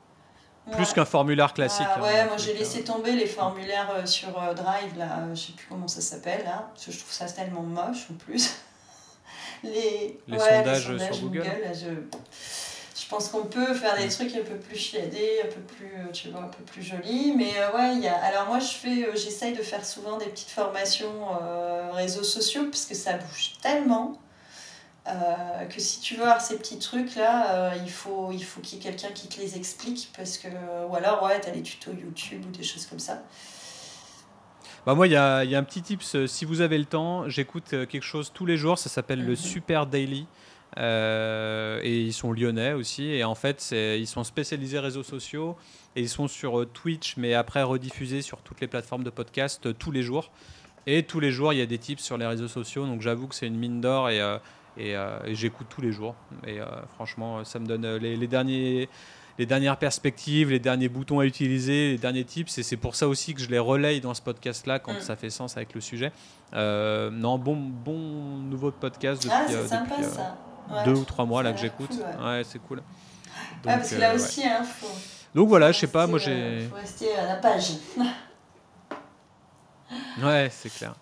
Plus 0.72 0.94
qu'un 0.94 1.06
formulaire 1.06 1.54
classique. 1.54 1.86
Ah, 1.88 2.02
ouais, 2.02 2.26
moi 2.26 2.38
j'ai 2.38 2.54
laissé 2.54 2.84
tomber 2.84 3.12
les 3.12 3.28
formulaires 3.28 3.92
euh, 3.96 4.06
sur 4.06 4.30
euh, 4.42 4.54
Drive, 4.54 4.98
là, 4.98 5.20
euh, 5.20 5.36
je 5.36 5.42
sais 5.48 5.54
plus 5.54 5.68
comment 5.70 5.88
ça 5.88 6.02
s'appelle, 6.02 6.44
là, 6.44 6.70
parce 6.74 6.88
que 6.88 6.92
je 6.92 7.00
trouve 7.00 7.12
ça 7.12 7.26
tellement 7.28 7.62
moche 7.62 8.08
en 8.12 8.16
plus. 8.16 8.56
les, 9.64 10.20
les, 10.28 10.40
sondages, 10.40 10.98
sur 11.12 11.22
Google. 11.22 11.46
je, 11.72 11.90
je 13.00 13.10
pense 13.10 13.30
qu'on 13.30 13.46
peut 13.46 13.76
faire 13.76 13.96
des 13.96 14.10
trucs 14.10 14.34
un 14.36 14.44
peu 14.44 14.56
plus 14.56 14.76
chiadés, 14.76 15.42
un 15.44 15.54
peu 15.54 15.62
plus, 15.62 15.94
euh, 15.98 16.12
tu 16.12 16.30
vois, 16.30 16.42
un 16.42 16.48
peu 16.48 16.64
plus 16.64 16.82
jolis. 16.82 17.34
Mais 17.38 17.54
ouais, 17.76 17.98
y 17.98 18.08
a... 18.08 18.18
alors 18.24 18.48
moi, 18.48 18.58
je 18.58 18.74
fais, 18.74 19.08
j'essaye 19.14 19.54
de 19.54 19.62
faire 19.62 19.86
souvent 19.86 20.18
des 20.18 20.26
petites 20.26 20.50
formations 20.50 21.28
réseaux 21.92 22.24
sociaux 22.24 22.64
parce 22.72 22.88
que 22.88 22.96
ça 22.96 23.14
bouge 23.14 23.54
tellement. 23.62 24.18
Que 25.06 25.80
si 25.80 25.99
tu 25.99 26.16
veux 26.16 26.24
avoir 26.24 26.41
ces 26.41 26.58
petits 26.58 26.80
trucs 26.80 27.16
là, 27.16 27.76
il 27.76 27.91
faut 27.91 28.32
il 28.32 28.43
faut 28.43 28.62
qu'il 28.62 28.78
y 28.78 28.82
ait 28.82 28.84
quelqu'un 28.84 29.14
qui 29.14 29.28
te 29.28 29.39
les 29.39 29.56
explique 29.56 30.12
parce 30.18 30.38
que 30.38 30.47
ou 30.89 30.95
alors 30.95 31.24
ouais, 31.24 31.39
tu 31.39 31.47
as 31.47 31.51
des 31.51 31.62
tutos 31.62 31.91
YouTube 31.91 32.43
ou 32.47 32.51
des 32.51 32.64
choses 32.64 32.86
comme 32.86 32.99
ça. 32.99 33.24
Bah 34.86 34.93
moi, 34.93 35.08
il 35.08 35.14
y 35.14 35.16
a, 35.16 35.43
y 35.43 35.56
a, 35.56 35.58
un 35.58 35.64
petit 35.64 35.82
tips. 35.82 36.26
Si 36.28 36.45
vous 36.45 36.62
avez 36.62 36.78
le 36.78 36.86
temps, 36.86 37.28
j'écoute 37.28 37.70
quelque 37.70 38.01
chose 38.01 38.32
tous 38.32 38.45
les 38.45 38.56
jours. 38.56 38.78
Ça 38.78 38.88
s'appelle 38.88 39.24
le 39.24 39.32
mhm. 39.32 39.36
Super 39.36 39.88
Daily. 39.88 40.28
Euh, 40.78 41.80
et 41.84 42.01
ils 42.01 42.14
sont 42.14 42.34
lyonnais 42.34 42.74
aussi. 42.74 43.06
Et 43.12 43.24
en 43.24 43.36
fait, 43.36 43.72
ils 43.72 44.08
sont 44.08 44.24
spécialisés 44.24 44.80
réseaux 44.80 45.03
sociaux 45.03 45.56
et 45.95 46.01
ils 46.01 46.10
sont 46.10 46.28
sur 46.28 46.60
euh, 46.60 46.66
Twitch, 46.66 47.16
mais 47.18 47.34
après 47.34 47.64
rediffusés 47.64 48.22
sur 48.22 48.39
toutes 48.41 48.60
les 48.60 48.68
plateformes 48.68 49.03
de 49.03 49.10
podcast 49.10 49.66
euh, 49.66 49.74
tous 49.74 49.91
les 49.91 50.03
jours. 50.03 50.32
Et 50.88 51.03
tous 51.03 51.20
les 51.20 51.32
jours, 51.32 51.53
il 51.53 51.60
y 51.60 51.62
a 51.62 51.66
des 51.66 51.78
tips 51.78 52.03
sur 52.03 52.18
les 52.18 52.28
réseaux 52.28 52.47
sociaux. 52.47 52.86
Donc 52.86 53.01
j'avoue 53.01 53.28
que 53.28 53.36
c'est 53.36 53.47
une 53.47 53.58
mine 53.58 53.82
d'or 53.82 54.10
et, 54.10 54.20
et, 54.78 54.96
j'écoute 55.34 55.68
tous 55.70 55.82
les 55.82 55.92
jours. 55.92 56.16
Et 56.48 56.60
franchement, 56.96 57.44
ça 57.44 57.60
me 57.60 57.66
donne 57.66 57.98
les, 57.98 58.28
derniers 58.28 58.90
les 59.38 59.46
dernières 59.46 59.78
perspectives, 59.78 60.50
les 60.52 60.60
derniers 60.60 60.88
boutons 60.88 61.20
à 61.20 61.26
utiliser, 61.26 61.92
les 61.92 61.98
derniers 61.98 62.24
tips. 62.24 62.58
Et 62.58 62.64
c'est 62.64 62.78
pour 62.78 62.96
ça 62.96 63.08
aussi 63.08 63.34
que 63.34 63.42
je 63.42 63.50
les 63.50 63.60
relaye 63.60 64.00
dans 64.02 64.14
ce 64.14 64.22
podcast-là 64.22 64.80
quand 64.80 64.94
mm. 64.94 65.02
ça 65.02 65.16
fait 65.16 65.30
sens 65.30 65.58
avec 65.58 65.74
le 65.74 65.82
sujet. 65.82 66.12
non, 66.54 67.38
bon, 67.38 67.56
bon 67.56 67.98
nouveau 68.38 68.72
podcast 68.72 69.28
ah, 69.30 69.42
depuis. 69.42 69.56
Ah, 69.58 69.62
c'est 69.62 69.68
sympa 69.68 70.04
ça 70.04 70.38
deux 70.86 70.94
ou 70.94 71.06
trois 71.06 71.26
mois 71.26 71.44
là 71.44 71.54
que 71.54 71.60
j'écoute. 71.60 71.92
Ouais, 71.92 72.44
c'est 72.44 72.60
cool. 72.60 72.78
Donc, 72.78 72.86
parce 73.64 73.90
que 73.90 73.96
là 73.96 74.12
euh, 74.12 74.16
aussi, 74.16 74.44
hein, 74.46 74.64
faut, 74.64 74.88
Donc 75.34 75.50
voilà, 75.50 75.72
je 75.72 75.80
sais 75.80 75.88
pas, 75.88 76.08
moi 76.08 76.20
j'ai. 76.20 76.32
Euh, 76.32 76.70
faut 76.70 76.76
rester 76.76 77.16
à 77.16 77.26
la 77.26 77.36
page. 77.36 77.72
ouais, 80.24 80.50
c'est 80.52 80.74
clair. 80.74 80.96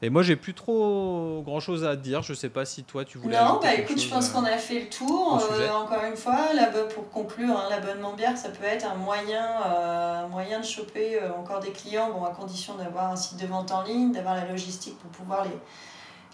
Et 0.00 0.10
moi, 0.10 0.22
j'ai 0.22 0.36
plus 0.36 0.54
trop 0.54 1.42
grand 1.44 1.58
chose 1.58 1.84
à 1.84 1.96
dire. 1.96 2.22
Je 2.22 2.32
sais 2.32 2.48
pas 2.48 2.64
si 2.64 2.84
toi, 2.84 3.04
tu 3.04 3.18
voulais. 3.18 3.36
Non, 3.36 3.58
bah 3.60 3.74
écoute, 3.74 4.00
je 4.00 4.08
pense 4.08 4.30
euh, 4.30 4.32
qu'on 4.32 4.44
a 4.44 4.56
fait 4.56 4.80
le 4.80 4.88
tour. 4.88 5.42
encore 5.74 6.04
une 6.04 6.16
fois, 6.16 6.52
là, 6.54 6.66
pour 6.94 7.10
conclure, 7.10 7.56
hein, 7.56 7.66
l'abonnement 7.68 8.12
bière, 8.12 8.36
ça 8.38 8.50
peut 8.50 8.64
être 8.64 8.86
un 8.86 8.94
moyen, 8.94 10.26
moyen 10.30 10.60
de 10.60 10.64
choper 10.64 11.18
encore 11.36 11.60
des 11.60 11.72
clients, 11.72 12.10
bon, 12.10 12.24
à 12.24 12.30
condition 12.30 12.76
d'avoir 12.76 13.10
un 13.10 13.16
site 13.16 13.40
de 13.40 13.46
vente 13.46 13.72
en 13.72 13.82
ligne, 13.82 14.12
d'avoir 14.12 14.36
la 14.36 14.46
logistique 14.46 14.96
pour 14.98 15.10
pouvoir 15.10 15.44
les, 15.44 15.50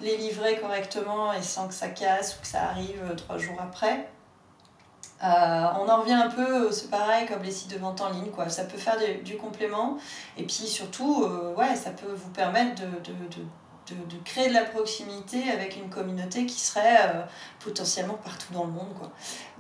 les 0.00 0.16
livrer 0.16 0.58
correctement 0.60 1.32
et 1.32 1.42
sans 1.42 1.68
que 1.68 1.74
ça 1.74 1.88
casse 1.88 2.36
ou 2.36 2.40
que 2.40 2.46
ça 2.46 2.64
arrive 2.64 3.00
euh, 3.04 3.14
trois 3.14 3.38
jours 3.38 3.56
après. 3.60 4.08
Euh, 5.24 5.66
on 5.80 5.88
en 5.88 6.00
revient 6.02 6.12
un 6.12 6.28
peu, 6.28 6.70
c'est 6.70 6.90
pareil 6.90 7.26
comme 7.26 7.42
les 7.42 7.50
sites 7.50 7.70
de 7.70 7.78
vente 7.78 8.00
en 8.02 8.10
ligne, 8.10 8.30
quoi. 8.30 8.50
ça 8.50 8.64
peut 8.64 8.76
faire 8.76 8.98
du 9.24 9.36
complément 9.38 9.96
et 10.36 10.42
puis 10.42 10.66
surtout, 10.66 11.24
euh, 11.24 11.54
ouais, 11.54 11.74
ça 11.76 11.90
peut 11.90 12.12
vous 12.12 12.28
permettre 12.30 12.82
de, 12.82 12.88
de, 13.10 13.94
de, 13.94 14.18
créer 14.24 14.48
de 14.48 14.54
la 14.54 14.64
proximité 14.64 15.50
avec 15.50 15.76
une 15.76 15.88
communauté 15.88 16.44
qui 16.44 16.60
serait 16.60 17.26
potentiellement 17.60 18.14
partout 18.14 18.52
dans 18.52 18.64
le 18.64 18.72
monde. 18.72 18.92
Quoi. 18.98 19.10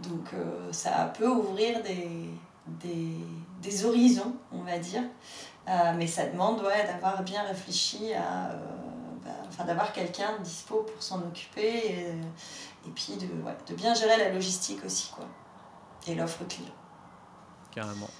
Donc 0.02 0.30
ça 0.72 1.12
peut 1.18 1.28
ouvrir 1.28 1.82
des, 1.82 2.30
des, 2.66 3.16
des, 3.62 3.84
horizons, 3.84 4.34
on 4.52 4.62
va 4.62 4.78
dire, 4.78 5.02
mais 5.96 6.06
ça 6.06 6.26
demande 6.26 6.60
ouais, 6.62 6.86
d'avoir 6.86 7.22
bien 7.22 7.42
réfléchi 7.42 8.14
à 8.14 8.50
enfin, 9.48 9.64
d'avoir 9.64 9.92
quelqu'un 9.92 10.38
dispo 10.42 10.86
pour 10.90 11.02
s'en 11.02 11.20
occuper 11.20 11.86
et, 11.86 12.08
et 12.86 12.90
puis 12.94 13.16
de, 13.16 13.26
ouais, 13.42 13.56
de, 13.66 13.74
bien 13.74 13.94
gérer 13.94 14.16
la 14.16 14.30
logistique 14.30 14.84
aussi 14.84 15.10
quoi 15.14 15.26
et 16.06 16.14
l'offre 16.14 16.44
client. 16.46 16.74
Carrément. 17.74 18.10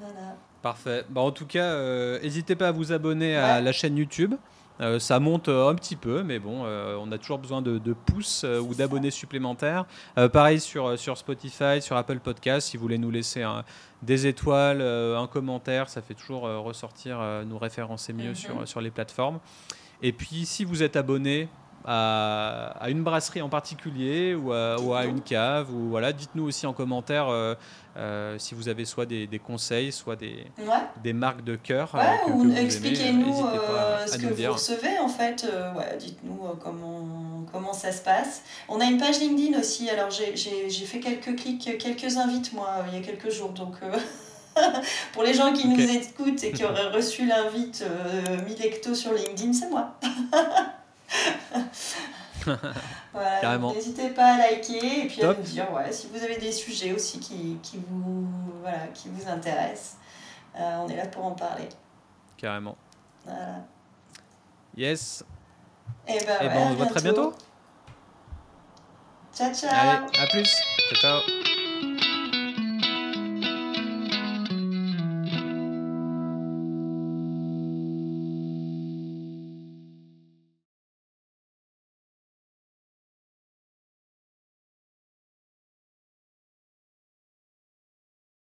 Voilà. 0.00 0.36
Parfait. 0.62 1.04
Bah, 1.10 1.20
en 1.20 1.32
tout 1.32 1.46
cas, 1.46 1.64
euh, 1.64 2.20
n'hésitez 2.22 2.54
pas 2.54 2.68
à 2.68 2.72
vous 2.72 2.92
abonner 2.92 3.36
à 3.36 3.60
la 3.60 3.72
chaîne 3.72 3.96
YouTube. 3.96 4.34
Euh, 4.80 4.98
ça 4.98 5.20
monte 5.20 5.48
euh, 5.48 5.68
un 5.68 5.74
petit 5.74 5.96
peu, 5.96 6.22
mais 6.22 6.38
bon, 6.38 6.64
on 6.64 7.12
a 7.12 7.18
toujours 7.18 7.38
besoin 7.38 7.62
de, 7.62 7.78
de 7.78 7.92
pouces 7.92 8.44
ou 8.44 8.74
d'abonnés 8.74 9.10
supplémentaires. 9.10 9.84
pareil 10.32 10.60
sur, 10.60 10.98
sur 10.98 11.18
Spotify, 11.18 11.82
sur 11.82 11.96
Apple 11.96 12.20
Podcast, 12.20 12.68
si 12.68 12.76
vous 12.76 12.82
voulez 12.82 12.98
nous 12.98 13.10
laisser 13.10 13.44
des 14.02 14.26
étoiles, 14.26 14.80
un 14.80 15.26
commentaire, 15.26 15.88
ça 15.88 16.00
fait 16.00 16.14
toujours 16.14 16.42
ressortir, 16.42 17.20
nous 17.46 17.58
référencer 17.58 18.12
mieux 18.12 18.30
mhm. 18.30 18.34
sur, 18.34 18.68
sur 18.68 18.80
les 18.80 18.90
plateformes. 18.90 19.40
Et 20.00 20.12
puis, 20.12 20.46
si 20.46 20.64
vous 20.64 20.82
êtes 20.82 20.96
abonné 20.96 21.48
à, 21.84 22.88
une 22.88 23.02
brasserie 23.02 23.42
en 23.42 23.48
particulier 23.48 24.34
ou 24.34 24.52
à, 24.52 25.04
une 25.04 25.20
cave, 25.20 25.72
ou 25.74 25.88
voilà, 25.88 26.12
dites-nous 26.12 26.44
aussi 26.44 26.66
en 26.66 26.72
commentaire 26.72 27.28
euh, 27.28 27.54
euh, 27.96 28.38
si 28.38 28.54
vous 28.54 28.68
avez 28.68 28.84
soit 28.84 29.06
des, 29.06 29.40
conseils, 29.44 29.92
soit 29.92 30.16
des, 30.16 30.46
des 31.02 31.12
marques 31.12 31.44
de 31.44 31.56
cœur. 31.56 31.94
Euh, 31.94 32.30
ou 32.30 32.52
expliquez-nous 32.54 33.46
ce 34.06 34.18
que 34.18 34.26
vous 34.26 34.52
recevez 34.52 34.98
en 34.98 35.08
fait. 35.08 35.46
ouais, 35.76 35.96
dites-nous 35.98 36.38
comment, 36.62 37.44
comment 37.52 37.72
ça 37.72 37.92
se 37.92 38.02
passe. 38.02 38.42
On 38.68 38.80
a 38.80 38.84
une 38.84 38.98
page 38.98 39.20
LinkedIn 39.20 39.58
aussi. 39.58 39.90
Alors 39.90 40.10
j'ai 40.10 40.86
fait 40.86 41.00
quelques 41.00 41.36
clics, 41.36 41.78
quelques 41.78 42.16
invites 42.16 42.52
moi 42.52 42.84
il 42.88 42.98
y 42.98 43.02
a 43.02 43.04
quelques 43.04 43.30
jours. 43.30 43.50
Donc 43.50 43.76
Pour 45.12 45.22
les 45.22 45.34
gens 45.34 45.52
qui 45.52 45.68
nous 45.68 45.80
écoutent 45.80 46.42
et 46.44 46.52
qui 46.52 46.64
auraient 46.64 46.90
reçu 46.90 47.26
l'invite 47.26 47.84
euh, 47.86 48.44
Milecto 48.44 48.94
sur 48.94 49.12
LinkedIn, 49.12 49.52
c'est 49.52 49.70
moi. 49.70 49.94
N'hésitez 53.74 54.10
pas 54.10 54.34
à 54.34 54.38
liker 54.38 55.04
et 55.04 55.06
puis 55.06 55.22
à 55.22 55.34
nous 55.34 55.42
dire 55.42 55.72
ouais, 55.72 55.92
si 55.92 56.08
vous 56.08 56.22
avez 56.22 56.38
des 56.38 56.52
sujets 56.52 56.92
aussi 56.92 57.20
qui, 57.20 57.58
qui 57.62 57.78
vous, 57.88 58.26
voilà, 58.60 58.88
qui 58.94 59.08
vous 59.08 59.28
intéressent. 59.28 59.96
Euh, 60.58 60.78
on 60.84 60.88
est 60.88 60.96
là 60.96 61.06
pour 61.06 61.24
en 61.24 61.32
parler. 61.32 61.68
Carrément. 62.36 62.76
Voilà. 63.24 63.64
Yes. 64.76 65.24
Et 66.08 66.18
eh 66.20 66.24
ben, 66.24 66.32
et 66.32 66.46
eh 66.46 66.48
ben 66.48 66.58
on 66.58 66.70
se 66.72 66.76
voit 66.76 66.86
très 66.86 67.02
bientôt. 67.02 67.32
Ciao, 69.34 69.54
ciao. 69.54 69.70
Allez, 69.72 70.18
à 70.18 70.26
plus. 70.26 70.50
Ciao, 71.00 71.22
ciao. 71.22 71.61